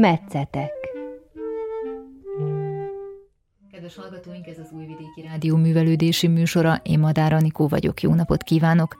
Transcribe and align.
Metszetek 0.00 0.72
Kedves 3.70 3.96
hallgatóink, 3.96 4.46
ez 4.46 4.58
az 4.58 4.70
Újvidéki 4.72 5.22
Rádió 5.28 5.56
művelődési 5.56 6.26
műsora, 6.26 6.80
én 6.82 6.98
Madár 6.98 7.32
Anikó 7.32 7.68
vagyok, 7.68 8.02
jó 8.02 8.14
napot 8.14 8.42
kívánok! 8.42 8.96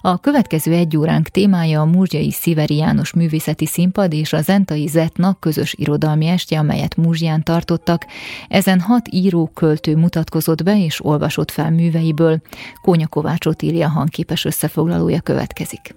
A 0.00 0.18
következő 0.18 0.72
egy 0.72 0.96
óránk 0.96 1.28
témája 1.28 1.80
a 1.80 1.84
Múzsjai 1.84 2.30
Sziveri 2.30 2.76
János 2.76 3.12
Művészeti 3.12 3.66
Színpad 3.66 4.12
és 4.12 4.32
a 4.32 4.40
Zentai 4.40 4.86
Zetna 4.86 5.36
közös 5.40 5.74
irodalmi 5.74 6.26
estje, 6.26 6.58
amelyet 6.58 6.96
Múzsján 6.96 7.42
tartottak. 7.42 8.06
Ezen 8.48 8.80
hat 8.80 9.08
író 9.10 9.50
költő 9.54 9.96
mutatkozott 9.96 10.62
be 10.62 10.84
és 10.84 11.04
olvasott 11.04 11.50
fel 11.50 11.70
műveiből. 11.70 12.40
Kónya 12.82 13.06
Kovács 13.06 13.46
Otília 13.46 13.88
hangképes 13.88 14.44
összefoglalója 14.44 15.20
következik. 15.20 15.94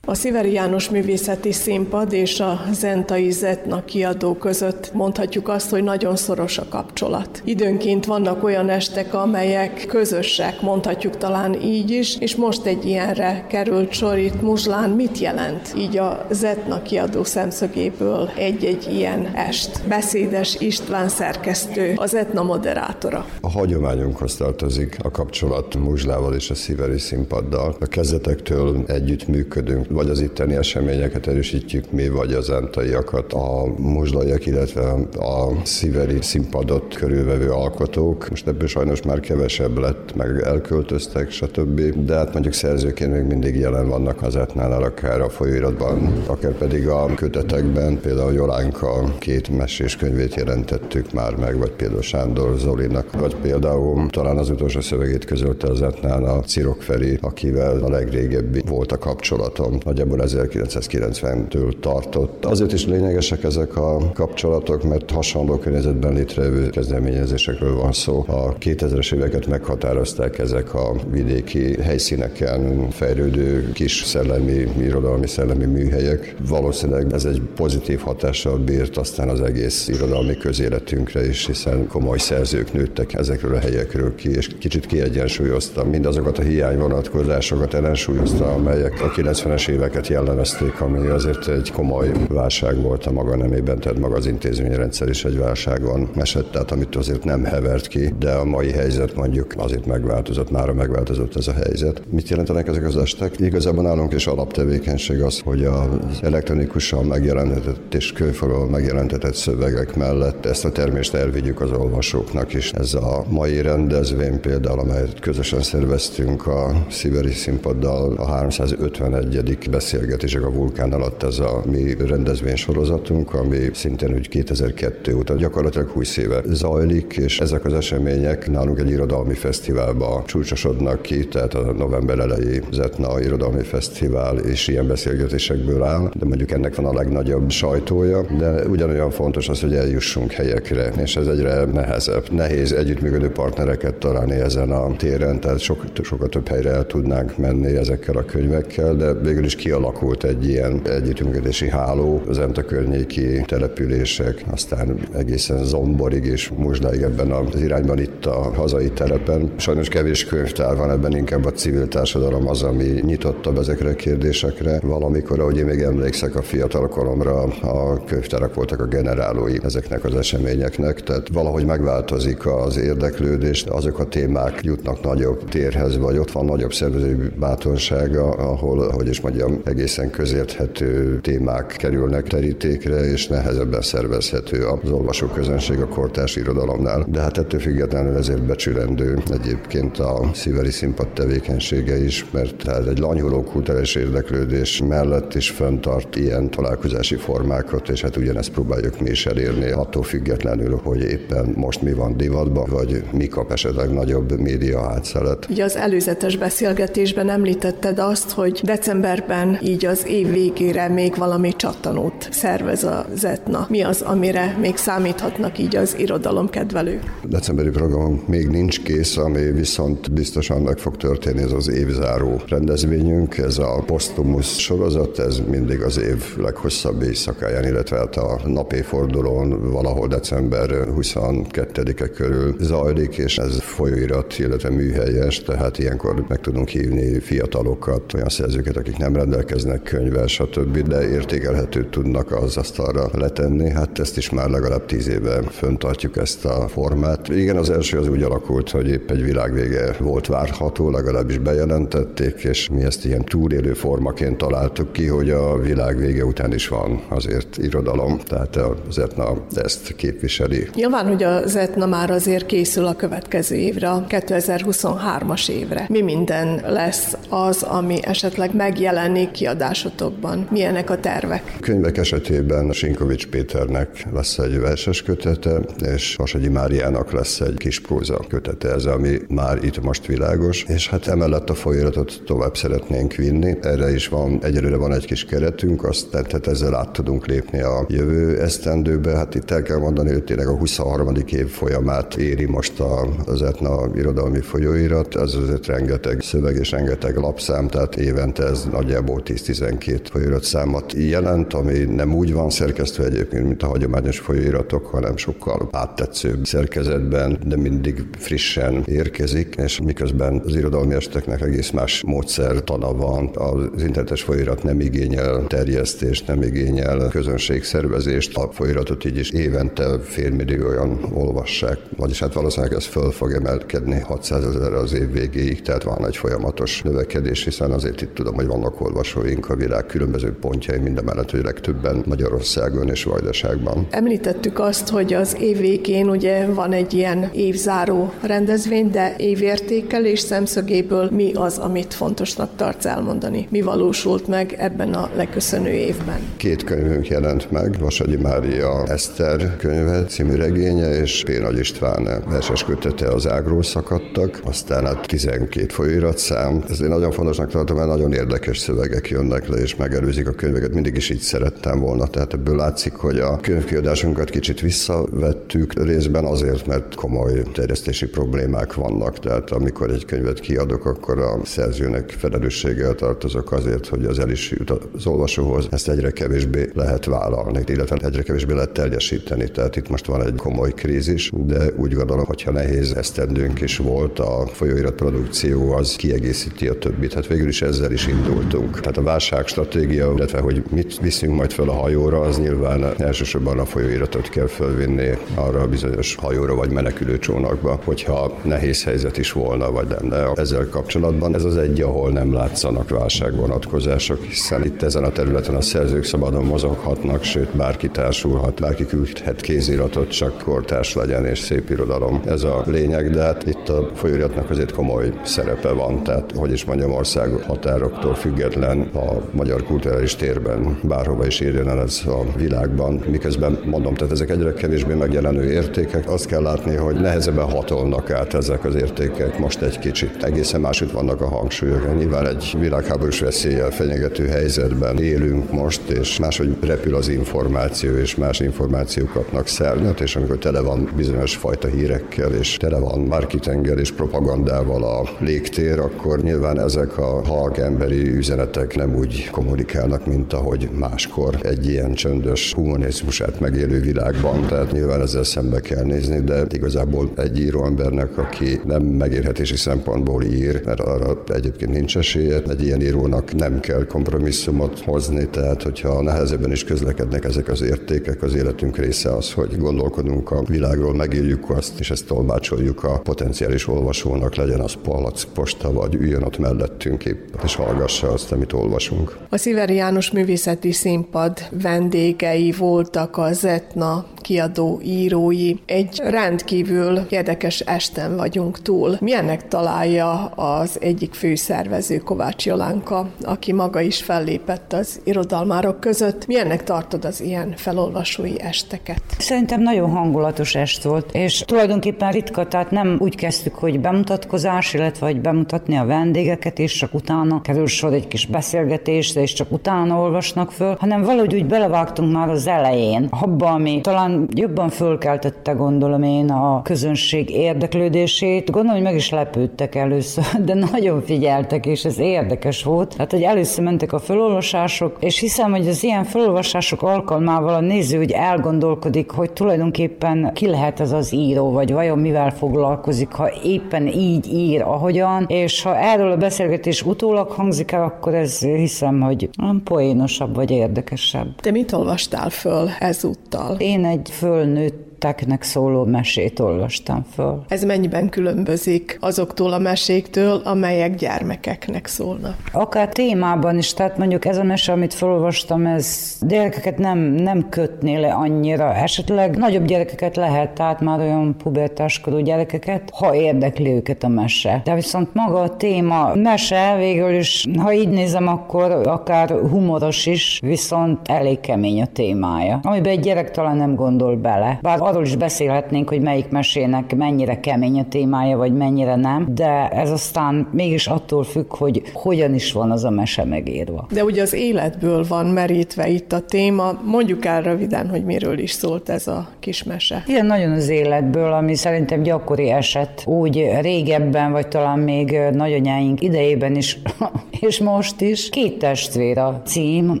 A 0.06 0.14
Sziveri 0.14 0.52
János 0.52 0.90
Művészeti 0.90 1.52
Színpad 1.52 2.12
és 2.12 2.40
a 2.40 2.60
Zentai 2.72 3.30
Zetna 3.30 3.84
kiadó 3.84 4.34
között 4.34 4.92
mondhatjuk 4.92 5.48
azt, 5.48 5.70
hogy 5.70 5.82
nagyon 5.82 6.16
szoros 6.16 6.58
a 6.58 6.64
kapcsolat. 6.68 7.42
Időnként 7.44 8.04
vannak 8.04 8.44
olyan 8.44 8.68
estek, 8.68 9.14
amelyek 9.14 9.84
közösek, 9.88 10.60
mondhatjuk 10.60 11.16
talán 11.16 11.62
így 11.62 11.90
is, 11.90 12.18
és 12.18 12.36
most 12.36 12.66
egy 12.66 12.86
ilyenre 12.86 13.46
került 13.48 13.92
sor 13.92 14.18
itt 14.18 14.42
Muzslán. 14.42 14.90
Mit 14.90 15.18
jelent 15.18 15.72
így 15.76 15.96
a 15.96 16.26
Zetna 16.30 16.82
kiadó 16.82 17.24
szemszögéből 17.24 18.30
egy-egy 18.36 18.88
ilyen 18.92 19.26
est? 19.34 19.80
Beszédes 19.88 20.56
István 20.60 21.08
szerkesztő, 21.08 21.92
az 21.96 22.10
Zetna 22.10 22.42
moderátora. 22.42 23.26
A 23.40 23.50
hagyományunkhoz 23.50 24.36
tartozik 24.36 24.96
a 25.02 25.10
kapcsolat 25.10 25.74
Muzslával 25.74 26.34
és 26.34 26.50
a 26.50 26.54
Sziveri 26.54 26.98
Színpaddal. 26.98 27.76
A 27.80 27.86
kezdetektől 27.86 28.84
együtt 28.86 29.28
működünk 29.28 29.92
vagy 29.94 30.08
az 30.10 30.20
itteni 30.20 30.54
eseményeket 30.54 31.26
erősítjük 31.26 31.92
mi, 31.92 32.08
vagy 32.08 32.32
az 32.32 32.50
entaiakat, 32.50 33.32
a 33.32 33.64
muzslaiak, 33.76 34.46
illetve 34.46 34.82
a 35.18 35.52
sziveri 35.62 36.18
színpadot 36.20 36.94
körülvevő 36.94 37.50
alkotók. 37.50 38.28
Most 38.28 38.48
ebből 38.48 38.68
sajnos 38.68 39.02
már 39.02 39.20
kevesebb 39.20 39.78
lett, 39.78 40.14
meg 40.14 40.42
elköltöztek, 40.44 41.30
stb. 41.30 41.80
De 42.06 42.14
hát 42.14 42.32
mondjuk 42.32 42.54
szerzőként 42.54 43.12
még 43.12 43.22
mindig 43.22 43.56
jelen 43.56 43.88
vannak 43.88 44.22
az 44.22 44.36
etnánál, 44.36 44.82
akár 44.82 45.20
a 45.20 45.28
folyóiratban, 45.28 46.12
akár 46.26 46.52
pedig 46.52 46.88
a 46.88 47.14
kötetekben, 47.14 48.00
például 48.00 48.32
Jolánka 48.32 49.14
két 49.18 49.48
mesés 49.48 49.96
könyvét 49.96 50.34
jelentettük 50.34 51.12
már 51.12 51.36
meg, 51.36 51.58
vagy 51.58 51.70
például 51.70 52.02
Sándor 52.02 52.58
Zolinak, 52.58 53.20
vagy 53.20 53.36
például 53.36 54.10
talán 54.10 54.38
az 54.38 54.50
utolsó 54.50 54.80
szövegét 54.80 55.24
közölte 55.24 55.66
az 55.66 55.82
etnán 55.82 56.22
a 56.22 56.40
Cirok 56.40 56.82
Feri, 56.82 57.18
akivel 57.20 57.82
a 57.82 57.88
legrégebbi 57.88 58.62
volt 58.66 58.92
a 58.92 58.98
kapcsolatom 58.98 59.78
nagyjából 59.84 60.18
1990-től 60.22 61.72
tartott. 61.80 62.44
Azért 62.44 62.72
is 62.72 62.86
lényegesek 62.86 63.44
ezek 63.44 63.76
a 63.76 64.10
kapcsolatok, 64.12 64.82
mert 64.82 65.10
hasonló 65.10 65.58
környezetben 65.58 66.12
létrejövő 66.12 66.68
kezdeményezésekről 66.70 67.76
van 67.76 67.92
szó. 67.92 68.24
A 68.26 68.58
2000-es 68.58 69.14
éveket 69.14 69.46
meghatározták 69.46 70.38
ezek 70.38 70.74
a 70.74 70.94
vidéki 71.10 71.82
helyszíneken 71.82 72.90
fejlődő 72.90 73.72
kis 73.72 74.02
szellemi, 74.04 74.66
irodalmi 74.78 75.26
szellemi 75.26 75.64
műhelyek. 75.64 76.34
Valószínűleg 76.48 77.12
ez 77.12 77.24
egy 77.24 77.42
pozitív 77.56 78.00
hatással 78.00 78.58
bírt 78.58 78.96
aztán 78.96 79.28
az 79.28 79.40
egész 79.40 79.88
irodalmi 79.88 80.36
közéletünkre 80.36 81.28
is, 81.28 81.46
hiszen 81.46 81.86
komoly 81.86 82.18
szerzők 82.18 82.72
nőttek 82.72 83.14
ezekről 83.14 83.54
a 83.54 83.58
helyekről 83.58 84.14
ki, 84.14 84.30
és 84.30 84.48
kicsit 84.58 84.86
kiegyensúlyozta 84.86 85.84
mindazokat 85.84 86.38
a 86.38 86.42
hiányvonatkozásokat 86.42 87.74
ellensúlyozta, 87.74 88.52
amelyek 88.52 89.00
a 89.02 89.10
90-es 89.10 89.68
éveket 89.74 90.08
jellemezték, 90.08 90.80
ami 90.80 91.06
azért 91.06 91.48
egy 91.48 91.72
komoly 91.72 92.12
válság 92.28 92.80
volt 92.80 93.06
a 93.06 93.12
maga 93.12 93.36
nemében, 93.36 93.78
tehát 93.78 93.98
maga 93.98 94.16
az 94.16 94.26
intézményrendszer 94.26 95.08
is 95.08 95.24
egy 95.24 95.38
válságon 95.38 96.08
esett, 96.16 96.50
tehát 96.50 96.70
amit 96.70 96.96
azért 96.96 97.24
nem 97.24 97.44
hevert 97.44 97.86
ki, 97.86 98.14
de 98.18 98.32
a 98.32 98.44
mai 98.44 98.70
helyzet 98.70 99.14
mondjuk 99.14 99.54
azért 99.56 99.86
megváltozott, 99.86 100.50
már 100.50 100.70
megváltozott 100.70 101.36
ez 101.36 101.48
a 101.48 101.52
helyzet. 101.52 102.02
Mit 102.10 102.28
jelentenek 102.28 102.68
ezek 102.68 102.84
az 102.86 102.96
estek? 102.96 103.40
Igazából 103.40 103.82
nálunk 103.82 104.12
is 104.12 104.26
alaptevékenység 104.26 105.22
az, 105.22 105.40
hogy 105.40 105.64
az 105.64 105.86
elektronikusan 106.22 107.04
megjelentetett 107.04 107.94
és 107.94 108.12
könyvforról 108.12 108.68
megjelentetett 108.68 109.34
szövegek 109.34 109.96
mellett 109.96 110.46
ezt 110.46 110.64
a 110.64 110.72
termést 110.72 111.14
elvigyük 111.14 111.60
az 111.60 111.70
olvasóknak 111.70 112.54
is. 112.54 112.72
Ez 112.72 112.94
a 112.94 113.24
mai 113.28 113.62
rendezvény 113.62 114.40
például, 114.40 114.78
amelyet 114.78 115.20
közösen 115.20 115.62
szerveztünk 115.62 116.46
a 116.46 116.84
Sziveri 116.90 117.32
színpaddal, 117.32 118.14
a 118.16 118.26
351 118.26 119.63
beszélgetések 119.70 120.44
a 120.44 120.52
vulkán 120.52 120.92
alatt 120.92 121.22
ez 121.22 121.38
a 121.38 121.62
mi 121.70 121.94
rendezvény 122.06 122.56
sorozatunk, 122.56 123.34
ami 123.34 123.58
szintén 123.72 124.14
úgy 124.14 124.28
2002 124.28 125.14
óta 125.14 125.34
gyakorlatilag 125.34 125.88
20 125.88 126.16
éve 126.16 126.42
zajlik, 126.46 127.16
és 127.16 127.40
ezek 127.40 127.64
az 127.64 127.72
események 127.72 128.50
nálunk 128.50 128.78
egy 128.78 128.90
irodalmi 128.90 129.34
fesztiválba 129.34 130.22
csúcsosodnak 130.26 131.02
ki, 131.02 131.28
tehát 131.28 131.54
a 131.54 131.72
november 131.72 132.18
elejé 132.18 132.60
Zetna 132.72 133.20
Irodalmi 133.20 133.62
Fesztivál 133.62 134.38
és 134.38 134.68
ilyen 134.68 134.86
beszélgetésekből 134.86 135.82
áll, 135.82 136.10
de 136.14 136.24
mondjuk 136.24 136.50
ennek 136.50 136.74
van 136.74 136.86
a 136.86 136.92
legnagyobb 136.92 137.50
sajtója, 137.50 138.20
de 138.38 138.66
ugyanolyan 138.66 139.10
fontos 139.10 139.48
az, 139.48 139.60
hogy 139.60 139.74
eljussunk 139.74 140.32
helyekre, 140.32 140.92
és 141.02 141.16
ez 141.16 141.26
egyre 141.26 141.64
nehezebb. 141.64 142.30
Nehéz 142.30 142.72
együttműködő 142.72 143.30
partnereket 143.30 143.94
találni 143.94 144.34
ezen 144.34 144.70
a 144.70 144.96
téren, 144.96 145.40
tehát 145.40 145.58
sok, 145.58 145.84
sokkal 146.02 146.28
több 146.28 146.48
helyre 146.48 146.70
el 146.70 146.86
tudnánk 146.86 147.38
menni 147.38 147.76
ezekkel 147.76 148.16
a 148.16 148.24
könyvekkel, 148.24 148.96
de 148.96 149.12
végül 149.12 149.44
is 149.44 149.53
is 149.54 149.62
kialakult 149.62 150.24
egy 150.24 150.48
ilyen 150.48 150.80
együttműködési 150.84 151.68
háló, 151.68 152.22
az 152.28 152.38
Enta 152.38 152.64
környéki 152.64 153.42
települések, 153.46 154.44
aztán 154.50 154.98
egészen 155.16 155.64
Zomborig 155.64 156.24
és 156.24 156.50
Muzsdáig 156.56 157.02
ebben 157.02 157.30
az 157.30 157.60
irányban 157.60 157.98
itt 157.98 158.26
a 158.26 158.52
hazai 158.54 158.90
telepen. 158.90 159.52
Sajnos 159.56 159.88
kevés 159.88 160.24
könyvtár 160.24 160.76
van 160.76 160.90
ebben, 160.90 161.16
inkább 161.16 161.44
a 161.44 161.52
civil 161.52 161.88
társadalom 161.88 162.48
az, 162.48 162.62
ami 162.62 162.84
nyitottabb 162.84 163.58
ezekre 163.58 163.88
a 163.88 163.94
kérdésekre. 163.94 164.78
Valamikor, 164.82 165.40
ahogy 165.40 165.56
én 165.56 165.64
még 165.64 165.80
emlékszek 165.80 166.36
a 166.36 166.42
fiatal 166.42 166.88
koromra, 166.88 167.42
a 167.62 168.04
könyvtárak 168.04 168.54
voltak 168.54 168.80
a 168.80 168.86
generálói 168.86 169.56
ezeknek 169.62 170.04
az 170.04 170.14
eseményeknek, 170.14 171.02
tehát 171.02 171.28
valahogy 171.32 171.64
megváltozik 171.64 172.46
az 172.46 172.78
érdeklődés, 172.78 173.62
azok 173.62 173.98
a 173.98 174.04
témák 174.04 174.60
jutnak 174.62 175.02
nagyobb 175.02 175.48
térhez, 175.48 175.98
vagy 175.98 176.18
ott 176.18 176.30
van 176.30 176.44
nagyobb 176.44 176.72
szervezői 176.72 177.16
bátorsága, 177.38 178.30
ahol, 178.30 178.90
hogy 178.90 179.08
is 179.08 179.20
mondjam, 179.20 179.43
mondjam, 179.46 179.74
egészen 179.74 180.10
közérthető 180.10 181.20
témák 181.20 181.66
kerülnek 181.66 182.26
terítékre, 182.26 183.00
és 183.00 183.26
nehezebben 183.26 183.82
szervezhető 183.82 184.66
az 184.66 184.90
olvasó 184.90 185.26
közönség 185.26 185.80
a 185.80 185.88
kortárs 185.88 186.36
irodalomnál. 186.36 187.04
De 187.08 187.20
hát 187.20 187.38
ettől 187.38 187.60
függetlenül 187.60 188.16
ezért 188.16 188.42
becsülendő 188.42 189.18
egyébként 189.32 189.98
a 189.98 190.30
szíveri 190.34 190.70
színpad 190.70 191.08
tevékenysége 191.08 192.04
is, 192.04 192.26
mert 192.30 192.56
tehát 192.56 192.86
egy 192.86 192.98
lanyuló 192.98 193.42
kulturális 193.42 193.94
érdeklődés 193.94 194.82
mellett 194.88 195.34
is 195.34 195.50
föntart 195.50 196.16
ilyen 196.16 196.50
találkozási 196.50 197.16
formákat, 197.16 197.88
és 197.88 198.02
hát 198.02 198.16
ugyanezt 198.16 198.50
próbáljuk 198.50 199.00
mi 199.00 199.10
is 199.10 199.26
elérni, 199.26 199.70
attól 199.70 200.02
függetlenül, 200.02 200.80
hogy 200.82 201.02
éppen 201.02 201.52
most 201.56 201.82
mi 201.82 201.92
van 201.92 202.16
divatban, 202.16 202.70
vagy 202.70 203.04
mi 203.12 203.26
kap 203.26 203.52
esetleg 203.52 203.92
nagyobb 203.92 204.40
média 204.40 204.80
átszelet. 204.80 205.46
Ugye 205.50 205.64
az 205.64 205.76
előzetes 205.76 206.36
beszélgetésben 206.36 207.30
említetted 207.30 207.98
azt, 207.98 208.30
hogy 208.30 208.60
decemberben 208.62 209.23
éppen 209.24 209.58
így 209.62 209.86
az 209.86 210.06
év 210.06 210.32
végére 210.32 210.88
még 210.88 211.16
valami 211.16 211.52
csattanót 211.56 212.28
szervez 212.30 212.84
a 212.84 213.06
Zetna. 213.14 213.66
Mi 213.70 213.82
az, 213.82 214.02
amire 214.02 214.56
még 214.60 214.76
számíthatnak 214.76 215.58
így 215.58 215.76
az 215.76 215.96
irodalomkedvelők? 215.98 217.02
Decemberi 217.28 217.70
programunk 217.70 218.28
még 218.28 218.48
nincs 218.48 218.82
kész, 218.82 219.16
ami 219.16 219.40
viszont 219.40 220.12
biztosan 220.12 220.62
meg 220.62 220.78
fog 220.78 220.96
történni, 220.96 221.42
ez 221.42 221.52
az 221.52 221.68
évzáró 221.68 222.40
rendezvényünk, 222.48 223.38
ez 223.38 223.58
a 223.58 223.82
postumus 223.86 224.58
sorozat, 224.58 225.18
ez 225.18 225.40
mindig 225.50 225.82
az 225.82 225.98
év 225.98 226.36
leghosszabb 226.36 227.02
éjszakáján, 227.02 227.64
illetve 227.64 227.96
hát 227.96 228.16
a 228.16 228.40
napéfordulón 228.46 229.70
valahol 229.70 230.08
december 230.08 230.70
22-e 230.70 232.08
körül 232.08 232.56
zajlik, 232.60 233.16
és 233.16 233.38
ez 233.38 233.60
folyóirat, 233.60 234.38
illetve 234.38 234.70
műhelyes, 234.70 235.42
tehát 235.42 235.78
ilyenkor 235.78 236.24
meg 236.28 236.40
tudunk 236.40 236.68
hívni 236.68 237.20
fiatalokat, 237.20 238.14
olyan 238.14 238.28
szerzőket, 238.28 238.76
akik 238.76 238.96
nem 238.96 239.13
rendelkeznek 239.14 239.82
könyvvel, 239.82 240.26
stb., 240.26 240.78
de 240.88 241.08
értékelhetőt 241.08 241.88
tudnak 241.88 242.32
az 242.32 242.56
asztalra 242.56 243.08
letenni. 243.12 243.70
Hát 243.70 243.98
ezt 243.98 244.16
is 244.16 244.30
már 244.30 244.50
legalább 244.50 244.86
tíz 244.86 245.08
éve 245.08 245.42
föntartjuk 245.42 246.16
ezt 246.16 246.44
a 246.44 246.68
formát. 246.68 247.28
Igen, 247.28 247.56
az 247.56 247.70
első 247.70 247.98
az 247.98 248.08
úgy 248.08 248.22
alakult, 248.22 248.70
hogy 248.70 248.88
épp 248.88 249.10
egy 249.10 249.22
világvége 249.22 249.96
volt 249.98 250.26
várható, 250.26 250.90
legalábbis 250.90 251.38
bejelentették, 251.38 252.44
és 252.44 252.68
mi 252.68 252.82
ezt 252.82 253.04
ilyen 253.04 253.24
túlélő 253.24 253.72
formaként 253.72 254.36
találtuk 254.36 254.92
ki, 254.92 255.06
hogy 255.06 255.30
a 255.30 255.58
világ 255.58 255.96
vége 255.96 256.24
után 256.24 256.52
is 256.52 256.68
van 256.68 257.02
azért 257.08 257.56
irodalom, 257.56 258.18
tehát 258.18 258.56
az 258.88 258.98
Etna 258.98 259.36
ezt 259.54 259.94
képviseli. 259.96 260.68
Nyilván, 260.74 261.06
hogy 261.06 261.22
az 261.22 261.56
Etna 261.56 261.86
már 261.86 262.10
azért 262.10 262.46
készül 262.46 262.86
a 262.86 262.94
következő 262.94 263.56
évre, 263.56 263.90
a 263.90 264.04
2023-as 264.08 265.48
évre. 265.48 265.86
Mi 265.88 266.00
minden 266.00 266.62
lesz 266.66 267.16
az, 267.28 267.62
ami 267.62 267.98
esetleg 268.02 268.54
megjelen 268.54 269.04
megjelenni 269.04 269.30
kiadásotokban? 269.30 270.48
Milyenek 270.50 270.90
a 270.90 271.00
tervek? 271.00 271.56
Könyvek 271.60 271.96
esetében 271.96 272.72
Sinkovics 272.72 273.26
Péternek 273.26 274.06
lesz 274.12 274.38
egy 274.38 274.58
verses 274.60 275.02
kötete, 275.02 275.60
és 275.94 276.16
Vasagyi 276.16 276.48
Máriának 276.48 277.12
lesz 277.12 277.40
egy 277.40 277.56
kis 277.56 277.80
próza 277.80 278.16
kötete, 278.28 278.72
ez 278.72 278.84
ami 278.84 279.18
már 279.28 279.64
itt 279.64 279.82
most 279.82 280.06
világos, 280.06 280.64
és 280.68 280.88
hát 280.88 281.06
emellett 281.06 281.50
a 281.50 281.54
folyóiratot 281.54 282.22
tovább 282.26 282.56
szeretnénk 282.56 283.14
vinni. 283.14 283.56
Erre 283.62 283.94
is 283.94 284.08
van, 284.08 284.38
egyelőre 284.42 284.76
van 284.76 284.92
egy 284.92 285.06
kis 285.06 285.24
keretünk, 285.24 285.84
azt 285.84 286.10
tehát 286.10 286.46
ezzel 286.46 286.74
át 286.74 286.90
tudunk 286.90 287.26
lépni 287.26 287.60
a 287.60 287.84
jövő 287.88 288.40
esztendőbe. 288.40 289.16
Hát 289.16 289.34
itt 289.34 289.50
el 289.50 289.62
kell 289.62 289.78
mondani, 289.78 290.12
hogy 290.12 290.24
tényleg 290.24 290.46
a 290.46 290.56
23. 290.56 291.14
év 291.26 291.48
folyamát 291.48 292.16
éri 292.16 292.44
most 292.44 292.82
az 293.26 293.42
Etna 293.42 293.88
irodalmi 293.94 294.40
folyóirat, 294.40 295.16
ez 295.16 295.34
azért 295.34 295.66
rengeteg 295.66 296.20
szöveg 296.20 296.56
és 296.56 296.70
rengeteg 296.70 297.16
lapszám, 297.24 297.68
tehát 297.68 297.96
évente 297.96 298.44
ez 298.44 298.64
nagyjából 298.72 299.22
10-12 299.24 300.00
folyóirat 300.10 300.44
számot 300.44 300.92
jelent, 300.96 301.52
ami 301.54 301.78
nem 301.78 302.14
úgy 302.14 302.32
van 302.32 302.50
szerkesztve 302.50 303.04
egyébként, 303.04 303.46
mint 303.46 303.62
a 303.62 303.66
hagyományos 303.66 304.18
folyóiratok, 304.18 304.86
hanem 304.86 305.16
sokkal 305.16 305.68
áttetszőbb 305.72 306.46
szerkezetben, 306.46 307.38
de 307.46 307.56
mindig 307.56 308.04
frissen 308.18 308.82
érkezik, 308.86 309.54
és 309.64 309.80
miközben 309.80 310.42
az 310.46 310.54
irodalmi 310.54 310.94
esteknek 310.94 311.40
egész 311.40 311.70
más 311.70 312.02
módszertana 312.06 312.92
van, 312.94 313.30
az 313.34 313.82
internetes 313.82 314.22
folyóirat 314.22 314.62
nem 314.62 314.80
igényel 314.80 315.46
terjesztést, 315.46 316.26
nem 316.26 316.42
igényel 316.42 317.08
közönségszervezést, 317.08 318.36
a 318.36 318.48
folyóiratot 318.52 319.04
így 319.04 319.18
is 319.18 319.30
évente 319.30 319.98
félmillióan 319.98 320.98
olvassák, 321.12 321.78
vagyis 321.96 322.18
hát 322.18 322.34
valószínűleg 322.34 322.76
ez 322.76 322.84
föl 322.84 323.10
fog 323.10 323.32
emelkedni 323.32 324.00
600 324.00 324.44
ezer 324.44 324.72
az 324.72 324.92
év 324.92 325.12
végéig, 325.12 325.62
tehát 325.62 325.82
van 325.82 326.06
egy 326.06 326.16
folyamatos 326.16 326.82
növekedés, 326.82 327.03
hiszen 327.44 327.70
azért 327.70 328.02
itt 328.02 328.14
tudom, 328.14 328.34
hogy 328.34 328.46
vannak 328.46 328.80
olvasóink 328.80 329.50
a 329.50 329.56
világ 329.56 329.86
különböző 329.86 330.32
pontjai, 330.40 330.78
mindemellett, 330.78 331.30
hogy 331.30 331.42
legtöbben 331.42 332.02
Magyarországon 332.06 332.88
és 332.88 333.04
Vajdaságban. 333.04 333.86
Említettük 333.90 334.58
azt, 334.58 334.88
hogy 334.88 335.14
az 335.14 335.36
év 335.40 335.58
végén 335.58 336.08
ugye 336.08 336.46
van 336.46 336.72
egy 336.72 336.92
ilyen 336.94 337.30
évzáró 337.32 338.12
rendezvény, 338.20 338.90
de 338.90 339.14
évértékelés 339.18 340.20
szemszögéből 340.20 341.08
mi 341.10 341.32
az, 341.32 341.58
amit 341.58 341.94
fontosnak 341.94 342.50
tartsz 342.56 342.86
elmondani? 342.86 343.46
Mi 343.50 343.60
valósult 343.60 344.26
meg 344.26 344.54
ebben 344.58 344.92
a 344.94 345.10
leköszönő 345.16 345.70
évben? 345.70 346.18
Két 346.36 346.64
könyvünk 346.64 347.08
jelent 347.08 347.50
meg, 347.50 347.76
Vasagyi 347.78 348.16
Mária 348.16 348.84
Eszter 348.86 349.56
könyve 349.56 350.04
című 350.04 350.34
regénye, 350.34 351.00
és 351.00 351.22
P. 351.26 351.40
Nagy 351.40 351.58
István 351.58 352.22
verses 352.28 352.64
kötete 352.64 353.08
az 353.08 353.28
ágról 353.28 353.62
szakadtak, 353.62 354.40
aztán 354.44 354.84
a 354.84 355.00
12 355.00 355.66
folyóiratszám. 355.68 356.64
Ez 356.68 356.80
én 356.80 356.92
nagyon 356.94 357.12
fontosnak 357.12 357.50
tartom, 357.50 357.76
mert 357.76 357.88
nagyon 357.88 358.12
érdekes 358.12 358.58
szövegek 358.58 359.08
jönnek 359.08 359.48
le, 359.48 359.56
és 359.56 359.76
megelőzik 359.76 360.28
a 360.28 360.32
könyveket. 360.32 360.74
Mindig 360.74 360.96
is 360.96 361.10
így 361.10 361.20
szerettem 361.20 361.80
volna. 361.80 362.06
Tehát 362.06 362.32
ebből 362.32 362.56
látszik, 362.56 362.92
hogy 362.92 363.18
a 363.18 363.36
könyvkiadásunkat 363.40 364.30
kicsit 364.30 364.60
visszavettük, 364.60 365.84
részben 365.84 366.24
azért, 366.24 366.66
mert 366.66 366.94
komoly 366.94 367.42
terjesztési 367.52 368.06
problémák 368.06 368.74
vannak. 368.74 369.18
Tehát 369.18 369.50
amikor 369.50 369.90
egy 369.90 370.04
könyvet 370.04 370.40
kiadok, 370.40 370.86
akkor 370.86 371.18
a 371.18 371.38
szerzőnek 371.44 372.10
felelősséggel 372.10 372.94
tartozok 372.94 373.52
azért, 373.52 373.86
hogy 373.86 374.04
az 374.04 374.18
el 374.18 374.30
is 374.30 374.50
jut 374.50 374.70
az 374.70 375.06
olvasóhoz. 375.06 375.66
Ezt 375.70 375.88
egyre 375.88 376.10
kevésbé 376.10 376.70
lehet 376.74 377.04
vállalni, 377.04 377.62
illetve 377.66 377.96
egyre 378.02 378.22
kevésbé 378.22 378.52
lehet 378.52 378.72
teljesíteni. 378.72 379.50
Tehát 379.50 379.76
itt 379.76 379.88
most 379.88 380.06
van 380.06 380.26
egy 380.26 380.36
komoly 380.36 380.72
krízis, 380.72 381.30
de 381.46 381.72
úgy 381.76 381.94
gondolom, 381.94 382.24
hogyha 382.24 382.50
nehéz 382.50 382.92
esztendőnk 382.92 383.60
is 383.60 383.76
volt, 383.76 384.18
a 384.18 384.46
folyóirat 384.52 384.94
produkció 384.94 385.72
az 385.72 385.96
kiegészíti 385.96 386.68
a 386.68 386.78
többit. 386.84 387.12
Hát 387.14 387.26
végül 387.26 387.48
is 387.48 387.62
ezzel 387.62 387.92
is 387.92 388.06
indultunk. 388.06 388.80
Tehát 388.80 388.96
a 388.96 389.02
válságstratégia, 389.02 390.12
illetve 390.16 390.40
hogy 390.40 390.62
mit 390.70 390.98
viszünk 391.00 391.34
majd 391.34 391.52
fel 391.52 391.68
a 391.68 391.72
hajóra, 391.72 392.20
az 392.20 392.38
nyilván 392.38 392.84
elsősorban 392.98 393.58
a 393.58 393.64
folyóiratot 393.64 394.28
kell 394.28 394.46
fölvinni 394.46 395.10
arra 395.34 395.60
a 395.60 395.68
bizonyos 395.68 396.14
hajóra 396.14 396.54
vagy 396.54 396.70
menekülő 396.70 397.18
csónakba, 397.18 397.80
hogyha 397.84 398.38
nehéz 398.42 398.84
helyzet 398.84 399.18
is 399.18 399.32
volna, 399.32 399.70
vagy 399.70 399.86
lenne. 399.88 400.30
Ezzel 400.34 400.68
kapcsolatban 400.68 401.34
ez 401.34 401.44
az 401.44 401.56
egy, 401.56 401.80
ahol 401.80 402.10
nem 402.10 402.32
látszanak 402.32 402.88
válságvonatkozások, 402.88 404.22
hiszen 404.22 404.64
itt 404.64 404.82
ezen 404.82 405.04
a 405.04 405.12
területen 405.12 405.54
a 405.54 405.60
szerzők 405.60 406.04
szabadon 406.04 406.44
mozoghatnak, 406.44 407.22
sőt 407.22 407.56
bárki 407.56 407.88
társulhat, 407.88 408.60
bárki 408.60 408.86
küldhet 408.86 409.40
kéziratot, 409.40 410.10
csak 410.10 410.42
kortárs 410.42 410.94
legyen 410.94 411.26
és 411.26 411.38
szép 411.38 411.70
irodalom. 411.70 412.20
Ez 412.26 412.42
a 412.42 412.62
lényeg, 412.66 413.10
de 413.10 413.22
hát 413.22 413.46
itt 413.46 413.68
a 413.68 413.90
folyóiratnak 413.94 414.50
azért 414.50 414.72
komoly 414.72 415.12
szerepe 415.22 415.72
van, 415.72 416.02
tehát 416.02 416.32
hogy 416.36 416.52
is 416.52 416.64
mondjam, 416.74 416.98
ország 416.98 417.30
határoktól 417.46 418.14
független 418.14 418.80
a 418.80 419.20
magyar 419.30 419.62
kulturális 419.62 420.16
térben 420.16 420.78
bárhova 420.82 421.26
is 421.26 421.40
érjen 421.40 421.68
el 421.68 421.80
ez 421.80 422.02
a 422.06 422.36
világban, 422.36 423.02
miközben 423.10 423.58
mondom, 423.64 423.94
tehát 423.94 424.12
ezek 424.12 424.30
egyre 424.30 424.52
kevésbé 424.52 424.94
megjelenő 424.94 425.50
értékek. 425.50 426.10
Azt 426.10 426.26
kell 426.26 426.42
látni, 426.42 426.74
hogy 426.76 427.00
nehezebben 427.00 427.50
hatolnak 427.50 428.10
át 428.10 428.34
ezek 428.34 428.64
az 428.64 428.74
értékek 428.74 429.38
most 429.38 429.62
egy 429.62 429.78
kicsit. 429.78 430.22
Egészen 430.22 430.60
máshogy 430.60 430.92
vannak 430.92 431.20
a 431.20 431.28
hangsúlyok. 431.28 431.98
Nyilván 431.98 432.26
egy 432.26 432.56
világháborús 432.60 433.20
veszéllyel 433.20 433.70
fenyegető 433.70 434.26
helyzetben 434.26 434.98
élünk 434.98 435.52
most, 435.52 435.88
és 435.88 436.18
máshogy 436.18 436.56
repül 436.60 436.94
az 436.94 437.08
információ, 437.08 437.96
és 437.96 438.14
más 438.14 438.40
információk 438.40 439.12
kapnak 439.12 439.46
szárnyat, 439.46 440.00
és 440.00 440.16
amikor 440.16 440.38
tele 440.38 440.60
van 440.60 440.90
bizonyos 440.96 441.36
fajta 441.36 441.68
hírekkel, 441.68 442.32
és 442.32 442.56
tele 442.56 442.78
van 442.78 443.00
marketinggel 443.00 443.78
és 443.78 443.92
propagandával 443.92 444.82
a 444.84 445.08
légtér, 445.18 445.78
akkor 445.78 446.22
nyilván 446.22 446.58
ezek 446.64 446.98
a 446.98 447.24
halk 447.26 447.58
emberi 447.58 448.16
üzenetek 448.16 448.74
nem 448.74 448.96
úgy 448.96 449.28
kommunikálnak, 449.30 450.06
mint 450.06 450.32
ahogy 450.32 450.68
máskor 450.78 451.38
egy 451.42 451.68
ilyen 451.68 451.94
csöndös 451.94 452.52
humanizmusát 452.52 453.40
megélő 453.40 453.80
világban. 453.80 454.46
Tehát 454.46 454.72
nyilván 454.72 455.00
ezzel 455.00 455.24
szembe 455.24 455.60
kell 455.60 455.84
nézni, 455.84 456.20
de 456.20 456.44
igazából 456.48 457.10
egy 457.16 457.40
író 457.40 457.64
embernek, 457.64 458.18
aki 458.18 458.60
nem 458.64 458.82
megérhetési 458.82 459.56
szempontból 459.56 460.22
ír, 460.22 460.62
mert 460.64 460.80
arra 460.80 461.22
egyébként 461.26 461.72
nincs 461.72 461.96
esélye, 461.96 462.42
egy 462.48 462.62
ilyen 462.64 462.80
írónak 462.80 463.34
nem 463.34 463.60
kell 463.60 463.86
kompromisszumot 463.86 464.80
hozni, 464.80 465.28
tehát 465.28 465.62
hogyha 465.62 466.02
nehezebben 466.02 466.52
is 466.52 466.64
közlekednek 466.64 467.24
ezek 467.24 467.48
az 467.48 467.62
értékek, 467.62 468.22
az 468.22 468.34
életünk 468.34 468.76
része 468.76 469.16
az, 469.16 469.32
hogy 469.32 469.56
gondolkodunk 469.58 470.30
a 470.30 470.42
világról, 470.42 470.94
megírjuk 470.94 471.50
azt, 471.50 471.80
és 471.80 471.90
ezt 471.90 472.06
tolmácsoljuk 472.06 472.84
a 472.84 472.98
potenciális 472.98 473.68
olvasónak, 473.68 474.34
legyen 474.34 474.60
az 474.60 474.72
palack 474.82 475.32
posta, 475.34 475.72
vagy 475.72 475.94
üljön 475.94 476.22
ott 476.22 476.38
mellettünk 476.54 477.04
épp, 477.04 477.34
és 477.44 477.54
hallgassa 477.54 478.12
azt, 478.12 478.32
amit 478.32 478.52
olvasunk. 478.52 479.16
A 479.28 479.36
Sziveri 479.36 479.74
János 479.74 480.10
Művészeti 480.10 480.72
Színpad 480.72 481.38
vendégei 481.50 482.52
voltak 482.52 483.18
az 483.18 483.44
Etna 483.44 484.06
kiadó 484.24 484.80
írói. 484.84 485.54
Egy 485.66 486.00
rendkívül 486.04 486.98
érdekes 487.08 487.60
esten 487.60 488.16
vagyunk 488.16 488.62
túl. 488.62 488.96
Milyennek 489.00 489.48
találja 489.48 490.24
az 490.26 490.78
egyik 490.80 491.14
főszervező 491.14 491.96
Kovács 491.96 492.46
Jolánka, 492.46 493.08
aki 493.22 493.52
maga 493.52 493.80
is 493.80 494.02
fellépett 494.02 494.72
az 494.72 495.00
irodalmárok 495.04 495.80
között. 495.80 496.26
Milyennek 496.26 496.64
tartod 496.64 497.04
az 497.04 497.20
ilyen 497.20 497.52
felolvasói 497.56 498.40
esteket? 498.40 499.02
Szerintem 499.18 499.62
nagyon 499.62 499.90
hangulatos 499.90 500.54
est 500.54 500.82
volt, 500.82 501.12
és 501.12 501.38
tulajdonképpen 501.38 502.12
ritka, 502.12 502.48
tehát 502.48 502.70
nem 502.70 502.96
úgy 503.00 503.14
kezdtük, 503.14 503.54
hogy 503.54 503.80
bemutatkozás, 503.80 504.74
illetve 504.74 505.06
hogy 505.06 505.20
bemutatni 505.20 505.76
a 505.76 505.84
vendégeket, 505.84 506.58
és 506.58 506.72
csak 506.72 506.94
utána 506.94 507.40
kerül 507.40 507.66
sor 507.66 507.92
egy 507.92 508.08
kis 508.08 508.26
beszélgetésre, 508.26 509.20
és 509.20 509.32
csak 509.32 509.52
utána 509.52 510.00
olvasnak 510.00 510.52
föl, 510.52 510.76
hanem 510.78 511.02
valahogy 511.02 511.34
úgy 511.34 511.46
belevágtunk 511.46 512.12
már 512.12 512.28
az 512.28 512.46
elején, 512.46 513.06
abba, 513.10 513.52
ami 513.52 513.80
talán 513.80 514.13
jobban 514.34 514.68
fölkeltette, 514.68 515.52
gondolom 515.52 516.02
én, 516.02 516.30
a 516.30 516.62
közönség 516.62 517.30
érdeklődését. 517.30 518.50
Gondolom, 518.50 518.76
hogy 518.76 518.86
meg 518.86 518.94
is 518.94 519.10
lepődtek 519.10 519.74
először, 519.74 520.24
de 520.46 520.54
nagyon 520.54 521.02
figyeltek, 521.02 521.66
és 521.66 521.84
ez 521.84 521.98
érdekes 521.98 522.62
volt. 522.62 522.94
Hát, 522.96 523.10
hogy 523.10 523.22
először 523.22 523.64
mentek 523.64 523.92
a 523.92 523.98
felolvasások, 523.98 524.96
és 525.00 525.18
hiszem, 525.18 525.50
hogy 525.50 525.68
az 525.68 525.82
ilyen 525.82 526.04
felolvasások 526.04 526.82
alkalmával 526.82 527.54
a 527.54 527.60
néző 527.60 527.98
úgy 527.98 528.10
elgondolkodik, 528.10 529.10
hogy 529.10 529.32
tulajdonképpen 529.32 530.30
ki 530.34 530.46
lehet 530.46 530.80
ez 530.80 530.92
az 530.92 531.12
író, 531.12 531.50
vagy 531.50 531.72
vajon 531.72 531.98
mivel 531.98 532.30
foglalkozik, 532.30 533.12
ha 533.12 533.30
éppen 533.44 533.86
így 533.86 534.32
ír, 534.32 534.62
ahogyan, 534.62 535.24
és 535.28 535.62
ha 535.62 535.76
erről 535.76 536.12
a 536.12 536.16
beszélgetés 536.16 536.82
utólag 536.82 537.30
hangzik 537.30 537.72
el, 537.72 537.82
akkor 537.82 538.14
ez 538.14 538.38
hiszem, 538.38 539.00
hogy 539.00 539.28
poénosabb 539.64 540.34
vagy 540.34 540.50
érdekesebb. 540.50 541.34
Te 541.40 541.50
mit 541.50 541.72
olvastál 541.72 542.30
föl 542.30 542.68
ezúttal? 542.78 543.56
Én 543.58 543.84
egy 543.84 544.03
vägg 544.04 544.14
full 544.14 544.70
felnőtteknek 544.98 545.42
szóló 545.42 545.84
mesét 545.84 546.40
olvastam 546.40 547.04
föl. 547.14 547.44
Ez 547.48 547.64
mennyiben 547.64 548.08
különbözik 548.08 548.98
azoktól 549.00 549.52
a 549.52 549.58
meséktől, 549.58 550.40
amelyek 550.44 550.94
gyermekeknek 550.94 551.86
szólnak? 551.86 552.34
Akár 552.52 552.88
témában 552.88 553.58
is, 553.58 553.74
tehát 553.74 553.98
mondjuk 553.98 554.24
ez 554.24 554.36
a 554.36 554.42
mese, 554.42 554.72
amit 554.72 554.94
felolvastam, 554.94 555.66
ez 555.66 556.16
gyerekeket 556.20 556.78
nem, 556.78 556.98
nem 556.98 557.48
kötné 557.48 557.96
le 557.96 558.12
annyira. 558.12 558.74
Esetleg 558.74 559.36
nagyobb 559.36 559.64
gyerekeket 559.64 560.16
lehet, 560.16 560.50
tehát 560.50 560.80
már 560.80 560.98
olyan 560.98 561.36
pubertáskorú 561.36 562.18
gyerekeket, 562.18 562.90
ha 562.92 563.14
érdekli 563.14 563.70
őket 563.70 564.02
a 564.02 564.08
mese. 564.08 564.60
De 564.64 564.74
viszont 564.74 565.14
maga 565.14 565.40
a 565.40 565.56
téma 565.56 566.14
mese 566.14 566.74
végül 566.76 567.14
is, 567.14 567.46
ha 567.58 567.72
így 567.72 567.88
nézem, 567.88 568.28
akkor 568.28 568.70
akár 568.70 569.30
humoros 569.30 570.06
is, 570.06 570.40
viszont 570.42 570.98
elég 571.08 571.40
kemény 571.40 571.82
a 571.82 571.86
témája, 571.86 572.60
amiben 572.62 572.92
egy 572.92 573.00
gyerek 573.00 573.30
talán 573.30 573.56
nem 573.56 573.74
gondol 573.74 574.16
bele. 574.16 574.58
Bár 574.62 574.78
arról 574.84 575.04
is 575.04 575.16
beszélhetnénk, 575.16 575.88
hogy 575.88 576.00
melyik 576.00 576.28
mesének 576.28 576.96
mennyire 576.96 577.40
kemény 577.40 577.78
a 577.78 577.88
témája, 577.88 578.36
vagy 578.36 578.52
mennyire 578.52 578.96
nem, 578.96 579.34
de 579.34 579.68
ez 579.68 579.90
aztán 579.90 580.48
mégis 580.52 580.86
attól 580.86 581.24
függ, 581.24 581.56
hogy 581.56 581.82
hogyan 581.92 582.34
is 582.34 582.52
van 582.52 582.70
az 582.70 582.84
a 582.84 582.90
mese 582.90 583.24
megírva. 583.24 583.86
De 583.92 584.04
ugye 584.04 584.22
az 584.22 584.32
életből 584.32 585.04
van 585.08 585.26
merítve 585.26 585.88
itt 585.88 586.12
a 586.12 586.20
téma, 586.20 586.80
mondjuk 586.84 587.24
el 587.24 587.42
röviden, 587.42 587.88
hogy 587.88 588.04
miről 588.04 588.38
is 588.38 588.50
szólt 588.50 588.88
ez 588.88 589.06
a 589.06 589.28
kis 589.40 589.62
mese. 589.62 590.04
Igen, 590.06 590.26
nagyon 590.26 590.52
az 590.52 590.68
életből, 590.68 591.32
ami 591.32 591.54
szerintem 591.54 592.02
gyakori 592.02 592.50
eset, 592.50 593.02
úgy 593.06 593.50
régebben, 593.60 594.32
vagy 594.32 594.48
talán 594.48 594.78
még 594.78 595.18
nagyanyáink 595.32 596.02
idejében 596.02 596.56
is, 596.56 596.78
és 597.48 597.58
most 597.58 598.00
is. 598.00 598.28
Két 598.28 598.58
testvér 598.58 599.18
a 599.18 599.42
cím, 599.44 600.00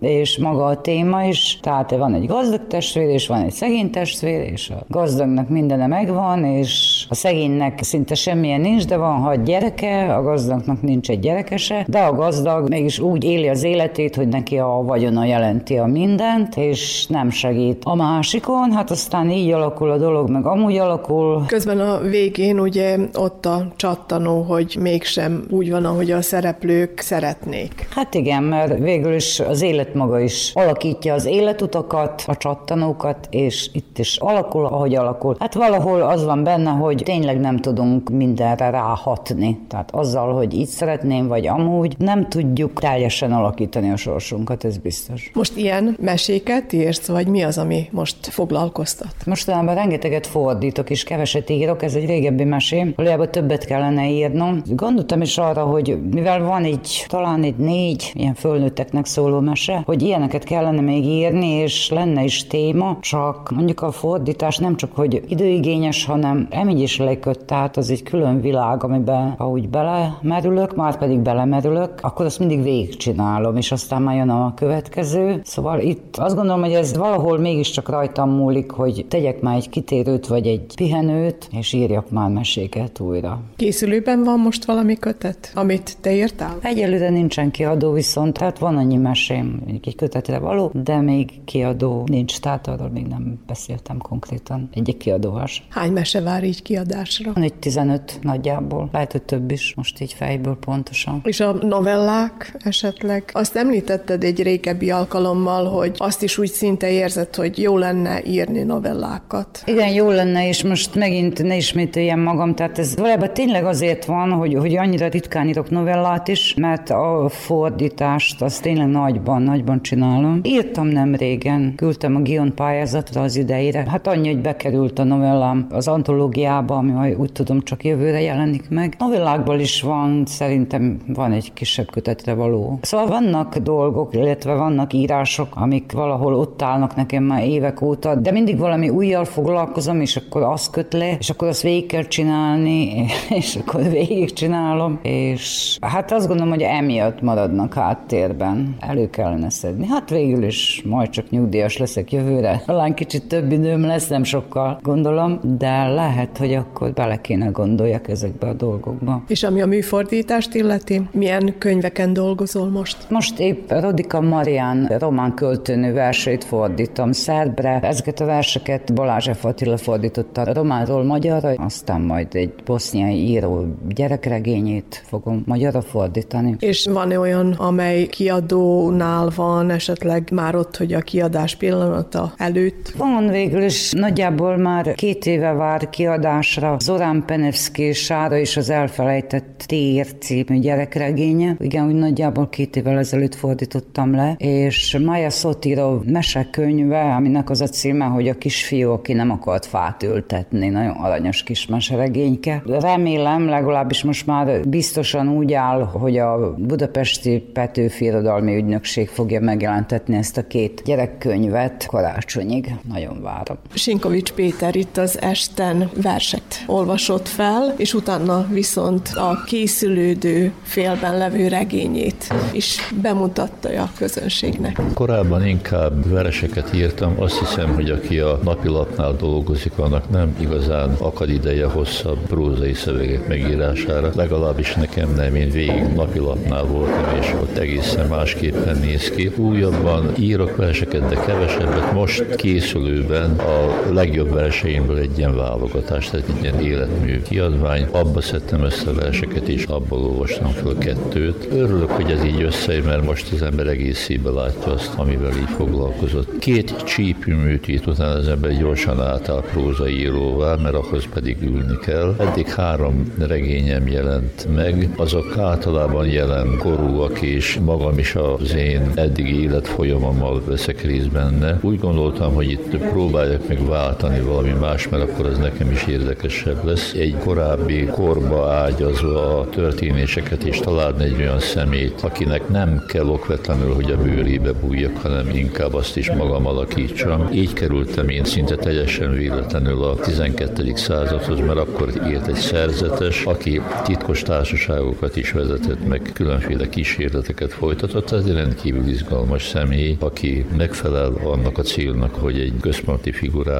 és 0.00 0.38
maga 0.38 0.64
a 0.64 0.80
téma 0.80 1.24
is, 1.24 1.58
tehát 1.62 1.90
van 1.90 2.14
egy 2.14 2.26
gazdag 2.26 2.66
testvér, 2.66 3.08
és 3.08 3.26
van 3.26 3.42
egy 3.42 3.52
szegény 3.52 3.90
testvér, 3.90 4.50
és 4.52 4.69
a 4.70 4.84
gazdagnak 4.88 5.48
mindene 5.48 5.86
megvan, 5.86 6.44
és 6.44 7.04
a 7.08 7.14
szegénynek 7.14 7.82
szinte 7.82 8.14
semmilyen 8.14 8.60
nincs, 8.60 8.86
de 8.86 8.96
van 8.96 9.20
hat 9.20 9.42
gyereke, 9.42 10.14
a 10.14 10.22
gazdagnak 10.22 10.82
nincs 10.82 11.10
egy 11.10 11.20
gyerekese, 11.20 11.84
de 11.88 11.98
a 11.98 12.14
gazdag 12.14 12.68
mégis 12.68 12.98
úgy 12.98 13.24
éli 13.24 13.48
az 13.48 13.62
életét, 13.62 14.16
hogy 14.16 14.28
neki 14.28 14.58
a 14.58 14.82
vagyona 14.86 15.24
jelenti 15.24 15.76
a 15.76 15.86
mindent, 15.86 16.56
és 16.56 17.06
nem 17.06 17.30
segít 17.30 17.82
a 17.84 17.94
másikon, 17.94 18.72
hát 18.72 18.90
aztán 18.90 19.30
így 19.30 19.50
alakul 19.50 19.90
a 19.90 19.98
dolog, 19.98 20.30
meg 20.30 20.46
amúgy 20.46 20.76
alakul. 20.76 21.44
Közben 21.46 21.80
a 21.80 21.98
végén 21.98 22.60
ugye 22.60 22.96
ott 23.14 23.46
a 23.46 23.66
csattanó, 23.76 24.42
hogy 24.42 24.76
mégsem 24.80 25.44
úgy 25.50 25.70
van, 25.70 25.84
ahogy 25.84 26.10
a 26.10 26.22
szereplők 26.22 27.00
szeretnék. 27.00 27.88
Hát 27.94 28.14
igen, 28.14 28.42
mert 28.42 28.78
végül 28.78 29.14
is 29.14 29.40
az 29.40 29.62
élet 29.62 29.94
maga 29.94 30.20
is 30.20 30.50
alakítja 30.54 31.14
az 31.14 31.26
életutakat, 31.26 32.24
a 32.26 32.36
csattanókat, 32.36 33.28
és 33.30 33.70
itt 33.72 33.98
is 33.98 34.16
alakul, 34.16 34.59
ahogy 34.64 34.94
alakul. 34.94 35.36
Hát 35.38 35.54
valahol 35.54 36.02
az 36.02 36.24
van 36.24 36.42
benne, 36.42 36.70
hogy 36.70 37.02
tényleg 37.04 37.40
nem 37.40 37.56
tudunk 37.56 38.10
mindenre 38.10 38.70
ráhatni. 38.70 39.60
Tehát 39.68 39.90
azzal, 39.90 40.34
hogy 40.34 40.54
így 40.54 40.68
szeretném, 40.68 41.28
vagy 41.28 41.46
amúgy, 41.46 41.94
nem 41.98 42.28
tudjuk 42.28 42.80
teljesen 42.80 43.32
alakítani 43.32 43.90
a 43.90 43.96
sorsunkat, 43.96 44.64
ez 44.64 44.78
biztos. 44.78 45.30
Most 45.34 45.56
ilyen 45.56 45.96
meséket 46.00 46.72
írsz, 46.72 47.06
vagy 47.06 47.26
mi 47.26 47.42
az, 47.42 47.58
ami 47.58 47.88
most 47.90 48.26
foglalkoztat? 48.26 49.14
Mostanában 49.26 49.74
rengeteget 49.74 50.26
fordítok, 50.26 50.90
és 50.90 51.04
keveset 51.04 51.50
írok, 51.50 51.82
ez 51.82 51.94
egy 51.94 52.06
régebbi 52.06 52.44
mesé, 52.44 52.92
valójában 52.96 53.30
többet 53.30 53.64
kellene 53.64 54.10
írnom. 54.10 54.62
Gondoltam 54.66 55.20
is 55.20 55.38
arra, 55.38 55.62
hogy 55.62 55.98
mivel 56.10 56.42
van 56.42 56.64
egy, 56.64 57.04
talán 57.08 57.42
egy 57.42 57.56
négy 57.56 58.10
ilyen 58.14 58.34
fölnőtteknek 58.34 59.06
szóló 59.06 59.40
mese, 59.40 59.82
hogy 59.86 60.02
ilyeneket 60.02 60.44
kellene 60.44 60.80
még 60.80 61.04
írni, 61.04 61.46
és 61.46 61.90
lenne 61.90 62.24
is 62.24 62.46
téma, 62.46 62.98
csak 63.00 63.50
mondjuk 63.50 63.82
a 63.82 63.92
fordítás 63.92 64.49
nem 64.58 64.76
csak, 64.76 64.94
hogy 64.94 65.22
időigényes, 65.28 66.04
hanem 66.04 66.46
emigy 66.50 66.80
is 66.80 66.98
leköt, 66.98 67.44
tehát 67.44 67.76
az 67.76 67.90
egy 67.90 68.02
külön 68.02 68.40
világ, 68.40 68.84
amiben 68.84 69.34
ha 69.38 69.48
úgy 69.48 69.68
belemerülök, 69.68 70.76
már 70.76 70.98
pedig 70.98 71.18
belemerülök, 71.18 71.92
akkor 72.00 72.24
azt 72.24 72.38
mindig 72.38 72.62
végigcsinálom, 72.62 73.56
és 73.56 73.72
aztán 73.72 74.02
már 74.02 74.16
jön 74.16 74.28
a 74.28 74.54
következő. 74.54 75.40
Szóval 75.44 75.80
itt 75.80 76.16
azt 76.16 76.34
gondolom, 76.34 76.60
hogy 76.60 76.72
ez 76.72 76.96
valahol 76.96 77.38
mégiscsak 77.38 77.88
rajtam 77.88 78.30
múlik, 78.30 78.70
hogy 78.70 79.06
tegyek 79.08 79.40
már 79.40 79.56
egy 79.56 79.68
kitérőt, 79.68 80.26
vagy 80.26 80.46
egy 80.46 80.72
pihenőt, 80.74 81.48
és 81.52 81.72
írjak 81.72 82.10
már 82.10 82.30
meséket 82.30 83.00
újra. 83.00 83.40
Készülőben 83.56 84.24
van 84.24 84.38
most 84.38 84.64
valami 84.64 84.94
kötet, 84.94 85.52
amit 85.54 85.96
te 86.00 86.14
írtál? 86.14 86.56
Egyelőre 86.62 87.10
nincsen 87.10 87.50
kiadó, 87.50 87.92
viszont 87.92 88.38
tehát 88.38 88.58
van 88.58 88.76
annyi 88.76 88.96
mesém, 88.96 89.62
egy 89.66 89.94
kötetre 89.96 90.38
való, 90.38 90.70
de 90.74 91.00
még 91.00 91.44
kiadó 91.44 92.04
nincs, 92.06 92.40
tehát 92.40 92.66
arról 92.66 92.88
még 92.88 93.06
nem 93.06 93.38
beszéltem 93.46 93.98
konkrétan 94.44 94.88
egy 94.88 94.96
kiadóval 94.96 95.46
Hány 95.68 95.92
mese 95.92 96.20
vár 96.20 96.44
így 96.44 96.62
kiadásra? 96.62 97.32
Egy 97.34 97.54
15 97.54 98.18
nagyjából, 98.22 98.88
lehet, 98.92 99.12
hogy 99.12 99.22
több 99.22 99.50
is, 99.50 99.74
most 99.76 100.00
így 100.00 100.12
fejből 100.12 100.56
pontosan. 100.56 101.20
És 101.24 101.40
a 101.40 101.52
novellák 101.52 102.56
esetleg? 102.64 103.30
Azt 103.32 103.56
említetted 103.56 104.24
egy 104.24 104.42
régebbi 104.42 104.90
alkalommal, 104.90 105.64
hogy 105.64 105.94
azt 105.96 106.22
is 106.22 106.38
úgy 106.38 106.50
szinte 106.50 106.90
érzed, 106.90 107.34
hogy 107.34 107.58
jó 107.58 107.78
lenne 107.78 108.22
írni 108.24 108.62
novellákat. 108.62 109.62
Igen, 109.64 109.92
jó 109.92 110.10
lenne, 110.10 110.48
és 110.48 110.62
most 110.62 110.94
megint 110.94 111.42
ne 111.42 111.56
ismételjem 111.56 112.20
magam, 112.20 112.54
tehát 112.54 112.78
ez 112.78 112.96
valójában 112.96 113.32
tényleg 113.34 113.64
azért 113.64 114.04
van, 114.04 114.30
hogy, 114.30 114.54
hogy 114.54 114.76
annyira 114.76 115.08
ritkán 115.08 115.48
írok 115.48 115.70
novellát 115.70 116.28
is, 116.28 116.54
mert 116.54 116.90
a 116.90 117.28
fordítást 117.28 118.42
azt 118.42 118.62
tényleg 118.62 118.88
nagyban, 118.88 119.42
nagyban 119.42 119.82
csinálom. 119.82 120.40
Írtam 120.42 120.86
nem 120.86 121.14
régen, 121.14 121.74
küldtem 121.76 122.16
a 122.16 122.20
Gion 122.20 122.54
pályázatra 122.54 123.22
az 123.22 123.36
idejére. 123.36 123.84
Hát 123.90 124.06
annyi, 124.06 124.29
hogy 124.30 124.40
bekerült 124.40 124.98
a 124.98 125.04
novellám 125.04 125.66
az 125.70 125.88
antológiába, 125.88 126.76
ami 126.76 126.90
majd 126.90 127.16
úgy 127.18 127.32
tudom 127.32 127.62
csak 127.62 127.84
jövőre 127.84 128.20
jelenik 128.20 128.68
meg. 128.68 128.94
Novellákból 128.98 129.58
is 129.58 129.82
van, 129.82 130.22
szerintem 130.26 130.98
van 131.06 131.32
egy 131.32 131.52
kisebb 131.52 131.90
kötetre 131.90 132.34
való. 132.34 132.78
Szóval 132.82 133.06
vannak 133.06 133.56
dolgok, 133.56 134.14
illetve 134.14 134.54
vannak 134.54 134.92
írások, 134.92 135.48
amik 135.50 135.92
valahol 135.92 136.34
ott 136.34 136.62
állnak 136.62 136.96
nekem 136.96 137.24
már 137.24 137.44
évek 137.44 137.82
óta, 137.82 138.14
de 138.14 138.30
mindig 138.30 138.58
valami 138.58 138.88
újjal 138.88 139.24
foglalkozom, 139.24 140.00
és 140.00 140.16
akkor 140.16 140.42
azt 140.42 140.70
köt 140.70 140.92
le, 140.92 141.16
és 141.18 141.30
akkor 141.30 141.48
azt 141.48 141.62
végig 141.62 141.86
kell 141.86 142.02
csinálni, 142.02 143.06
és 143.40 143.56
akkor 143.56 143.82
végig 143.82 144.32
csinálom, 144.32 144.98
és 145.02 145.76
hát 145.80 146.12
azt 146.12 146.26
gondolom, 146.26 146.52
hogy 146.52 146.62
emiatt 146.62 147.20
maradnak 147.20 147.74
háttérben. 147.74 148.76
Elő 148.80 149.10
kellene 149.10 149.50
szedni. 149.50 149.86
Hát 149.86 150.10
végül 150.10 150.44
is 150.44 150.82
majd 150.86 151.08
csak 151.08 151.30
nyugdíjas 151.30 151.76
leszek 151.76 152.12
jövőre. 152.12 152.62
Talán 152.66 152.94
kicsit 152.94 153.28
több 153.28 153.52
időm 153.52 153.84
lesz, 153.84 154.08
nem 154.20 154.28
sokkal 154.28 154.78
gondolom, 154.82 155.40
de 155.58 155.86
lehet, 155.86 156.38
hogy 156.38 156.54
akkor 156.54 156.92
bele 156.92 157.20
kéne 157.20 157.46
gondoljak 157.46 158.08
ezekbe 158.08 158.46
a 158.46 158.52
dolgokba. 158.52 159.22
És 159.26 159.42
ami 159.42 159.62
a 159.62 159.66
műfordítást 159.66 160.54
illeti, 160.54 161.02
milyen 161.12 161.54
könyveken 161.58 162.12
dolgozol 162.12 162.68
most? 162.68 162.96
Most 163.08 163.38
épp 163.38 163.70
Rodika 163.70 164.20
Marian 164.20 164.86
román 164.98 165.34
költőnő 165.34 165.92
versét 165.92 166.44
fordítom 166.44 167.12
szerbre. 167.12 167.80
Ezeket 167.82 168.20
a 168.20 168.24
verseket 168.24 168.94
Balázs 168.94 169.28
F. 169.30 169.44
Attila 169.44 169.76
fordította 169.76 170.52
románról 170.52 171.04
magyarra, 171.04 171.50
aztán 171.50 172.00
majd 172.00 172.28
egy 172.34 172.52
boszniai 172.64 173.28
író 173.28 173.66
gyerekregényét 173.88 175.02
fogom 175.06 175.42
magyarra 175.46 175.82
fordítani. 175.82 176.56
És 176.58 176.86
van-e 176.92 177.18
olyan, 177.18 177.52
amely 177.52 178.06
kiadónál 178.06 179.28
van 179.36 179.70
esetleg 179.70 180.28
már 180.32 180.54
ott, 180.56 180.76
hogy 180.76 180.92
a 180.92 181.00
kiadás 181.00 181.56
pillanata 181.56 182.32
előtt? 182.36 182.92
Van 182.96 183.28
végül 183.28 183.62
is, 183.62 183.92
nagyjából 184.10 184.56
már 184.56 184.94
két 184.94 185.26
éve 185.26 185.52
vár 185.52 185.90
kiadásra 185.90 186.76
Zorán 186.78 187.22
Penevszki 187.26 187.92
Sára 187.92 188.36
és 188.36 188.56
az 188.56 188.70
elfelejtett 188.70 189.64
tér 189.66 190.06
című 190.18 190.58
gyerekregénye. 190.58 191.56
Igen, 191.58 191.86
úgy 191.86 191.94
nagyjából 191.94 192.48
két 192.48 192.76
évvel 192.76 192.98
ezelőtt 192.98 193.34
fordítottam 193.34 194.14
le, 194.14 194.34
és 194.38 194.98
Maja 195.04 195.30
Sotiro 195.30 196.00
mesekönyve, 196.04 197.00
aminek 197.00 197.50
az 197.50 197.60
a 197.60 197.66
címe, 197.66 198.04
hogy 198.04 198.28
a 198.28 198.34
kisfiú, 198.34 198.90
aki 198.90 199.12
nem 199.12 199.30
akart 199.30 199.66
fát 199.66 200.02
ültetni. 200.02 200.68
Nagyon 200.68 200.96
aranyos 200.96 201.42
kis 201.42 201.66
meseregényke. 201.66 202.62
Remélem, 202.66 203.48
legalábbis 203.48 204.04
most 204.04 204.26
már 204.26 204.68
biztosan 204.68 205.28
úgy 205.28 205.52
áll, 205.52 205.82
hogy 205.82 206.18
a 206.18 206.54
Budapesti 206.58 207.38
Petőfi 207.52 208.04
Irodalmi 208.04 208.56
Ügynökség 208.56 209.08
fogja 209.08 209.40
megjelentetni 209.40 210.16
ezt 210.16 210.36
a 210.36 210.46
két 210.46 210.82
gyerekkönyvet 210.84 211.86
karácsonyig. 211.86 212.74
Nagyon 212.88 213.22
várom. 213.22 213.56
Sinkovics 214.00 214.32
Péter 214.32 214.76
itt 214.76 214.96
az 214.96 215.20
esten 215.20 215.90
verset 216.02 216.62
olvasott 216.66 217.28
fel, 217.28 217.74
és 217.76 217.94
utána 217.94 218.46
viszont 218.50 219.08
a 219.14 219.42
készülődő 219.46 220.52
félben 220.62 221.18
levő 221.18 221.48
regényét 221.48 222.34
is 222.52 222.92
bemutatta 223.02 223.68
a 223.68 223.90
közönségnek. 223.98 224.80
Korábban 224.94 225.46
inkább 225.46 226.08
verseket 226.08 226.74
írtam, 226.74 227.14
azt 227.18 227.38
hiszem, 227.38 227.74
hogy 227.74 227.90
aki 227.90 228.18
a 228.18 228.38
napilapnál 228.42 229.16
dolgozik, 229.16 229.78
annak 229.78 230.10
nem 230.10 230.36
igazán 230.40 230.94
akad 230.98 231.30
ideje 231.30 231.66
hosszabb 231.66 232.18
prózai 232.26 232.74
szövegek 232.74 233.28
megírására, 233.28 234.10
legalábbis 234.14 234.74
nekem 234.74 235.14
nem, 235.14 235.34
én 235.34 235.50
végig 235.50 235.82
napilap 235.94 236.30
napilapnál 236.40 236.64
voltam, 236.64 237.16
és 237.20 237.32
ott 237.40 237.56
egészen 237.56 238.06
másképpen 238.06 238.76
néz 238.78 239.10
ki. 239.10 239.30
Újabban 239.36 240.12
írok 240.18 240.56
verseket, 240.56 241.08
de 241.08 241.14
kevesebbet. 241.14 241.92
Most 241.92 242.34
készülőben 242.36 243.38
a 243.38 243.79
legjobb 243.92 244.32
verseimből 244.32 244.98
egy 244.98 245.18
ilyen 245.18 245.36
válogatás, 245.36 246.10
tehát 246.10 246.28
egy 246.28 246.42
ilyen 246.42 246.60
életmű 246.60 247.22
kiadvány. 247.22 247.86
Abba 247.90 248.20
szedtem 248.20 248.62
össze 248.62 248.92
verseket, 248.92 249.48
és 249.48 249.64
abból 249.64 249.98
olvastam 249.98 250.50
fel 250.50 250.74
kettőt. 250.78 251.48
Örülök, 251.52 251.90
hogy 251.90 252.10
ez 252.10 252.24
így 252.24 252.42
összeér, 252.42 252.84
mert 252.84 253.06
most 253.06 253.32
az 253.32 253.42
ember 253.42 253.66
egészében 253.66 254.32
látja 254.32 254.72
azt, 254.72 254.92
amivel 254.96 255.30
így 255.30 255.50
foglalkozott. 255.56 256.38
Két 256.38 256.82
csípűműt 256.84 257.68
írt, 257.68 257.86
utána 257.86 258.14
az 258.14 258.28
ember 258.28 258.58
gyorsan 258.58 259.00
átáll 259.00 259.42
prózaíróvá, 259.52 260.54
mert 260.54 260.74
ahhoz 260.74 261.04
pedig 261.12 261.36
ülni 261.42 261.78
kell. 261.82 262.14
Eddig 262.18 262.48
három 262.48 263.12
regényem 263.18 263.88
jelent 263.88 264.46
meg, 264.54 264.88
azok 264.96 265.38
általában 265.38 266.06
jelen 266.06 266.56
korúak, 266.58 267.20
és 267.22 267.58
magam 267.64 267.98
is 267.98 268.14
az 268.14 268.54
én 268.54 268.92
eddigi 268.94 269.42
életfolyamommal 269.42 270.42
veszek 270.46 270.82
részt 270.82 271.10
benne. 271.10 271.58
Úgy 271.62 271.78
gondoltam, 271.78 272.34
hogy 272.34 272.50
itt 272.50 272.76
próbáljak 272.76 273.48
meg 273.48 273.66
váltani 273.70 274.20
valami 274.20 274.52
más, 274.60 274.88
mert 274.88 275.02
akkor 275.02 275.26
az 275.26 275.38
nekem 275.38 275.70
is 275.70 275.86
érdekesebb 275.86 276.64
lesz. 276.64 276.92
Egy 276.92 277.16
korábbi 277.24 277.84
korba 277.84 278.50
ágyazva 278.50 279.40
a 279.40 279.48
történéseket, 279.48 280.42
és 280.42 280.58
találni 280.58 281.04
egy 281.04 281.20
olyan 281.20 281.40
szemét, 281.40 282.00
akinek 282.00 282.48
nem 282.48 282.84
kell 282.86 283.06
okvetlenül, 283.06 283.74
hogy 283.74 283.90
a 283.90 284.02
bőrébe 284.02 284.52
bújjak, 284.52 284.96
hanem 284.96 285.28
inkább 285.32 285.74
azt 285.74 285.96
is 285.96 286.10
magam 286.10 286.46
alakítsam. 286.46 287.28
Így 287.32 287.52
kerültem 287.52 288.08
én 288.08 288.24
szinte 288.24 288.56
teljesen 288.56 289.12
véletlenül 289.12 289.82
a 289.82 289.94
12. 289.94 290.72
századhoz, 290.74 291.38
mert 291.38 291.58
akkor 291.58 291.92
írt 292.08 292.26
egy 292.26 292.34
szerzetes, 292.34 293.24
aki 293.24 293.60
titkos 293.84 294.22
társaságokat 294.22 295.16
is 295.16 295.32
vezetett, 295.32 295.86
meg 295.88 296.10
különféle 296.14 296.68
kísérleteket 296.68 297.52
folytatott. 297.52 298.10
Ez 298.10 298.24
egy 298.24 298.34
rendkívül 298.34 298.88
izgalmas 298.88 299.46
személy, 299.48 299.96
aki 300.00 300.44
megfelel 300.56 301.12
annak 301.24 301.58
a 301.58 301.62
célnak, 301.62 302.14
hogy 302.14 302.38
egy 302.38 302.52
központi 302.60 303.12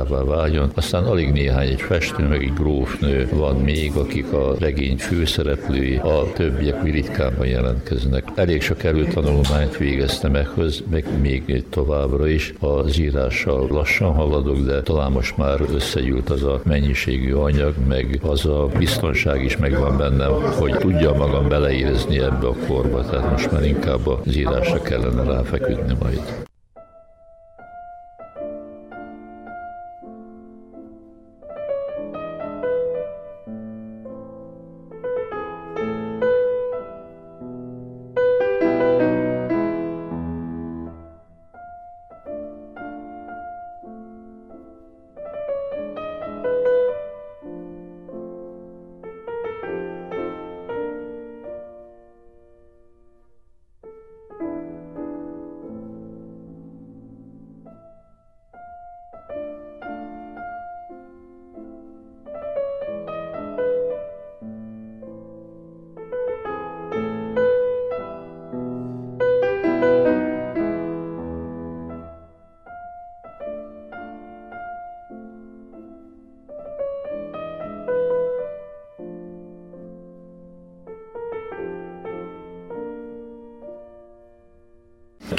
figurává 0.05 0.37
váljon. 0.37 0.71
Aztán 0.75 1.05
alig 1.05 1.33
néhány 1.33 1.69
egy 1.69 1.81
festő, 1.81 2.29
meg 2.29 2.43
egy 2.43 2.53
grófnő 2.53 3.29
van 3.33 3.57
még, 3.57 3.93
akik 3.95 4.33
a 4.33 4.55
regény 4.59 4.99
főszereplői, 4.99 5.97
a 5.97 6.33
többiek 6.35 6.83
ritkában 6.83 7.47
jelentkeznek. 7.47 8.25
Elég 8.35 8.63
sok 8.63 8.85
előtanulmányt 8.85 9.77
végeztem 9.77 10.35
ehhez, 10.35 10.83
meg 10.91 11.05
még 11.21 11.65
továbbra 11.71 12.29
is. 12.29 12.55
Az 12.61 12.99
írással 12.99 13.67
lassan 13.71 14.13
haladok, 14.13 14.59
de 14.59 14.83
talán 14.83 15.13
most 15.13 15.37
már 15.37 15.61
összegyűlt 15.75 16.31
az 16.31 16.43
a 16.43 16.61
mennyiségű 16.65 17.33
anyag, 17.33 17.75
meg 17.89 18.21
az 18.23 18.47
a 18.47 18.69
biztonság 18.79 19.45
is 19.45 19.57
megvan 19.57 19.97
bennem, 19.97 20.33
hogy 20.33 20.77
tudja 20.79 21.13
magam 21.13 21.49
beleérezni 21.49 22.19
ebbe 22.19 22.47
a 22.47 22.57
korba, 22.67 23.05
tehát 23.05 23.31
most 23.31 23.53
már 23.53 23.65
inkább 23.65 24.07
az 24.07 24.37
írásra 24.37 24.83
kellene 24.83 25.23
ráfeküdni 25.23 25.97
majd. 26.01 26.49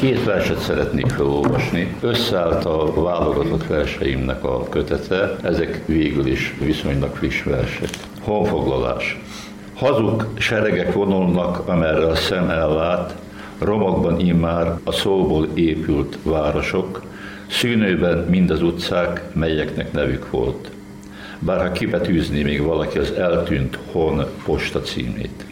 Két 0.02 0.24
verset 0.24 0.60
szeretnék 0.60 1.08
felolvasni. 1.08 1.96
Összeállt 2.00 2.66
a 2.66 3.02
válogatott 3.04 3.68
verseimnek 3.68 4.44
a 4.44 4.70
kötete, 4.70 5.36
ezek 5.44 5.82
végül 5.86 6.26
is 6.26 6.56
viszonylag 6.60 7.16
friss 7.16 7.44
versek. 7.44 7.90
Honfoglalás. 8.22 9.22
Hazug 9.76 10.28
seregek 10.38 10.94
vonulnak, 10.94 11.68
amerre 11.68 12.06
a 12.06 12.16
szem 12.16 12.50
ellát, 12.50 13.16
romokban 13.60 14.20
immár 14.20 14.80
a 14.84 14.92
szóból 14.92 15.48
épült 15.54 16.18
városok, 16.24 17.02
szűnőben 17.50 18.18
mind 18.18 18.50
az 18.50 18.62
utcák, 18.62 19.24
melyeknek 19.34 19.92
nevük 19.92 20.32
volt. 20.32 20.72
Bár 21.40 21.62
ha 21.62 21.72
kibetűzni 21.72 22.44
még 22.44 22.62
valaki 22.62 22.98
az 22.98 23.12
eltűnt 23.12 23.78
hon 23.92 24.26
posta 24.46 24.82
címét. 24.82 25.51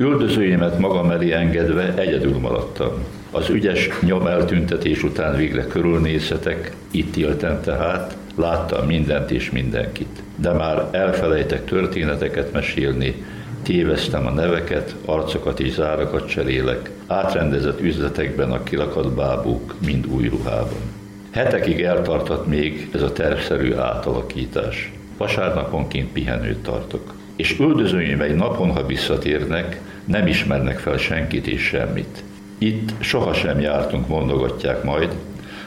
Üldözőimet 0.00 0.78
magam 0.78 1.10
elé 1.10 1.32
engedve 1.32 1.94
egyedül 1.94 2.38
maradtam. 2.38 3.04
Az 3.30 3.48
ügyes 3.48 3.88
nyom 4.00 4.26
eltüntetés 4.26 5.02
után 5.02 5.36
végre 5.36 5.66
körülnézhetek, 5.66 6.72
itt 6.90 7.16
éltem 7.16 7.60
tehát, 7.60 8.16
láttam 8.36 8.86
mindent 8.86 9.30
és 9.30 9.50
mindenkit. 9.50 10.22
De 10.36 10.52
már 10.52 10.88
elfelejtek 10.90 11.64
történeteket 11.64 12.52
mesélni, 12.52 13.24
téveztem 13.62 14.26
a 14.26 14.30
neveket, 14.30 14.94
arcokat 15.04 15.60
és 15.60 15.72
zárakat 15.72 16.28
cserélek, 16.28 16.90
átrendezett 17.06 17.80
üzletekben 17.80 18.50
a 18.52 18.62
kilakadt 18.62 19.14
bábúk 19.14 19.74
mind 19.86 20.06
új 20.06 20.28
ruhában. 20.28 20.96
Hetekig 21.30 21.82
eltartott 21.82 22.46
még 22.46 22.88
ez 22.94 23.02
a 23.02 23.12
tervszerű 23.12 23.74
átalakítás. 23.74 24.92
Vasárnaponként 25.16 26.12
pihenőt 26.12 26.62
tartok. 26.62 27.17
És 27.38 27.58
üldözőim 27.58 28.20
egy 28.20 28.34
napon, 28.34 28.70
ha 28.70 28.86
visszatérnek, 28.86 29.80
nem 30.04 30.26
ismernek 30.26 30.78
fel 30.78 30.96
senkit 30.96 31.46
és 31.46 31.62
semmit. 31.62 32.22
Itt 32.58 32.90
sohasem 32.98 33.60
jártunk, 33.60 34.08
mondogatják 34.08 34.82
majd, 34.82 35.12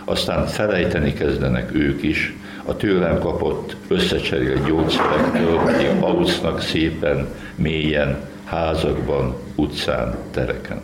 aztán 0.06 0.48
felejteni 0.48 1.14
kezdenek 1.14 1.76
ők 1.76 2.04
is, 2.04 2.36
a 2.66 2.76
tőlem 2.76 3.20
kapott 3.20 3.76
összecserélt 3.88 4.66
gyógyszerektől 4.66 5.60
pedig 5.66 5.88
alusznak 6.00 6.62
szépen, 6.62 7.28
mélyen, 7.56 8.30
házakban, 8.46 9.36
utcán, 9.56 10.18
tereken. 10.32 10.82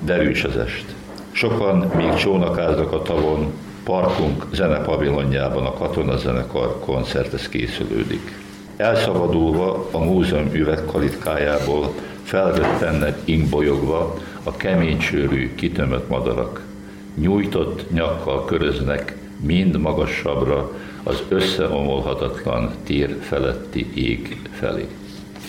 Derűs 0.00 0.44
az 0.44 0.56
est. 0.56 0.94
Sokan 1.32 1.92
még 1.96 2.14
csónakáznak 2.14 2.92
a 2.92 3.02
tavon, 3.02 3.52
parkunk 3.84 4.46
zenepavilonjában 4.52 5.66
a 5.66 5.72
katonazenekar 5.72 6.78
koncerthez 6.80 7.48
készülődik. 7.48 8.46
Elszabadulva 8.78 9.88
a 9.90 9.98
múzeum 9.98 10.50
üvegkalitkájából 10.52 11.94
felvettennek 12.22 13.18
ingbolyogva 13.24 14.18
a 14.42 14.56
kemény 14.56 15.00
sörű, 15.00 15.54
kitömött 15.54 16.08
madarak. 16.08 16.62
Nyújtott 17.14 17.90
nyakkal 17.90 18.44
köröznek 18.44 19.16
mind 19.40 19.80
magasabbra 19.80 20.72
az 21.02 21.22
összeomolhatatlan 21.28 22.70
tér 22.84 23.16
feletti 23.20 23.86
ég 23.94 24.40
felé. 24.50 24.86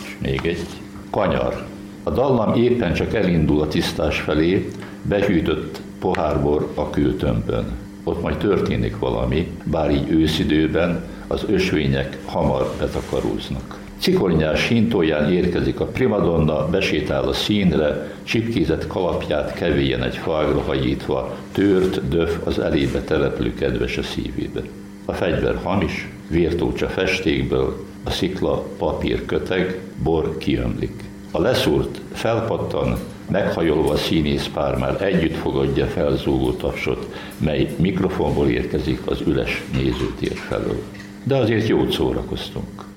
És 0.03 0.17
még 0.21 0.39
egy 0.43 0.67
kanyar. 1.09 1.65
A 2.03 2.09
dallam 2.09 2.53
éppen 2.53 2.93
csak 2.93 3.13
elindul 3.13 3.61
a 3.61 3.67
tisztás 3.67 4.19
felé, 4.19 4.69
behűtött 5.01 5.81
pohárbor 5.99 6.71
a 6.73 6.89
kültömbön. 6.89 7.65
Ott 8.03 8.21
majd 8.21 8.37
történik 8.37 8.99
valami, 8.99 9.51
bár 9.63 9.91
így 9.91 10.11
őszidőben 10.11 11.03
az 11.31 11.43
ösvények 11.47 12.17
hamar 12.25 12.73
betakaróznak. 12.79 13.77
Cikornyás 13.99 14.67
hintóján 14.67 15.31
érkezik 15.31 15.79
a 15.79 15.85
primadonna, 15.85 16.69
besétál 16.69 17.27
a 17.27 17.33
színre, 17.33 18.11
csipkézett 18.23 18.87
kalapját 18.87 19.53
kevélyen 19.53 20.03
egy 20.03 20.15
falra 20.15 20.61
hagyítva, 20.61 21.35
tört 21.51 22.07
döf 22.07 22.37
az 22.43 22.59
elébe 22.59 23.01
települő 23.01 23.53
kedves 23.53 23.97
a 23.97 24.03
szívébe. 24.03 24.61
A 25.05 25.13
fegyver 25.13 25.59
hamis, 25.63 26.09
vértócsa 26.27 26.87
festékből, 26.87 27.85
a 28.03 28.09
szikla 28.09 28.63
papír 28.77 29.25
köteg, 29.25 29.79
bor 30.03 30.37
kiömlik. 30.37 31.03
A 31.31 31.41
leszúrt 31.41 32.01
felpattan, 32.13 32.97
meghajolva 33.31 33.91
a 33.91 33.97
színész 33.97 34.49
pár 34.53 34.77
már 34.77 35.01
együtt 35.01 35.35
fogadja 35.35 35.85
fel 35.85 36.17
zúgó 36.17 36.51
tapsot, 36.51 37.13
mely 37.37 37.75
mikrofonból 37.77 38.49
érkezik 38.49 38.99
az 39.05 39.21
üles 39.27 39.63
nézőtér 39.73 40.33
felől. 40.33 40.81
De 41.23 41.35
azért 41.35 41.67
jót 41.67 41.91
szórakoztunk. 41.91 42.88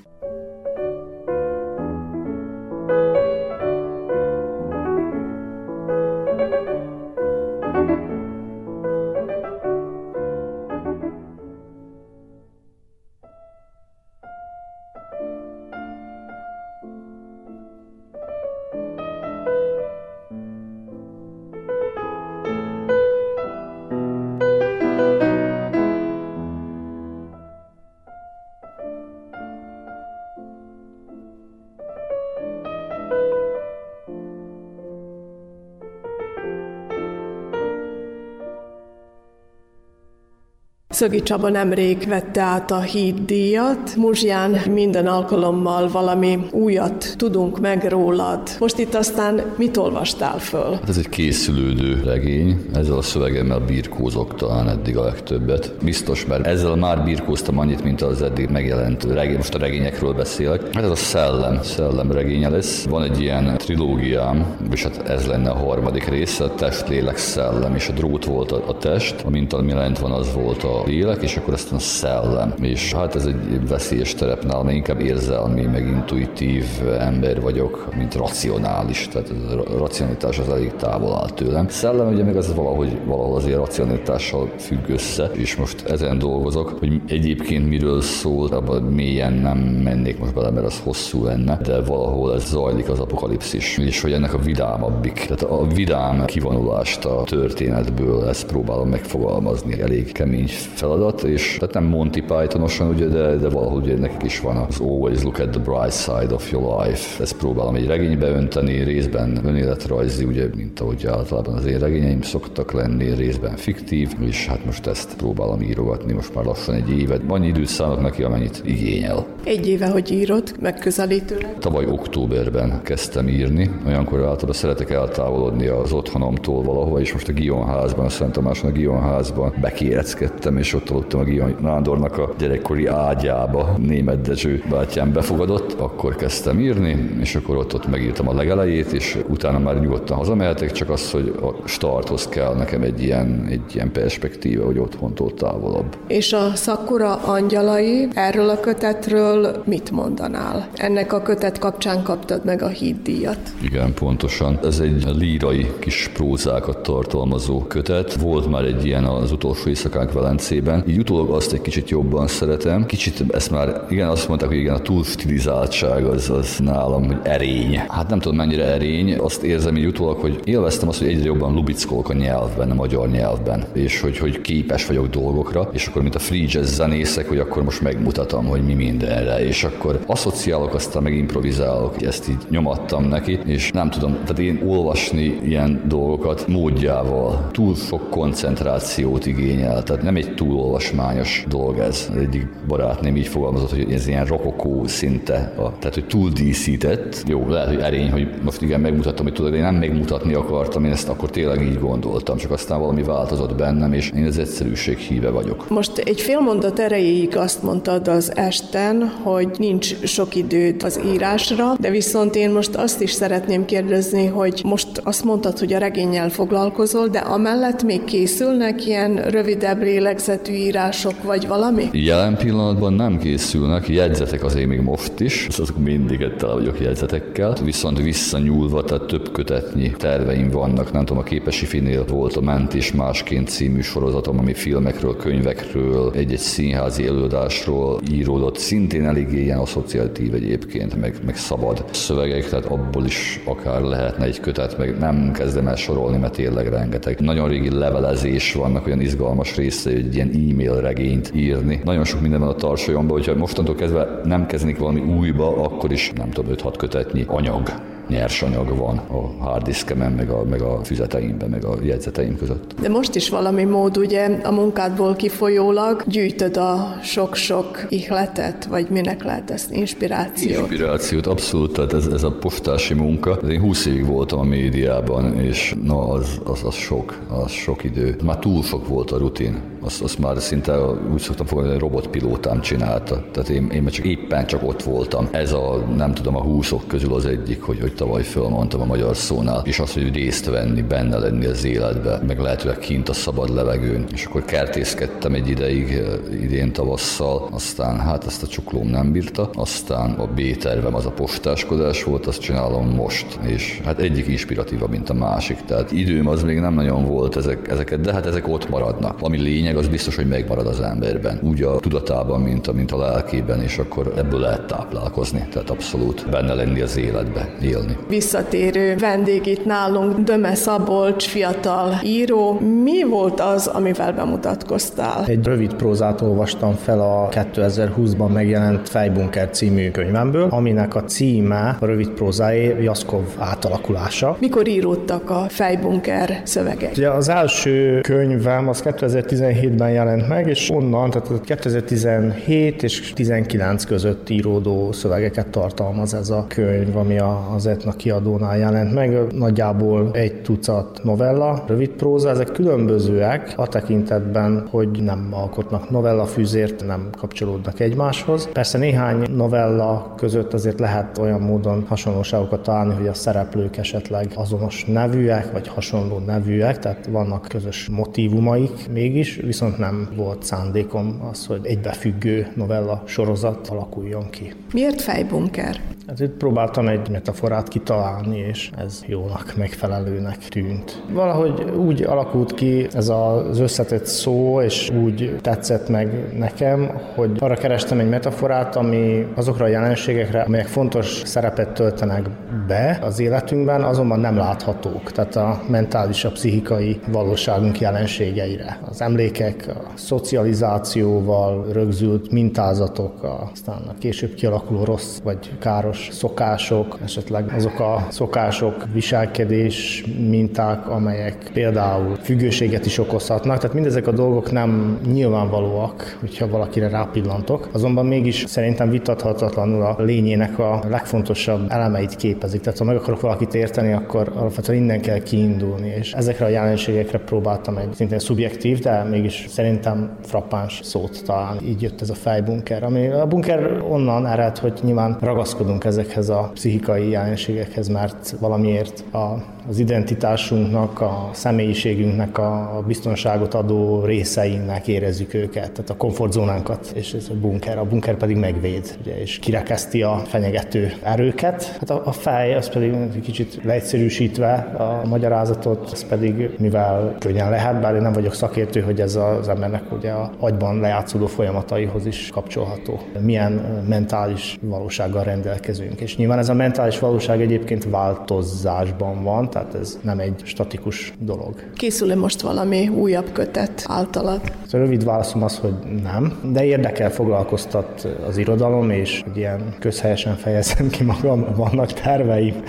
Szögi 40.93 41.23
Csaba 41.23 41.49
nemrég 41.49 42.07
vette 42.07 42.41
át 42.41 42.71
a 42.71 42.79
híd 42.79 43.25
díjat. 43.25 43.95
Muzsján 43.95 44.57
minden 44.69 45.07
alkalommal 45.07 45.87
valami 45.87 46.39
újat 46.51 47.13
tudunk 47.17 47.59
meg 47.59 47.83
rólad. 47.89 48.41
Most 48.59 48.77
itt 48.77 48.93
aztán 48.95 49.41
mit 49.57 49.77
olvastál 49.77 50.37
föl? 50.37 50.71
Hát 50.71 50.89
ez 50.89 50.97
egy 50.97 51.09
készülődő 51.09 52.01
regény, 52.05 52.65
ezzel 52.73 52.97
a 52.97 53.01
szövegemmel 53.01 53.59
birkózok 53.59 54.35
talán 54.35 54.69
eddig 54.69 54.97
a 54.97 55.03
legtöbbet. 55.03 55.73
Biztos, 55.83 56.25
mert 56.25 56.47
ezzel 56.47 56.75
már 56.75 57.03
birkóztam 57.03 57.57
annyit, 57.59 57.83
mint 57.83 58.01
az 58.01 58.21
eddig 58.21 58.49
megjelent 58.49 59.03
regény. 59.03 59.35
Most 59.35 59.55
a 59.55 59.57
regényekről 59.57 60.13
beszélek. 60.13 60.73
Hát 60.73 60.83
ez 60.83 60.89
a 60.89 60.95
szellem, 60.95 61.59
szellem 61.63 62.11
regénye 62.11 62.49
lesz. 62.49 62.85
Van 62.85 63.03
egy 63.03 63.21
ilyen 63.21 63.57
trilógiám, 63.57 64.57
és 64.71 64.83
hát 64.83 65.09
ez 65.09 65.25
lenne 65.25 65.49
a 65.49 65.57
harmadik 65.57 66.07
része, 66.07 66.43
a 66.43 66.55
test, 66.55 66.87
lélek, 66.87 67.17
szellem, 67.17 67.75
és 67.75 67.87
a 67.87 67.91
drót 67.93 68.25
volt 68.25 68.51
a, 68.51 68.63
a 68.67 68.77
test, 68.77 69.21
amint 69.25 69.53
ami 69.53 69.73
lent 69.73 69.99
van, 69.99 70.11
az 70.11 70.33
volt 70.33 70.63
a 70.63 70.82
lélek, 70.85 71.21
és 71.21 71.37
akkor 71.37 71.53
aztán 71.53 71.75
a 71.75 71.79
szellem. 71.79 72.53
És 72.61 72.93
hát 72.93 73.15
ez 73.15 73.25
egy 73.25 73.67
veszélyes 73.67 74.13
terep 74.13 74.43
nálam, 74.43 74.69
inkább 74.69 74.99
érzelmi, 74.99 75.61
meg 75.61 75.87
intuitív 75.87 76.65
ember 76.99 77.41
vagyok, 77.41 77.87
mint 77.97 78.15
racionális, 78.15 79.07
tehát 79.07 79.29
a 79.29 79.77
racionalitás 79.77 80.39
az 80.39 80.49
elég 80.49 80.75
távol 80.75 81.15
áll 81.15 81.29
tőlem. 81.29 81.67
Szellem 81.67 82.13
ugye 82.13 82.23
meg 82.23 82.35
az 82.35 82.55
valahogy 82.55 82.97
valahol 83.05 83.35
azért 83.35 83.57
racionalitással 83.57 84.51
függ 84.57 84.89
össze, 84.89 85.29
és 85.33 85.55
most 85.55 85.81
ezen 85.85 86.19
dolgozok, 86.19 86.75
hogy 86.79 87.01
egyébként 87.07 87.69
miről 87.69 88.01
szól, 88.01 88.47
abban 88.47 88.81
mélyen 88.81 89.33
nem 89.33 89.57
mennék 89.57 90.19
most 90.19 90.33
bele, 90.33 90.49
mert 90.49 90.65
az 90.65 90.79
hosszú 90.83 91.23
lenne, 91.23 91.57
de 91.63 91.81
valahol 91.81 92.33
ez 92.33 92.45
zajlik 92.45 92.89
az 92.89 92.99
apokalipszis, 92.99 93.77
és 93.77 94.01
hogy 94.01 94.11
ennek 94.11 94.33
a 94.33 94.37
vidámabbik, 94.37 95.13
tehát 95.13 95.41
a 95.41 95.67
vidám 95.67 96.25
kivonulást 96.25 97.05
a 97.05 97.23
történetből, 97.25 98.27
ezt 98.27 98.45
próbálom 98.45 98.89
megfogalmazni. 98.89 99.81
Elég 99.81 100.11
kemény 100.11 100.47
feladat, 100.73 101.23
és 101.23 101.55
tehát 101.59 101.73
nem 101.73 101.83
Monty 101.83 102.19
Pythonosan, 102.19 102.89
ugye, 102.89 103.05
de, 103.05 103.35
de 103.35 103.49
valahogy 103.49 103.83
ugye 103.83 103.97
nekik 103.97 104.23
is 104.23 104.39
van 104.39 104.55
az 104.55 104.79
Always 104.79 105.23
Look 105.23 105.39
at 105.39 105.49
the 105.49 105.59
Bright 105.59 105.93
Side 105.93 106.33
of 106.33 106.51
Your 106.51 106.85
Life. 106.85 107.23
Ezt 107.23 107.37
próbálom 107.37 107.75
egy 107.75 107.87
regénybe 107.87 108.27
önteni, 108.29 108.83
részben 108.83 109.39
önéletrajzi, 109.45 110.23
ugye, 110.23 110.47
mint 110.55 110.79
ahogy 110.79 111.05
általában 111.05 111.53
az 111.53 111.65
én 111.65 111.79
regényeim 111.79 112.21
szoktak 112.21 112.71
lenni, 112.71 113.15
részben 113.15 113.55
fiktív, 113.55 114.09
és 114.19 114.47
hát 114.47 114.65
most 114.65 114.87
ezt 114.87 115.15
próbálom 115.15 115.61
írogatni, 115.61 116.13
most 116.13 116.35
már 116.35 116.45
lassan 116.45 116.75
egy 116.75 116.89
évet. 116.99 117.21
Annyi 117.27 117.47
időt 117.47 117.67
szánok 117.67 118.01
neki, 118.01 118.23
amennyit 118.23 118.61
igényel. 118.65 119.25
Egy 119.43 119.67
éve, 119.67 119.89
hogy 119.89 120.11
írod, 120.11 120.55
megközelítőleg? 120.61 121.57
Tavaly 121.59 121.85
októberben 121.85 122.81
kezdtem 122.83 123.27
írni, 123.27 123.69
olyankor 123.85 124.19
általában 124.19 124.53
szeretek 124.53 124.89
eltávolodni 124.91 125.67
az 125.67 125.91
otthonomtól 125.91 126.63
valahova, 126.63 126.99
és 126.99 127.13
most 127.13 127.27
a 127.27 127.31
Gion 127.31 127.65
házban, 127.65 128.05
a 128.05 128.09
Szent 128.09 128.31
Tamáson 128.31 128.69
a 128.69 128.73
Gion 128.73 129.01
házban 129.01 129.53
bekéreckedtem, 129.61 130.57
és 130.63 130.73
ott 130.73 130.89
aludtam 130.89 131.19
a 131.19 131.23
Gion 131.23 131.55
Nándornak 131.61 132.17
a 132.17 132.33
gyerekkori 132.37 132.85
ágyába. 132.85 133.75
Német 133.77 134.21
Dezső 134.21 134.63
bátyám 134.69 135.13
befogadott, 135.13 135.73
akkor 135.79 136.15
kezdtem 136.15 136.59
írni, 136.59 137.09
és 137.19 137.35
akkor 137.35 137.57
ott, 137.57 137.73
ott 137.73 137.87
megírtam 137.87 138.27
a 138.27 138.33
legelejét, 138.33 138.91
és 138.91 139.17
utána 139.29 139.59
már 139.59 139.79
nyugodtan 139.79 140.17
hazamehetek, 140.17 140.71
csak 140.71 140.89
az, 140.89 141.11
hogy 141.11 141.35
a 141.41 141.67
starthoz 141.67 142.27
kell 142.27 142.53
nekem 142.53 142.81
egy 142.81 143.03
ilyen, 143.03 143.45
egy 143.49 143.61
ilyen 143.73 143.91
perspektíva, 143.91 144.65
hogy 144.65 144.79
otthontól 144.79 145.33
távolabb. 145.33 145.95
És 146.07 146.33
a 146.33 146.51
Szakura 146.55 147.15
angyalai 147.15 148.07
erről 148.13 148.49
a 148.49 148.59
kötetről 148.59 149.63
mit 149.65 149.91
mondanál? 149.91 150.67
Ennek 150.75 151.13
a 151.13 151.21
kötet 151.21 151.59
kapcsán 151.59 152.03
kaptad 152.03 152.45
meg 152.45 152.61
a 152.61 152.67
híddíjat. 152.67 153.39
Igen, 153.61 153.93
pontosan. 153.93 154.59
Ez 154.63 154.79
egy 154.79 155.05
lírai 155.17 155.71
kis 155.79 156.09
prózákat 156.13 156.77
tartalmazó 156.77 157.59
kötet. 157.59 158.13
Volt 158.13 158.49
már 158.49 158.63
egy 158.63 158.85
ilyen 158.85 159.03
az 159.03 159.31
utolsó 159.31 159.69
éjszakánk 159.69 160.11
Velencében. 160.61 160.83
Így 160.87 160.99
utólag 160.99 161.29
azt 161.29 161.53
egy 161.53 161.61
kicsit 161.61 161.89
jobban 161.89 162.27
szeretem. 162.27 162.85
Kicsit 162.85 163.23
ezt 163.31 163.51
már, 163.51 163.85
igen, 163.89 164.07
azt 164.07 164.27
mondták, 164.27 164.49
hogy 164.49 164.57
igen, 164.57 164.73
a 164.73 164.79
túlstilizáltság 164.79 166.05
az, 166.05 166.29
az 166.29 166.59
nálam, 166.63 167.05
hogy 167.05 167.17
erény. 167.23 167.77
Hát 167.87 168.09
nem 168.09 168.19
tudom 168.19 168.37
mennyire 168.37 168.65
erény. 168.65 169.13
Azt 169.13 169.43
érzem 169.43 169.77
így 169.77 169.85
utólag, 169.85 170.17
hogy 170.17 170.39
élveztem 170.43 170.87
azt, 170.87 170.99
hogy 170.99 171.07
egyre 171.07 171.25
jobban 171.25 171.53
lubickolok 171.53 172.09
a 172.09 172.13
nyelvben, 172.13 172.71
a 172.71 172.73
magyar 172.73 173.09
nyelvben, 173.09 173.65
és 173.73 174.01
hogy, 174.01 174.17
hogy 174.17 174.41
képes 174.41 174.85
vagyok 174.85 175.07
dolgokra, 175.07 175.69
és 175.73 175.87
akkor, 175.87 176.01
mint 176.01 176.15
a 176.15 176.19
free 176.19 176.45
jazz 176.47 176.73
zenészek, 176.73 177.27
hogy 177.27 177.39
akkor 177.39 177.63
most 177.63 177.81
megmutatom, 177.81 178.45
hogy 178.45 178.65
mi 178.65 178.73
mindenre, 178.73 179.45
és 179.45 179.63
akkor 179.63 179.99
asszociálok, 180.05 180.73
aztán 180.73 181.03
meg 181.03 181.17
improvizálok. 181.17 182.01
Ezt 182.01 182.29
így 182.29 182.37
nyomattam 182.49 183.03
neki, 183.03 183.39
és 183.45 183.71
nem 183.71 183.89
tudom, 183.89 184.11
tehát 184.11 184.39
én 184.39 184.61
olvasni 184.65 185.39
ilyen 185.43 185.81
dolgokat 185.87 186.47
módjával 186.47 187.49
túl 187.51 187.75
sok 187.75 188.09
koncentrációt 188.09 189.25
igényel, 189.25 189.83
tehát 189.83 190.03
nem 190.03 190.15
egy 190.15 190.35
túl 190.43 190.55
olvasmányos 190.55 191.45
dolog 191.49 191.77
ez. 191.77 192.09
Egyik 192.19 192.47
barátném 192.67 193.15
így 193.15 193.27
fogalmazott, 193.27 193.69
hogy 193.69 193.91
ez 193.91 194.07
ilyen 194.07 194.25
rokokó 194.25 194.87
szinte, 194.87 195.53
a, 195.57 195.77
tehát 195.79 195.93
hogy 195.93 196.05
túl 196.05 196.29
díszített. 196.29 197.23
Jó, 197.27 197.47
lehet, 197.47 197.67
hogy 197.67 197.79
erény, 197.79 198.11
hogy 198.11 198.27
most 198.43 198.61
igen, 198.61 198.79
megmutattam, 198.79 199.25
hogy 199.25 199.33
tudod, 199.33 199.51
de 199.51 199.57
én 199.57 199.63
nem 199.63 199.75
megmutatni 199.75 200.33
akartam, 200.33 200.85
én 200.85 200.91
ezt 200.91 201.09
akkor 201.09 201.29
tényleg 201.29 201.61
így 201.61 201.79
gondoltam, 201.79 202.37
csak 202.37 202.51
aztán 202.51 202.79
valami 202.79 203.03
változott 203.03 203.55
bennem, 203.55 203.93
és 203.93 204.11
én 204.15 204.25
az 204.25 204.37
egyszerűség 204.37 204.97
híve 204.97 205.29
vagyok. 205.29 205.69
Most 205.69 205.97
egy 205.97 206.21
fél 206.21 206.39
mondat 206.39 206.79
erejéig 206.79 207.37
azt 207.37 207.63
mondtad 207.63 208.07
az 208.07 208.35
esten, 208.35 209.11
hogy 209.23 209.47
nincs 209.57 210.03
sok 210.03 210.35
időd 210.35 210.83
az 210.83 210.99
írásra, 211.13 211.73
de 211.79 211.89
viszont 211.89 212.35
én 212.35 212.51
most 212.51 212.75
azt 212.75 213.01
is 213.01 213.11
szeretném 213.11 213.65
kérdezni, 213.65 214.25
hogy 214.25 214.61
most 214.65 214.87
azt 215.03 215.23
mondtad, 215.23 215.59
hogy 215.59 215.73
a 215.73 215.77
regényel 215.77 216.29
foglalkozol, 216.29 217.07
de 217.07 217.19
amellett 217.19 217.83
még 217.83 218.03
készülnek 218.03 218.85
ilyen 218.85 219.15
rövidebb 219.15 219.81
lélegzetű 220.25 220.53
írások, 220.53 221.23
vagy 221.23 221.47
valami? 221.47 221.89
Jelen 221.91 222.37
pillanatban 222.37 222.93
nem 222.93 223.17
készülnek, 223.17 223.87
jegyzetek 223.87 224.43
azért 224.43 224.67
még 224.67 224.81
most 224.81 225.19
is, 225.19 225.47
azok 225.59 225.77
mindig 225.77 226.35
tele 226.37 226.53
vagyok 226.53 226.79
jegyzetekkel, 226.79 227.55
viszont 227.63 228.01
visszanyúlva, 228.01 228.83
tehát 228.83 229.03
több 229.03 229.31
kötetnyi 229.31 229.91
terveim 229.91 230.49
vannak, 230.49 230.91
nem 230.91 231.05
tudom, 231.05 231.21
a 231.21 231.25
Képesi 231.25 231.65
Finél 231.65 232.05
volt 232.05 232.35
a 232.35 232.41
Mentés 232.41 232.91
másként 232.91 233.47
című 233.47 233.81
sorozatom, 233.81 234.39
ami 234.39 234.53
filmekről, 234.53 235.15
könyvekről, 235.15 236.11
egy-egy 236.15 236.37
színházi 236.37 237.07
előadásról 237.07 237.99
íródott, 238.11 238.57
szintén 238.57 239.05
eléggé 239.05 239.41
ilyen 239.41 239.59
asszociatív 239.59 240.33
egyébként, 240.33 240.99
meg, 240.99 241.15
meg 241.25 241.35
szabad 241.35 241.85
szövegek, 241.91 242.49
tehát 242.49 242.65
abból 242.65 243.05
is 243.05 243.41
akár 243.45 243.81
lehetne 243.81 244.25
egy 244.25 244.39
kötet, 244.39 244.77
meg 244.77 244.97
nem 244.97 245.31
kezdem 245.31 245.67
el 245.67 245.75
sorolni, 245.75 246.17
mert 246.17 246.33
tényleg 246.33 246.67
rengeteg. 246.67 247.19
Nagyon 247.19 247.49
régi 247.49 247.69
levelezés 247.69 248.53
vannak, 248.53 248.85
olyan 248.85 249.01
izgalmas 249.01 249.55
része, 249.55 249.91
hogy 249.91 250.12
egy 250.19 250.35
ilyen 250.35 250.49
e-mail 250.51 250.81
regényt 250.81 251.31
írni. 251.35 251.81
Nagyon 251.83 252.03
sok 252.03 252.21
minden 252.21 252.39
van 252.39 252.49
a 252.49 252.55
tarsolyomban, 252.55 253.17
hogyha 253.17 253.35
mostantól 253.35 253.75
kezdve 253.75 254.21
nem 254.23 254.45
kezdenik 254.45 254.77
valami 254.77 254.99
újba, 254.99 255.63
akkor 255.63 255.91
is 255.91 256.11
nem 256.15 256.29
tudom, 256.29 256.55
5-6 256.55 256.73
kötetnyi 256.77 257.23
anyag 257.27 257.73
nyersanyag 258.07 258.77
van 258.77 258.97
a 258.97 259.43
harddiskemen, 259.43 260.11
meg 260.11 260.29
a, 260.29 260.43
meg 260.43 260.61
a 260.61 260.83
füzeteimben, 260.83 261.49
meg 261.49 261.65
a 261.65 261.77
jegyzeteim 261.83 262.37
között. 262.37 262.73
De 262.81 262.89
most 262.89 263.15
is 263.15 263.29
valami 263.29 263.63
mód, 263.63 263.97
ugye 263.97 264.39
a 264.43 264.51
munkádból 264.51 265.15
kifolyólag 265.15 266.03
gyűjtöd 266.07 266.57
a 266.57 266.97
sok-sok 267.03 267.85
ihletet, 267.89 268.65
vagy 268.65 268.89
minek 268.89 269.23
lehet 269.23 269.51
ezt 269.51 269.71
inspirációt? 269.71 270.57
Inspirációt, 270.59 271.27
abszolút, 271.27 271.73
tehát 271.73 271.93
ez, 271.93 272.05
ez 272.05 272.23
a 272.23 272.31
postási 272.31 272.93
munka. 272.93 273.31
Én 273.49 273.59
20 273.59 273.85
évig 273.85 274.05
voltam 274.05 274.39
a 274.39 274.43
médiában, 274.43 275.39
és 275.39 275.75
na, 275.83 276.07
az, 276.07 276.41
az, 276.43 276.63
az 276.63 276.75
sok, 276.75 277.19
az 277.29 277.51
sok 277.51 277.83
idő. 277.83 278.15
Már 278.23 278.39
túl 278.39 278.63
sok 278.63 278.87
volt 278.87 279.11
a 279.11 279.17
rutin. 279.17 279.72
Azt, 279.83 280.01
azt 280.01 280.19
már 280.19 280.41
szinte 280.41 280.79
úgy 281.13 281.19
szoktam 281.19 281.45
fogadni, 281.45 281.71
hogy 281.71 281.79
robotpilótám 281.79 282.61
csinálta. 282.61 283.23
Tehát 283.31 283.49
én, 283.49 283.69
én 283.69 283.85
csak 283.85 284.05
éppen 284.05 284.45
csak 284.45 284.63
ott 284.63 284.83
voltam. 284.83 285.27
Ez 285.31 285.51
a, 285.53 285.83
nem 285.95 286.13
tudom, 286.13 286.35
a 286.35 286.41
húszok 286.41 286.87
közül 286.87 287.13
az 287.13 287.25
egyik, 287.25 287.61
hogy, 287.61 287.79
hogy 287.79 287.93
tavaly 287.93 288.23
fölmondtam 288.23 288.81
a 288.81 288.85
magyar 288.85 289.15
szónál, 289.15 289.61
és 289.65 289.79
az, 289.79 289.93
hogy 289.93 290.13
részt 290.13 290.45
venni, 290.45 290.81
benne 290.81 291.17
lenni 291.17 291.45
az 291.45 291.63
életbe, 291.63 292.19
meg 292.27 292.39
lehetőleg 292.39 292.77
kint 292.77 293.09
a 293.09 293.13
szabad 293.13 293.53
levegőn. 293.53 294.05
És 294.13 294.25
akkor 294.25 294.45
kertészkedtem 294.45 295.33
egy 295.33 295.49
ideig, 295.49 295.91
eh, 295.91 296.41
idén 296.41 296.71
tavasszal, 296.71 297.47
aztán 297.51 297.99
hát 297.99 298.25
ezt 298.25 298.43
a 298.43 298.47
csuklóm 298.47 298.87
nem 298.87 299.11
bírta, 299.11 299.49
aztán 299.53 300.11
a 300.11 300.25
B-tervem 300.25 300.95
az 300.95 301.05
a 301.05 301.11
postáskodás 301.11 302.03
volt, 302.03 302.25
azt 302.25 302.41
csinálom 302.41 302.87
most, 302.89 303.39
és 303.45 303.81
hát 303.85 303.99
egyik 303.99 304.27
inspiratíva, 304.27 304.87
mint 304.87 305.09
a 305.09 305.13
másik, 305.13 305.57
tehát 305.65 305.91
időm 305.91 306.27
az 306.27 306.43
még 306.43 306.59
nem 306.59 306.73
nagyon 306.73 307.05
volt 307.05 307.35
ezek, 307.35 307.67
ezeket, 307.67 308.01
de 308.01 308.13
hát 308.13 308.25
ezek 308.25 308.47
ott 308.47 308.69
maradnak. 308.69 309.17
Ami 309.21 309.37
lényeg, 309.37 309.72
az 309.75 309.87
biztos, 309.87 310.15
hogy 310.15 310.27
megmarad 310.27 310.67
az 310.67 310.79
emberben, 310.79 311.39
úgy 311.43 311.61
a 311.61 311.79
tudatában, 311.79 312.41
mint 312.41 312.67
a, 312.67 312.73
mint 312.73 312.91
a 312.91 312.97
lelkében, 312.97 313.61
és 313.61 313.77
akkor 313.77 314.13
ebből 314.17 314.39
lehet 314.39 314.65
táplálkozni, 314.65 315.47
tehát 315.51 315.69
abszolút 315.69 316.29
benne 316.29 316.53
lenni 316.53 316.81
az 316.81 316.97
életbe, 316.97 317.55
élni. 317.61 317.97
Visszatérő 318.07 318.95
vendég 318.95 319.45
itt 319.45 319.65
nálunk, 319.65 320.17
Döme 320.19 320.55
Szabolcs, 320.55 321.27
fiatal 321.27 321.99
író. 322.03 322.59
Mi 322.83 323.03
volt 323.03 323.39
az, 323.39 323.67
amivel 323.67 324.13
bemutatkoztál? 324.13 325.23
Egy 325.27 325.45
rövid 325.45 325.73
prózát 325.73 326.21
olvastam 326.21 326.73
fel 326.73 326.99
a 326.99 327.29
2020-ban 327.29 328.31
megjelent 328.33 328.89
Fejbunker 328.89 329.49
című 329.49 329.91
könyvemből, 329.91 330.47
aminek 330.49 330.95
a 330.95 331.03
címe 331.03 331.77
a 331.79 331.85
rövid 331.85 332.09
prózáé 332.09 332.75
Jaszkov 332.81 333.23
átalakulása. 333.37 334.37
Mikor 334.39 334.67
íródtak 334.67 335.29
a 335.29 335.45
Fejbunker 335.49 336.41
szövegek? 336.43 336.91
Ugye 336.91 337.09
az 337.09 337.29
első 337.29 337.99
könyvem 338.01 338.67
az 338.69 338.81
2017 338.81 339.62
2017-ben 339.63 339.91
jelent 339.91 340.27
meg, 340.27 340.47
és 340.47 340.69
onnan, 340.69 341.09
tehát 341.09 341.41
2017 341.41 342.83
és 342.83 343.13
19 343.13 343.83
között 343.83 344.29
íródó 344.29 344.91
szövegeket 344.91 345.47
tartalmaz 345.47 346.13
ez 346.13 346.29
a 346.29 346.45
könyv, 346.47 346.97
ami 346.97 347.17
az 347.55 347.65
Etna 347.65 347.91
kiadónál 347.91 348.57
jelent 348.57 348.93
meg. 348.93 349.33
Nagyjából 349.37 350.09
egy 350.13 350.41
tucat 350.41 350.99
novella, 351.03 351.63
rövid 351.67 351.89
próza, 351.89 352.29
ezek 352.29 352.51
különbözőek 352.51 353.53
a 353.55 353.67
tekintetben, 353.67 354.67
hogy 354.69 354.89
nem 355.03 355.27
alkotnak 355.31 355.89
novella 355.89 356.25
fűzért, 356.25 356.85
nem 356.85 357.09
kapcsolódnak 357.17 357.79
egymáshoz. 357.79 358.49
Persze 358.51 358.77
néhány 358.77 359.31
novella 359.35 360.13
között 360.17 360.53
azért 360.53 360.79
lehet 360.79 361.17
olyan 361.17 361.41
módon 361.41 361.85
hasonlóságokat 361.87 362.63
találni, 362.63 362.93
hogy 362.93 363.07
a 363.07 363.13
szereplők 363.13 363.77
esetleg 363.77 364.31
azonos 364.35 364.85
nevűek, 364.85 365.51
vagy 365.51 365.67
hasonló 365.67 366.17
nevűek, 366.17 366.79
tehát 366.79 367.07
vannak 367.11 367.45
közös 367.49 367.89
motivumaik 367.91 368.89
mégis, 368.93 369.39
viszont 369.53 369.77
nem 369.77 370.09
volt 370.15 370.43
szándékom 370.43 371.27
az, 371.31 371.45
hogy 371.45 371.65
egybefüggő 371.65 372.47
novella 372.55 373.03
sorozat 373.05 373.67
alakuljon 373.67 374.29
ki. 374.29 374.53
Miért 374.71 375.01
fejbunker? 375.01 375.81
Itt 376.17 376.37
próbáltam 376.37 376.87
egy 376.87 377.09
metaforát 377.09 377.67
kitalálni, 377.67 378.37
és 378.37 378.69
ez 378.77 379.03
jónak, 379.07 379.53
megfelelőnek 379.57 380.37
tűnt. 380.37 381.03
Valahogy 381.13 381.63
úgy 381.77 382.03
alakult 382.03 382.53
ki 382.53 382.87
ez 382.93 383.09
az 383.09 383.59
összetett 383.59 384.05
szó, 384.05 384.61
és 384.61 384.89
úgy 385.03 385.35
tetszett 385.41 385.89
meg 385.89 386.37
nekem, 386.37 387.01
hogy 387.15 387.31
arra 387.39 387.55
kerestem 387.55 387.99
egy 387.99 388.09
metaforát, 388.09 388.75
ami 388.75 389.27
azokra 389.35 389.65
a 389.65 389.67
jelenségekre, 389.67 390.41
amelyek 390.41 390.67
fontos 390.67 391.21
szerepet 391.25 391.73
töltenek 391.73 392.29
be 392.67 392.99
az 393.01 393.19
életünkben, 393.19 393.83
azonban 393.83 394.19
nem 394.19 394.37
láthatók. 394.37 395.11
Tehát 395.11 395.35
a 395.35 395.61
mentális, 395.67 396.25
a 396.25 396.31
pszichikai 396.31 396.99
valóságunk 397.11 397.79
jelenségeire. 397.79 398.79
Az 398.85 399.01
emlékek, 399.01 399.65
a 399.67 399.91
szocializációval 399.93 401.65
rögzült 401.71 402.31
mintázatok, 402.31 403.47
aztán 403.51 403.81
a 403.87 403.93
később 403.99 404.33
kialakuló 404.33 404.83
rossz 404.83 405.19
vagy 405.23 405.51
káros 405.59 405.92
szokások, 406.11 406.97
esetleg 407.03 407.53
azok 407.55 407.79
a 407.79 408.07
szokások, 408.09 408.85
viselkedés 408.93 410.05
minták, 410.29 410.89
amelyek 410.89 411.49
például 411.53 412.15
függőséget 412.15 412.85
is 412.85 412.97
okozhatnak. 412.97 413.57
Tehát 413.57 413.73
mindezek 413.73 414.07
a 414.07 414.11
dolgok 414.11 414.51
nem 414.51 414.99
nyilvánvalóak, 415.11 416.17
hogyha 416.19 416.47
valakire 416.47 416.89
rápillantok. 416.89 417.69
Azonban 417.71 418.05
mégis 418.05 418.43
szerintem 418.47 418.89
vitathatatlanul 418.89 419.81
a 419.81 419.95
lényének 419.97 420.59
a 420.59 420.83
legfontosabb 420.89 421.65
elemeit 421.67 422.15
képezik. 422.15 422.61
Tehát 422.61 422.79
ha 422.79 422.85
meg 422.85 422.95
akarok 422.95 423.21
valakit 423.21 423.53
érteni, 423.53 423.93
akkor 423.93 424.31
alapvetően 424.35 424.77
innen 424.77 425.01
kell 425.01 425.19
kiindulni, 425.19 425.93
és 425.97 426.11
ezekre 426.13 426.45
a 426.45 426.49
jelenségekre 426.49 427.17
próbáltam 427.19 427.77
egy 427.77 427.93
szintén 427.93 428.19
szubjektív, 428.19 428.79
de 428.79 429.03
mégis 429.03 429.45
szerintem 429.49 430.17
frappáns 430.21 430.79
szót 430.83 431.23
találni. 431.25 431.67
Így 431.67 431.81
jött 431.81 432.01
ez 432.01 432.09
a 432.09 432.13
fejbunker, 432.13 432.83
ami 432.83 433.07
a 433.07 433.27
bunker 433.27 433.81
onnan 433.89 434.27
ered, 434.27 434.57
hogy 434.57 434.79
nyilván 434.81 435.17
ragaszkodunk 435.21 435.82
ezekhez 435.85 436.29
a 436.29 436.51
pszichikai 436.53 437.09
jelenségekhez, 437.09 437.87
mert 437.87 438.35
valamiért 438.39 439.13
a 439.13 439.43
az 439.67 439.79
identitásunknak, 439.79 441.01
a 441.01 441.29
személyiségünknek 441.31 442.37
a 442.37 442.83
biztonságot 442.87 443.53
adó 443.53 444.05
részeinknek 444.05 444.87
érezzük 444.87 445.33
őket, 445.33 445.71
tehát 445.71 445.89
a 445.89 445.95
komfortzónánkat, 445.95 446.91
és 446.95 447.13
ez 447.13 447.27
a 447.29 447.33
bunker, 447.33 447.77
a 447.77 447.85
bunker 447.85 448.15
pedig 448.15 448.37
megvéd, 448.37 448.97
ugye, 449.01 449.21
és 449.21 449.39
kirekeszti 449.39 450.01
a 450.01 450.21
fenyegető 450.25 450.93
erőket. 451.03 451.63
Hát 451.63 451.89
a, 451.89 452.01
a 452.05 452.11
fej, 452.11 452.55
az 452.55 452.69
pedig 452.69 453.21
kicsit 453.21 453.59
leegyszerűsítve 453.63 454.53
a 454.77 455.07
magyarázatot, 455.07 455.89
ez 455.91 456.07
pedig, 456.07 456.49
mivel 456.57 457.15
könnyen 457.19 457.49
lehet, 457.49 457.81
bár 457.81 457.95
én 457.95 458.01
nem 458.01 458.13
vagyok 458.13 458.33
szakértő, 458.33 458.81
hogy 458.81 459.01
ez 459.01 459.15
az 459.15 459.49
embernek 459.49 459.91
ugye 459.91 460.11
a 460.11 460.31
agyban 460.39 460.79
lejátszódó 460.79 461.25
folyamataihoz 461.25 462.05
is 462.05 462.29
kapcsolható. 462.33 462.99
Milyen 463.19 463.83
mentális 463.87 464.57
valósággal 464.61 465.23
rendelkezünk. 465.23 466.01
És 466.01 466.17
nyilván 466.17 466.39
ez 466.39 466.49
a 466.49 466.53
mentális 466.53 466.99
valóság 466.99 467.41
egyébként 467.41 467.89
változásban 467.89 469.23
van, 469.23 469.49
tehát 469.53 469.75
ez 469.75 469.99
nem 470.01 470.19
egy 470.19 470.41
statikus 470.43 471.13
dolog. 471.19 471.53
Készül-e 471.75 472.15
most 472.15 472.41
valami 472.41 472.87
újabb 472.87 473.31
kötet 473.31 473.83
általad? 473.87 474.41
A 474.71 474.77
rövid 474.77 475.03
válaszom 475.03 475.43
az, 475.43 475.57
hogy 475.57 475.73
nem, 476.03 476.39
de 476.51 476.65
érdekel 476.65 477.11
foglalkoztat 477.11 478.07
az 478.27 478.37
irodalom, 478.37 478.89
és 478.89 479.21
hogy 479.25 479.37
ilyen 479.37 479.75
közhelyesen 479.79 480.35
fejezem 480.35 480.89
ki 480.89 481.03
magam, 481.03 481.45
vannak 481.55 481.93
terveim. 481.93 482.63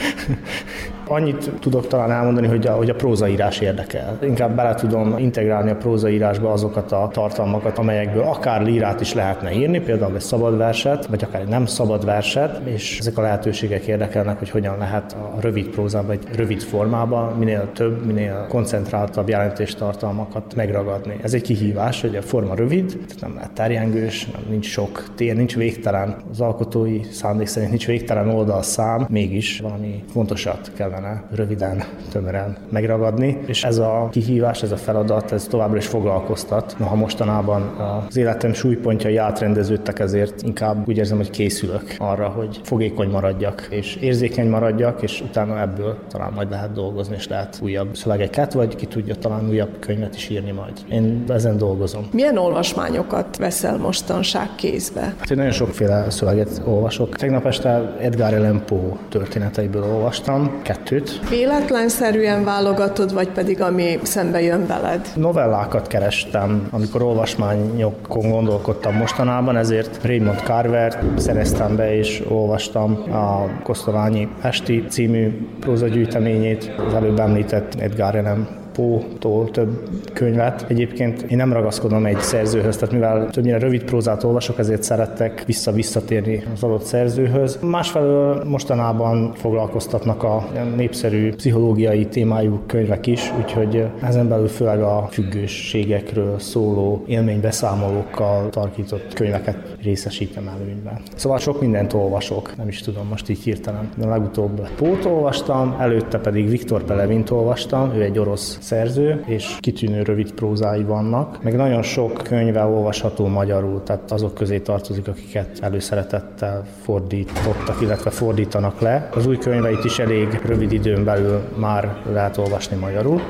Annyit 1.06 1.50
tudok 1.60 1.86
talán 1.86 2.10
elmondani, 2.10 2.46
hogy 2.46 2.66
a, 2.66 2.72
hogy 2.72 2.90
a 2.90 2.94
prózaírás 2.94 3.60
érdekel. 3.60 4.18
Inkább 4.22 4.54
bele 4.54 4.74
tudom 4.74 5.18
integrálni 5.18 5.70
a 5.70 5.76
prózaírásba 5.76 6.52
azokat 6.52 6.92
a 6.92 7.08
tartalmakat, 7.12 7.78
amelyekből 7.78 8.22
akár 8.22 8.62
lírát 8.62 9.00
is 9.00 9.14
lehetne 9.14 9.52
írni, 9.52 9.80
például 9.80 10.14
egy 10.14 10.20
szabad 10.20 10.56
verset, 10.56 11.06
vagy 11.06 11.24
akár 11.24 11.40
egy 11.40 11.48
nem 11.48 11.66
szabad 11.66 12.04
verset, 12.04 12.60
és 12.64 12.98
ezek 12.98 13.18
a 13.18 13.20
lehetőségek 13.20 13.86
érdekelnek, 13.86 14.38
hogy 14.38 14.50
hogyan 14.50 14.78
lehet 14.78 15.12
a 15.12 15.40
rövid 15.40 15.66
prózában, 15.66 16.10
egy 16.10 16.36
rövid 16.36 16.60
formában 16.60 17.38
minél 17.38 17.68
több, 17.72 18.06
minél 18.06 18.46
koncentráltabb 18.48 19.28
jelentéstartalmakat 19.28 20.54
megragadni. 20.54 21.16
Ez 21.22 21.34
egy 21.34 21.42
kihívás, 21.42 22.00
hogy 22.00 22.16
a 22.16 22.22
forma 22.22 22.54
rövid, 22.54 22.86
tehát 22.86 23.20
nem 23.20 23.34
lehet 23.34 23.52
terjengős, 23.52 24.26
nem, 24.26 24.42
nincs 24.48 24.66
sok 24.66 25.04
tér, 25.14 25.36
nincs 25.36 25.56
végtelen. 25.56 26.16
Az 26.30 26.40
alkotói 26.40 27.02
szándék 27.02 27.46
szerint 27.46 27.70
nincs 27.70 27.86
végtelen 27.86 28.28
oldalszám, 28.28 29.06
mégis 29.08 29.60
valami 29.60 30.04
fontosat 30.12 30.70
kell 30.76 30.92
kellene 30.94 31.22
röviden, 31.30 31.85
tömören 32.12 32.57
megragadni, 32.70 33.38
és 33.46 33.64
ez 33.64 33.78
a 33.78 34.09
kihívás, 34.11 34.62
ez 34.62 34.70
a 34.70 34.76
feladat, 34.76 35.33
ez 35.33 35.46
továbbra 35.46 35.76
is 35.76 35.87
foglalkoztat. 35.87 36.74
Noha 36.78 36.94
mostanában 36.94 37.62
az 37.62 38.16
életem 38.16 38.52
súlypontjai 38.52 39.16
átrendeződtek, 39.16 39.98
ezért 39.98 40.42
inkább 40.42 40.88
úgy 40.88 40.96
érzem, 40.96 41.16
hogy 41.16 41.30
készülök 41.30 41.94
arra, 41.98 42.28
hogy 42.28 42.61
fogékony 42.62 43.11
maradjak, 43.11 43.66
és 43.70 43.96
érzékeny 43.96 44.48
maradjak, 44.48 45.02
és 45.02 45.20
utána 45.20 45.61
ebből 45.61 45.96
talán 46.09 46.33
majd 46.33 46.50
lehet 46.50 46.72
dolgozni, 46.72 47.14
és 47.14 47.28
lehet 47.28 47.59
újabb 47.62 47.96
szövegeket, 47.96 48.52
vagy 48.52 48.76
ki 48.76 48.87
tudja 48.87 49.14
talán 49.14 49.48
újabb 49.48 49.78
könyvet 49.78 50.14
is 50.14 50.28
írni 50.28 50.50
majd. 50.50 50.72
Én 50.90 51.24
ezen 51.28 51.57
dolgozom. 51.57 52.09
Milyen 52.12 52.37
olvasmányokat 52.37 53.37
veszel 53.37 53.76
mostanság 53.76 54.48
kézbe? 54.57 55.00
Hát 55.00 55.30
én 55.30 55.37
nagyon 55.37 55.52
sokféle 55.52 56.11
szöveget 56.11 56.62
olvasok. 56.64 57.16
Tegnap 57.16 57.46
este 57.46 57.94
Edgar 58.00 58.35
Allan 58.35 58.62
Poe 58.66 58.96
történeteiből 59.09 59.83
olvastam, 59.83 60.61
kettőt. 60.84 61.28
Véletlenszerűen 61.28 62.44
válogatod, 62.44 63.12
vagy 63.12 63.28
pedig 63.28 63.60
ami 63.60 63.98
szembe 64.02 64.42
jön 64.42 64.66
veled? 64.66 65.08
Novellákat 65.16 65.86
kerestem, 65.86 66.68
amikor 66.70 67.02
olvasmányokon 67.02 68.30
gondolkodtam 68.30 68.94
mostanában, 68.94 69.56
ezért 69.56 70.04
Raymond 70.04 70.38
Carver 70.38 71.02
szereztem 71.16 71.76
be 71.76 71.96
és 71.96 72.22
olvastam 72.28 73.12
a 73.12 73.48
Kosztolányi 73.62 74.28
Esti 74.42 74.84
című 74.88 75.48
prózagyűjteményét, 75.60 76.74
az 76.86 76.94
előbb 76.94 77.18
említett 77.18 77.74
Edgar 77.74 78.16
Allan 78.16 78.62
Pótól 78.74 79.50
több 79.50 79.88
könyvet. 80.12 80.64
Egyébként 80.68 81.22
én 81.22 81.37
nem 81.37 81.52
ragaszkodom 81.52 82.06
egy 82.06 82.20
szerzőhöz, 82.20 82.76
tehát 82.76 82.94
mivel 82.94 83.30
többnyire 83.30 83.58
rövid 83.58 83.84
prózát 83.84 84.24
olvasok, 84.24 84.58
ezért 84.58 84.82
szerettek 84.82 85.44
vissza-visszatérni 85.46 86.42
az 86.54 86.62
adott 86.62 86.82
szerzőhöz. 86.82 87.58
Másfelől 87.62 88.44
mostanában 88.44 89.32
foglalkoztatnak 89.34 90.22
a 90.22 90.46
népszerű 90.76 91.34
pszichológiai 91.34 92.06
témájú 92.06 92.60
könyvek 92.66 93.06
is, 93.06 93.32
úgyhogy 93.38 93.87
ezen 94.02 94.28
belül 94.28 94.48
főleg 94.48 94.82
a 94.82 95.08
függőségekről 95.10 96.38
szóló 96.38 97.04
élménybeszámolókkal 97.06 98.48
tarkított 98.48 99.12
könyveket 99.14 99.76
részesítem 99.82 100.48
előnyben. 100.48 101.00
Szóval 101.16 101.38
sok 101.38 101.60
mindent 101.60 101.92
olvasok, 101.92 102.56
nem 102.56 102.68
is 102.68 102.80
tudom 102.80 103.06
most 103.08 103.28
így 103.28 103.42
hirtelen. 103.42 103.88
De 103.96 104.06
legutóbb 104.06 104.68
Pót 104.76 105.04
olvastam, 105.04 105.76
előtte 105.78 106.18
pedig 106.18 106.48
Viktor 106.48 106.82
Pelevint 106.84 107.30
olvastam, 107.30 107.92
ő 107.96 108.02
egy 108.02 108.18
orosz 108.18 108.58
szerző, 108.64 109.24
és 109.27 109.57
kitűnő 109.61 110.03
rövid 110.03 110.33
prózái 110.33 110.83
vannak, 110.83 111.42
meg 111.42 111.57
nagyon 111.57 111.83
sok 111.83 112.12
könyve 112.12 112.64
olvasható 112.64 113.27
magyarul, 113.27 113.83
tehát 113.83 114.11
azok 114.11 114.35
közé 114.35 114.59
tartozik, 114.59 115.09
akiket 115.09 115.59
előszeretettel 115.61 116.66
fordítottak, 116.83 117.81
illetve 117.81 118.11
fordítanak 118.11 118.81
le. 118.81 119.09
Az 119.14 119.27
új 119.27 119.38
könyveit 119.38 119.85
is 119.85 119.98
elég 119.98 120.40
rövid 120.44 120.72
időn 120.72 121.05
belül 121.05 121.40
már 121.57 121.96
lehet 122.12 122.37
olvasni 122.37 122.77
magyarul. 122.77 123.20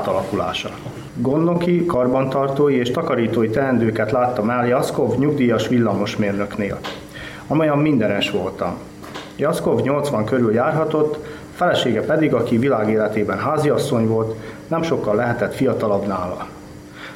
Jaszkov 0.00 0.16
átalakulása. 0.16 0.70
Gondnoki, 1.14 1.86
karbantartói 1.86 2.74
és 2.74 2.90
takarítói 2.90 3.48
teendőket 3.48 4.10
láttam 4.10 4.50
el 4.50 4.66
Jaszkov 4.66 5.18
nyugdíjas 5.18 5.68
villamosmérnöknél, 5.68 6.78
amelyen 7.46 7.78
mindenes 7.78 8.30
voltam. 8.30 8.78
Jaszkov 9.36 9.80
80 9.80 10.24
körül 10.24 10.52
járhatott, 10.52 11.18
felesége 11.54 12.00
pedig, 12.00 12.34
aki 12.34 12.58
világéletében 12.58 13.38
háziasszony 13.38 14.06
volt, 14.06 14.34
nem 14.68 14.82
sokkal 14.82 15.14
lehetett 15.14 15.54
fiatalabb 15.54 16.06
nála. 16.06 16.46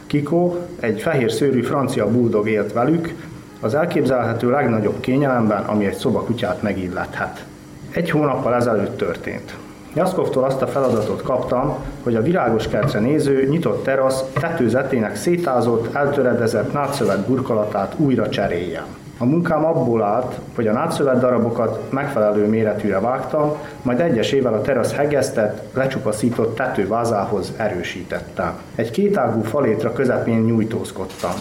Kiko, 0.07 0.55
egy 0.81 1.01
fehér 1.01 1.33
szőrű 1.33 1.62
francia 1.62 2.11
buldog 2.11 2.49
élt 2.49 2.73
velük, 2.73 3.14
az 3.61 3.75
elképzelhető 3.75 4.51
legnagyobb 4.51 5.01
kényelemben, 5.01 5.62
ami 5.62 5.87
egy 5.87 5.97
szobakutyát 5.97 6.62
megillethet. 6.62 7.44
Egy 7.90 8.11
hónappal 8.11 8.55
ezelőtt 8.55 8.97
történt. 8.97 9.55
Jaszkovtól 9.94 10.44
azt 10.44 10.62
a 10.62 10.66
feladatot 10.66 11.22
kaptam, 11.22 11.76
hogy 12.02 12.16
a 12.16 12.22
virágos 12.22 12.68
kertre 12.68 12.98
néző, 12.98 13.46
nyitott 13.48 13.85
terasz 13.85 14.24
tetőzetének 14.40 15.16
szétázott, 15.16 15.94
eltöredezett 15.94 16.72
nátszövet 16.72 17.26
burkolatát 17.26 17.94
újra 17.96 18.28
cseréljem. 18.28 18.85
A 19.18 19.24
munkám 19.24 19.64
abból 19.64 20.02
állt, 20.02 20.38
hogy 20.54 20.66
a 20.66 20.72
nátszövet 20.72 21.20
darabokat 21.20 21.90
megfelelő 21.90 22.46
méretűre 22.46 23.00
vágtam, 23.00 23.57
majd 23.83 24.00
egyesével 24.00 24.54
a 24.54 24.61
terasz 24.61 24.92
hegesztett, 24.92 25.74
lecsupaszított 25.74 26.57
tetővázához 26.57 27.52
erősítettem. 27.57 28.52
Egy 28.74 28.90
kétágú 28.90 29.42
falétra 29.42 29.92
közepén 29.92 30.40
nyújtózkodtam. 30.40 31.33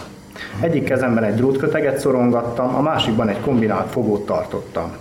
Egyik 0.59 0.83
kezemben 0.83 1.23
egy 1.23 1.35
drótköteget 1.35 1.99
szorongattam, 1.99 2.75
a 2.75 2.81
másikban 2.81 3.29
egy 3.29 3.39
kombinált 3.39 3.89
fogót 3.89 4.25
tartottam. 4.25 4.91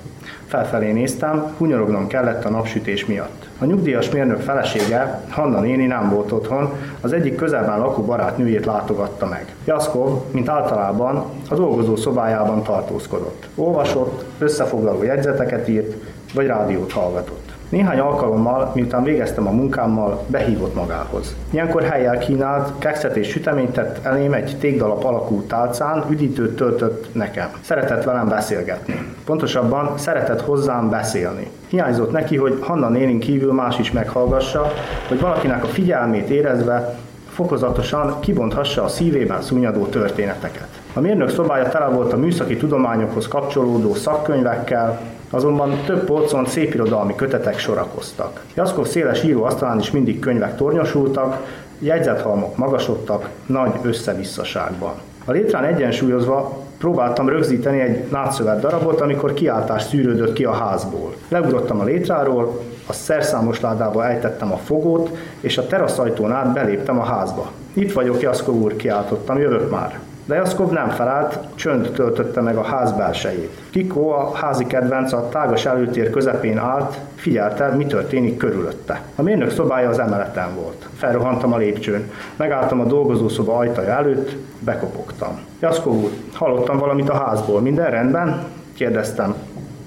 Felfelé 0.52 0.92
néztem, 0.92 1.54
hunyorognom 1.58 2.06
kellett 2.06 2.44
a 2.44 2.50
napsütés 2.50 3.06
miatt. 3.06 3.48
A 3.58 3.64
nyugdíjas 3.64 4.10
mérnök 4.10 4.40
felesége, 4.40 5.20
Hanna 5.28 5.60
néni 5.60 5.86
nem 5.86 6.10
volt 6.10 6.32
otthon, 6.32 6.72
az 7.00 7.12
egyik 7.12 7.34
közelben 7.34 7.78
lakó 7.78 8.02
barátnőjét 8.02 8.64
látogatta 8.64 9.26
meg. 9.26 9.54
Jaszkov, 9.64 10.20
mint 10.30 10.48
általában, 10.48 11.24
a 11.48 11.54
dolgozó 11.54 11.96
szobájában 11.96 12.62
tartózkodott. 12.62 13.48
Olvasott, 13.54 14.24
összefoglaló 14.38 15.02
jegyzeteket 15.02 15.68
írt, 15.68 15.94
vagy 16.34 16.46
rádiót 16.46 16.92
hallgatott. 16.92 17.41
Néhány 17.72 17.98
alkalommal, 17.98 18.70
miután 18.74 19.02
végeztem 19.02 19.46
a 19.46 19.50
munkámmal, 19.50 20.24
behívott 20.26 20.74
magához. 20.74 21.36
Ilyenkor 21.50 21.82
helyel 21.82 22.18
kínált, 22.18 22.72
kekszet 22.78 23.16
és 23.16 23.28
süteményt 23.28 23.72
tett 23.72 24.04
elém 24.04 24.32
egy 24.32 24.56
tégdalap 24.60 25.04
alakú 25.04 25.42
tálcán, 25.42 26.04
üdítőt 26.10 26.56
töltött 26.56 27.14
nekem. 27.14 27.48
Szeretett 27.60 28.04
velem 28.04 28.28
beszélgetni. 28.28 29.14
Pontosabban 29.24 29.98
szeretett 29.98 30.40
hozzám 30.40 30.90
beszélni. 30.90 31.50
Hiányzott 31.68 32.12
neki, 32.12 32.36
hogy 32.36 32.58
Hanna 32.60 32.88
nénin 32.88 33.20
kívül 33.20 33.52
más 33.52 33.78
is 33.78 33.92
meghallgassa, 33.92 34.72
hogy 35.08 35.20
valakinek 35.20 35.64
a 35.64 35.66
figyelmét 35.66 36.28
érezve 36.28 36.98
fokozatosan 37.28 38.20
kibonthassa 38.20 38.82
a 38.82 38.88
szívében 38.88 39.42
szúnyadó 39.42 39.86
történeteket. 39.86 40.68
A 40.92 41.00
mérnök 41.00 41.28
szobája 41.28 41.68
tele 41.68 41.86
volt 41.86 42.12
a 42.12 42.16
műszaki 42.16 42.56
tudományokhoz 42.56 43.28
kapcsolódó 43.28 43.94
szakkönyvekkel, 43.94 45.00
azonban 45.34 45.82
több 45.86 46.04
polcon 46.04 46.46
szépirodalmi 46.46 47.14
kötetek 47.14 47.58
sorakoztak. 47.58 48.44
Jaszkov 48.54 48.86
széles 48.86 49.24
íróasztalán 49.24 49.78
is 49.78 49.90
mindig 49.90 50.18
könyvek 50.18 50.56
tornyosultak, 50.56 51.46
jegyzethalmok 51.78 52.56
magasodtak, 52.56 53.28
nagy 53.46 53.72
összevisszaságban. 53.82 54.92
A 55.24 55.32
létrán 55.32 55.64
egyensúlyozva 55.64 56.58
próbáltam 56.78 57.28
rögzíteni 57.28 57.80
egy 57.80 58.04
nátszövet 58.10 58.60
darabot, 58.60 59.00
amikor 59.00 59.34
kiáltás 59.34 59.82
szűrődött 59.82 60.32
ki 60.32 60.44
a 60.44 60.52
házból. 60.52 61.14
Leugrottam 61.28 61.80
a 61.80 61.84
létráról, 61.84 62.60
a 62.86 62.92
szerszámos 62.92 63.60
ládába 63.60 64.06
ejtettem 64.06 64.52
a 64.52 64.56
fogót, 64.56 65.16
és 65.40 65.58
a 65.58 65.66
teraszajtón 65.66 66.32
át 66.32 66.52
beléptem 66.52 66.98
a 66.98 67.04
házba. 67.04 67.50
Itt 67.72 67.92
vagyok, 67.92 68.20
Jaszkov 68.20 68.54
úr, 68.54 68.76
kiáltottam, 68.76 69.38
jövök 69.38 69.70
már. 69.70 69.98
De 70.24 70.34
Jaszkov 70.34 70.70
nem 70.70 70.88
felállt, 70.88 71.38
csönd 71.54 71.90
töltötte 71.90 72.40
meg 72.40 72.56
a 72.56 72.62
ház 72.62 72.92
belsejét. 72.92 73.60
Kiko, 73.70 74.08
a 74.08 74.34
házi 74.34 74.66
kedvenc, 74.66 75.12
a 75.12 75.28
tágas 75.28 75.66
előtér 75.66 76.10
közepén 76.10 76.58
állt, 76.58 76.98
figyelte, 77.14 77.68
mi 77.68 77.86
történik 77.86 78.36
körülötte. 78.36 79.02
A 79.16 79.22
mérnök 79.22 79.50
szobája 79.50 79.88
az 79.88 79.98
emeleten 79.98 80.54
volt. 80.54 80.88
Felrohantam 80.96 81.52
a 81.52 81.56
lépcsőn. 81.56 82.10
Megálltam 82.36 82.80
a 82.80 82.84
dolgozószoba 82.84 83.56
ajtaja 83.56 83.92
előtt, 83.92 84.36
bekopogtam. 84.58 85.38
Jaszkov 85.60 85.94
úr, 85.94 86.10
hallottam 86.32 86.78
valamit 86.78 87.08
a 87.08 87.24
házból. 87.24 87.60
Minden 87.60 87.90
rendben? 87.90 88.44
Kérdeztem. 88.74 89.34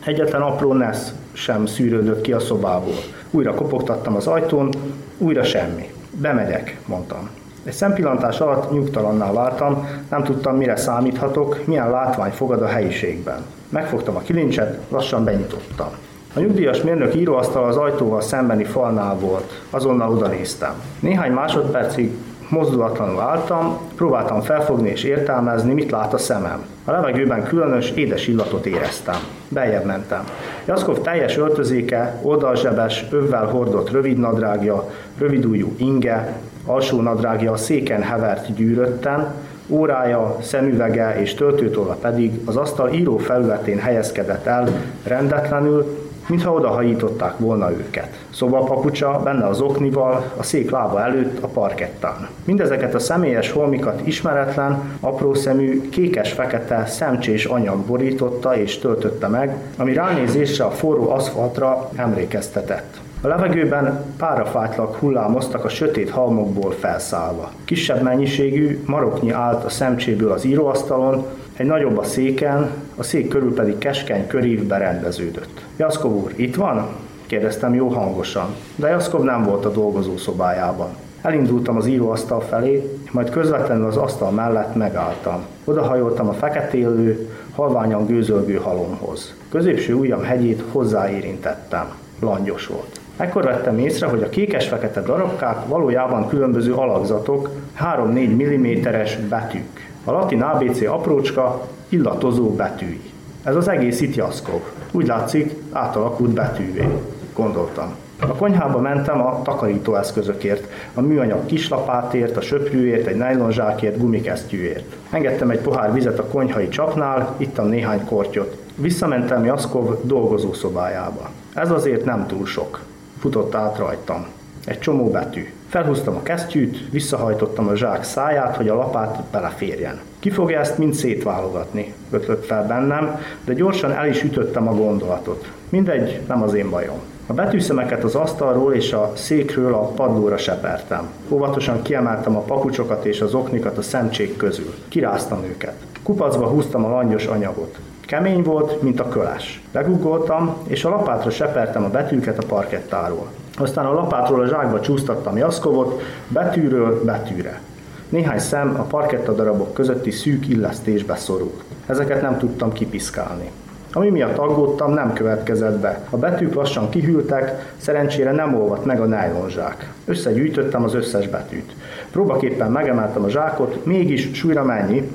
Egyetlen 0.06 0.42
apró 0.42 0.74
nesz 0.74 1.14
sem 1.34 1.66
szűrődött 1.66 2.22
ki 2.22 2.34
a 2.34 2.40
szobából. 2.40 2.96
Újra 3.32 3.54
kopogtattam 3.54 4.16
az 4.16 4.28
ajtón, 4.28 4.70
újra 5.18 5.44
semmi. 5.44 5.94
Bemegyek, 6.12 6.78
mondtam. 6.86 7.30
Egy 7.66 7.74
szempillantás 7.74 8.40
alatt 8.40 8.72
nyugtalanná 8.72 9.32
váltam, 9.32 9.88
nem 10.10 10.24
tudtam, 10.24 10.56
mire 10.56 10.76
számíthatok, 10.76 11.62
milyen 11.66 11.90
látvány 11.90 12.32
fogad 12.32 12.62
a 12.62 12.68
helyiségben. 12.68 13.46
Megfogtam 13.70 14.16
a 14.16 14.20
kilincset, 14.20 14.80
lassan 14.90 15.24
benyitottam. 15.24 15.88
A 16.36 16.40
nyugdíjas 16.40 16.82
mérnök 16.82 17.16
íróasztal 17.16 17.64
az 17.64 17.76
ajtóval 17.78 18.22
szembeni 18.22 18.64
falnál 18.64 19.16
volt. 19.20 19.62
Azonnal 19.70 20.12
oda 20.12 20.28
néztem. 20.28 20.74
Néhány 21.00 21.32
másodpercig 21.32 22.18
mozdulatlanul 22.50 23.22
álltam, 23.22 23.78
próbáltam 23.96 24.42
felfogni 24.42 24.90
és 24.90 25.04
értelmezni, 25.04 25.74
mit 25.74 25.92
lát 25.92 26.14
a 26.14 26.18
szemem. 26.18 26.66
A 26.86 26.92
levegőben 26.92 27.44
különös, 27.44 27.92
édes 27.92 28.28
illatot 28.28 28.66
éreztem. 28.66 29.20
Beljebb 29.50 29.86
mentem. 29.86 30.24
Jaszkov 30.66 31.02
teljes 31.02 31.38
öltözéke, 31.38 32.20
oldalzsebes, 32.22 33.06
övvel 33.12 33.46
hordott 33.46 33.92
rövid 33.92 34.18
nadrágja, 34.18 34.90
rövidújú 35.18 35.74
inge, 35.78 36.34
alsó 36.66 37.02
nadrágja 37.02 37.52
a 37.52 37.58
széken 37.58 38.02
hevert 38.02 38.54
gyűrötten, 38.56 39.34
órája, 39.68 40.38
szemüvege 40.42 41.22
és 41.22 41.34
töltőtolla 41.34 41.94
pedig 41.94 42.40
az 42.46 42.56
asztal 42.56 42.94
író 42.94 43.18
felületén 43.18 43.80
helyezkedett 43.80 44.46
el 44.46 44.68
rendetlenül, 45.04 46.04
mintha 46.28 46.54
odahajították 46.54 47.38
volna 47.38 47.72
őket. 47.72 48.26
Szobapapucsa 48.30 49.22
benne 49.24 49.48
az 49.48 49.62
oknival, 49.62 50.32
a 50.38 50.44
szék 50.44 50.72
lába 50.72 51.02
előtt 51.02 51.44
a 51.44 51.48
parkettán. 51.48 52.28
Mindezeket 52.46 52.94
a 52.94 53.00
személyes 53.00 53.52
holmikat 53.52 54.02
ismeretlen, 54.08 54.98
apró 55.00 55.34
szemű, 55.34 55.90
kékes-fekete, 55.90 56.86
szemcsés 56.86 57.46
anyag 57.46 57.78
borította 57.78 58.58
és 58.58 58.78
töltötte 58.78 59.28
meg, 59.28 59.56
ami 59.78 59.94
ránézésre 59.94 60.64
a 60.64 60.72
forró 60.72 61.10
aszfaltra 61.10 61.90
emlékeztetett. 61.96 63.05
A 63.26 63.28
levegőben 63.28 64.04
párafátlak 64.18 64.96
hullámoztak 64.96 65.66
a 65.66 65.70
sötét 65.70 66.10
halmokból 66.10 66.72
felszállva. 66.72 67.52
Kisebb 67.64 68.02
mennyiségű 68.02 68.84
maroknyi 68.86 69.32
állt 69.32 69.64
a 69.64 69.70
szemcséből 69.70 70.32
az 70.32 70.46
íróasztalon, 70.46 71.26
egy 71.56 71.66
nagyobb 71.66 71.98
a 71.98 72.04
széken, 72.04 72.70
a 72.96 73.04
szék 73.04 73.28
körül 73.28 73.54
pedig 73.54 73.78
keskeny 73.78 74.28
körív 74.28 74.64
berendeződött. 74.64 75.66
Jaszkov 75.78 76.12
úr, 76.12 76.34
itt 76.36 76.56
van? 76.56 76.88
kérdeztem 77.26 77.74
jó 77.74 77.88
hangosan, 77.88 78.56
de 78.76 78.90
Jaszkov 78.90 79.24
nem 79.24 79.44
volt 79.44 79.66
a 79.66 79.72
dolgozó 79.72 80.18
szobájában. 80.18 80.90
Elindultam 81.22 81.78
az 81.78 81.88
íróasztal 81.88 82.42
felé, 82.42 83.00
majd 83.12 83.30
közvetlenül 83.30 83.86
az 83.88 83.98
asztal 83.98 84.32
mellett 84.32 84.76
megálltam. 84.76 85.46
Odahajoltam 85.64 86.28
a 86.28 86.34
feketélő, 86.34 87.30
halványan 87.56 88.06
gőzölgő 88.06 88.56
halomhoz. 88.56 89.34
Középső 89.50 89.94
ujjam 89.94 90.24
hegyét 90.24 90.64
hozzáérintettem. 90.72 91.94
Langyos 92.20 92.68
volt. 92.68 93.04
Ekkor 93.18 93.44
vettem 93.44 93.78
észre, 93.78 94.08
hogy 94.08 94.22
a 94.22 94.30
kékes-fekete 94.30 95.02
darabkák 95.02 95.68
valójában 95.68 96.28
különböző 96.28 96.74
alakzatok, 96.74 97.50
3-4 97.80 98.88
mm-es 98.88 99.18
betűk. 99.18 99.90
A 100.04 100.12
latin 100.12 100.42
ABC 100.42 100.82
aprócska, 100.82 101.68
illatozó 101.90 102.56
betűi. 102.56 103.02
Ez 103.44 103.56
az 103.56 103.68
egész 103.68 104.02
itt 104.02 104.16
Jaszkov. 104.16 104.62
Úgy 104.92 105.08
látszik, 105.08 105.56
átalakult 105.72 106.32
betűvé. 106.32 106.88
Gondoltam. 107.34 107.96
A 108.20 108.26
konyhába 108.26 108.80
mentem 108.80 109.22
a 109.22 109.42
takarítóeszközökért, 109.44 110.68
a 110.94 111.02
műanyag 111.02 111.46
kislapátért, 111.46 112.38
a 112.38 112.42
söprűért, 112.42 113.08
egy 113.08 113.16
nejlonzsákért, 113.16 113.98
gumikesztyűért. 113.98 114.96
Engedtem 115.10 115.50
egy 115.50 115.60
pohár 115.60 115.94
vizet 115.94 116.20
a 116.20 116.26
konyhai 116.26 116.68
csapnál, 116.68 117.36
ittam 117.38 117.68
néhány 117.68 118.06
kortyot. 118.06 118.58
Visszamentem 118.76 119.46
Jaszkov 119.46 119.98
dolgozószobájába. 120.02 121.30
Ez 121.54 121.72
azért 121.72 122.06
nem 122.06 122.28
túl 122.28 122.46
sok. 122.46 122.80
Futott 123.26 123.56
át 123.56 123.78
rajtam. 123.78 124.26
Egy 124.66 124.80
csomó 124.80 125.10
betű. 125.10 125.50
Felhúztam 125.68 126.16
a 126.16 126.22
kesztyűt, 126.24 126.90
visszahajtottam 126.92 127.68
a 127.68 127.76
zsák 127.76 128.04
száját, 128.04 128.56
hogy 128.56 128.68
a 128.68 128.76
lapát 128.76 129.24
beleférjen. 129.32 130.00
Ki 130.20 130.30
fogja 130.30 130.60
ezt 130.60 130.78
mind 130.78 130.94
szétválogatni? 130.94 131.94
Ötlött 132.12 132.46
fel 132.46 132.68
bennem, 132.68 133.20
de 133.46 133.54
gyorsan 133.54 133.92
el 133.92 134.08
is 134.08 134.24
ütöttem 134.24 134.68
a 134.68 134.74
gondolatot. 134.74 135.52
Mindegy, 135.70 136.22
nem 136.28 136.42
az 136.44 136.54
én 136.54 136.70
bajom. 136.70 137.00
A 137.28 137.34
betűszemeket 137.34 138.04
az 138.04 138.16
asztalról 138.16 138.74
és 138.74 138.94
a 138.94 139.12
székről 139.16 139.74
a 139.74 139.88
padlóra 139.88 140.38
sepertem. 140.38 141.10
Óvatosan 141.30 141.82
kiemeltem 141.82 142.36
a 142.36 142.42
papucsokat 142.42 143.06
és 143.06 143.22
az 143.22 143.34
oknikat 143.34 143.78
a 143.78 143.82
szemcsék 143.82 144.38
közül. 144.38 144.74
Kiráztam 144.88 145.44
őket. 145.44 145.76
Kupacba 146.04 146.48
húztam 146.48 146.86
a 146.86 146.90
langyos 146.90 147.26
anyagot. 147.26 147.78
Kemény 148.06 148.44
volt, 148.44 148.82
mint 148.82 149.00
a 149.00 149.10
köles. 149.10 149.62
Leguggoltam, 149.72 150.56
és 150.68 150.84
a 150.84 150.90
lapátra 150.90 151.30
sepertem 151.30 151.84
a 151.84 151.90
betűket 151.90 152.44
a 152.44 152.46
parkettáról. 152.46 153.28
Aztán 153.58 153.86
a 153.86 153.94
lapátról 153.94 154.42
a 154.42 154.48
zsákba 154.48 154.80
csúsztattam 154.80 155.38
Jaszkovot, 155.38 156.02
betűről 156.28 157.04
betűre. 157.04 157.62
Néhány 158.10 158.40
szem 158.40 158.76
a 158.80 158.84
parketta 158.84 159.34
darabok 159.34 159.74
közötti 159.74 160.12
szűk 160.12 160.48
illesztésbe 160.48 161.16
szorul. 161.16 161.54
Ezeket 161.86 162.22
nem 162.22 162.38
tudtam 162.38 162.74
kipiszkálni. 162.74 163.52
Ami 163.94 164.10
miatt 164.10 164.38
aggódtam, 164.38 164.94
nem 164.94 165.14
következett 165.14 165.80
be. 165.80 166.02
A 166.10 166.18
betűk 166.18 166.54
lassan 166.54 166.90
kihűltek, 166.90 167.74
szerencsére 167.78 168.32
nem 168.32 168.56
olvadt 168.56 168.86
meg 168.86 169.02
a 169.02 169.06
nájlonzsák. 169.06 169.94
Összegyűjtöttem 170.06 170.84
az 170.84 170.94
összes 170.94 171.28
betűt. 171.28 171.74
Próbaképpen 172.12 172.72
megemeltem 172.72 173.24
a 173.24 173.30
zsákot, 173.30 173.86
mégis 173.86 174.30
súlyra 174.34 174.64
mennyi, 174.64 175.12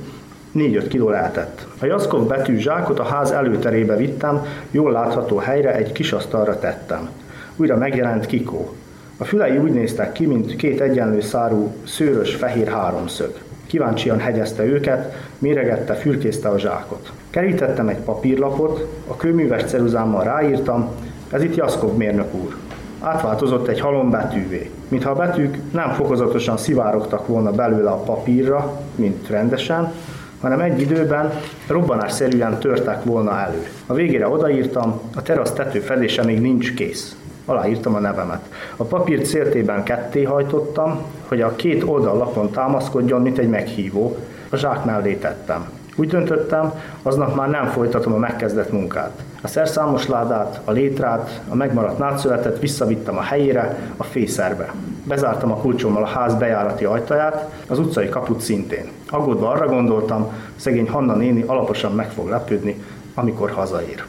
4-5 0.55 0.85
kiló 0.89 1.09
lehetett. 1.09 1.67
A 1.81 1.85
Jaszkov 1.85 2.27
betű 2.27 2.57
zsákot 2.57 2.99
a 2.99 3.05
ház 3.05 3.31
előterébe 3.31 3.97
vittem, 3.97 4.45
jól 4.71 4.93
látható 4.93 5.37
helyre 5.37 5.75
egy 5.75 5.93
kis 5.93 6.13
asztalra 6.13 6.59
tettem. 6.59 7.09
Újra 7.57 7.77
megjelent 7.77 8.27
Kikó. 8.27 8.75
A 9.17 9.25
fülei 9.25 9.57
úgy 9.57 9.73
néztek 9.73 10.13
ki, 10.13 10.27
mint 10.27 10.57
két 10.57 10.81
egyenlő 10.81 11.21
szárú, 11.21 11.75
szőrös 11.87 12.35
fehér 12.35 12.69
háromszög. 12.69 13.35
Kíváncsian 13.67 14.19
hegyezte 14.19 14.65
őket, 14.65 15.15
méregette, 15.39 15.95
fürkészte 15.95 16.49
a 16.49 16.59
zsákot. 16.59 17.13
Kerítettem 17.31 17.89
egy 17.89 17.99
papírlapot, 17.99 18.87
a 19.07 19.17
kőműves 19.17 19.65
ceruzámmal 19.65 20.25
ráírtam, 20.25 20.89
ez 21.31 21.43
itt 21.43 21.55
Jaszkov 21.55 21.97
mérnök 21.97 22.35
úr. 22.35 22.57
Átváltozott 23.01 23.69
egy 23.69 23.81
halom 23.81 24.11
betűvé, 24.11 24.71
mintha 24.89 25.11
a 25.11 25.15
betűk 25.15 25.57
nem 25.73 25.91
fokozatosan 25.91 26.57
szivárogtak 26.57 27.27
volna 27.27 27.51
belőle 27.51 27.91
a 27.91 28.03
papírra, 28.03 28.81
mint 28.95 29.29
rendesen, 29.29 29.93
hanem 30.41 30.61
egy 30.61 30.81
időben 30.81 31.33
robbanásszerűen 31.67 32.59
törtek 32.59 33.05
volna 33.05 33.41
elő. 33.41 33.67
A 33.87 33.95
végére 33.95 34.29
odaírtam, 34.29 35.01
a 35.15 35.23
terasz 35.23 35.53
tető 35.53 35.81
fedése 35.81 36.25
még 36.25 36.41
nincs 36.41 36.75
kész. 36.75 37.17
Aláírtam 37.45 37.95
a 37.95 37.99
nevemet. 37.99 38.49
A 38.77 38.85
papírt 38.85 39.25
széltében 39.25 39.83
ketté 39.83 40.23
hajtottam, 40.23 41.03
hogy 41.29 41.41
a 41.41 41.57
két 41.57 41.83
oldallapon 41.83 42.51
támaszkodjon, 42.51 43.23
mint 43.23 43.39
egy 43.39 43.49
meghívó. 43.49 44.17
A 44.51 44.57
zsák 44.57 44.85
mellé 44.85 45.15
tettem. 45.15 45.69
Úgy 45.97 46.09
döntöttem, 46.09 46.73
aznap 47.03 47.37
már 47.37 47.49
nem 47.49 47.67
folytatom 47.67 48.13
a 48.13 48.17
megkezdett 48.17 48.73
munkát. 48.73 49.23
A 49.43 49.49
szerszámos 49.49 50.07
ládát, 50.07 50.61
a 50.65 50.71
létrát, 50.71 51.41
a 51.49 51.55
megmaradt 51.55 51.99
nátszövetet 51.99 52.59
visszavittem 52.59 53.17
a 53.17 53.21
helyére, 53.21 53.77
a 53.97 54.05
fészerbe. 54.05 54.73
Bezártam 55.05 55.53
a 55.53 55.57
kulcsommal 55.57 56.03
a 56.03 56.07
ház 56.07 56.35
bejárati 56.35 56.85
ajtaját, 56.85 57.51
az 57.69 57.79
utcai 57.79 58.09
kaput 58.09 58.41
szintén. 58.41 58.91
Aggódva 59.11 59.49
arra 59.49 59.67
gondoltam, 59.67 60.33
szegény 60.57 60.89
Hanna 60.89 61.15
néni 61.15 61.43
alaposan 61.43 61.93
meg 61.93 62.11
fog 62.11 62.29
lepődni, 62.29 62.85
amikor 63.15 63.51
hazaér. 63.51 64.05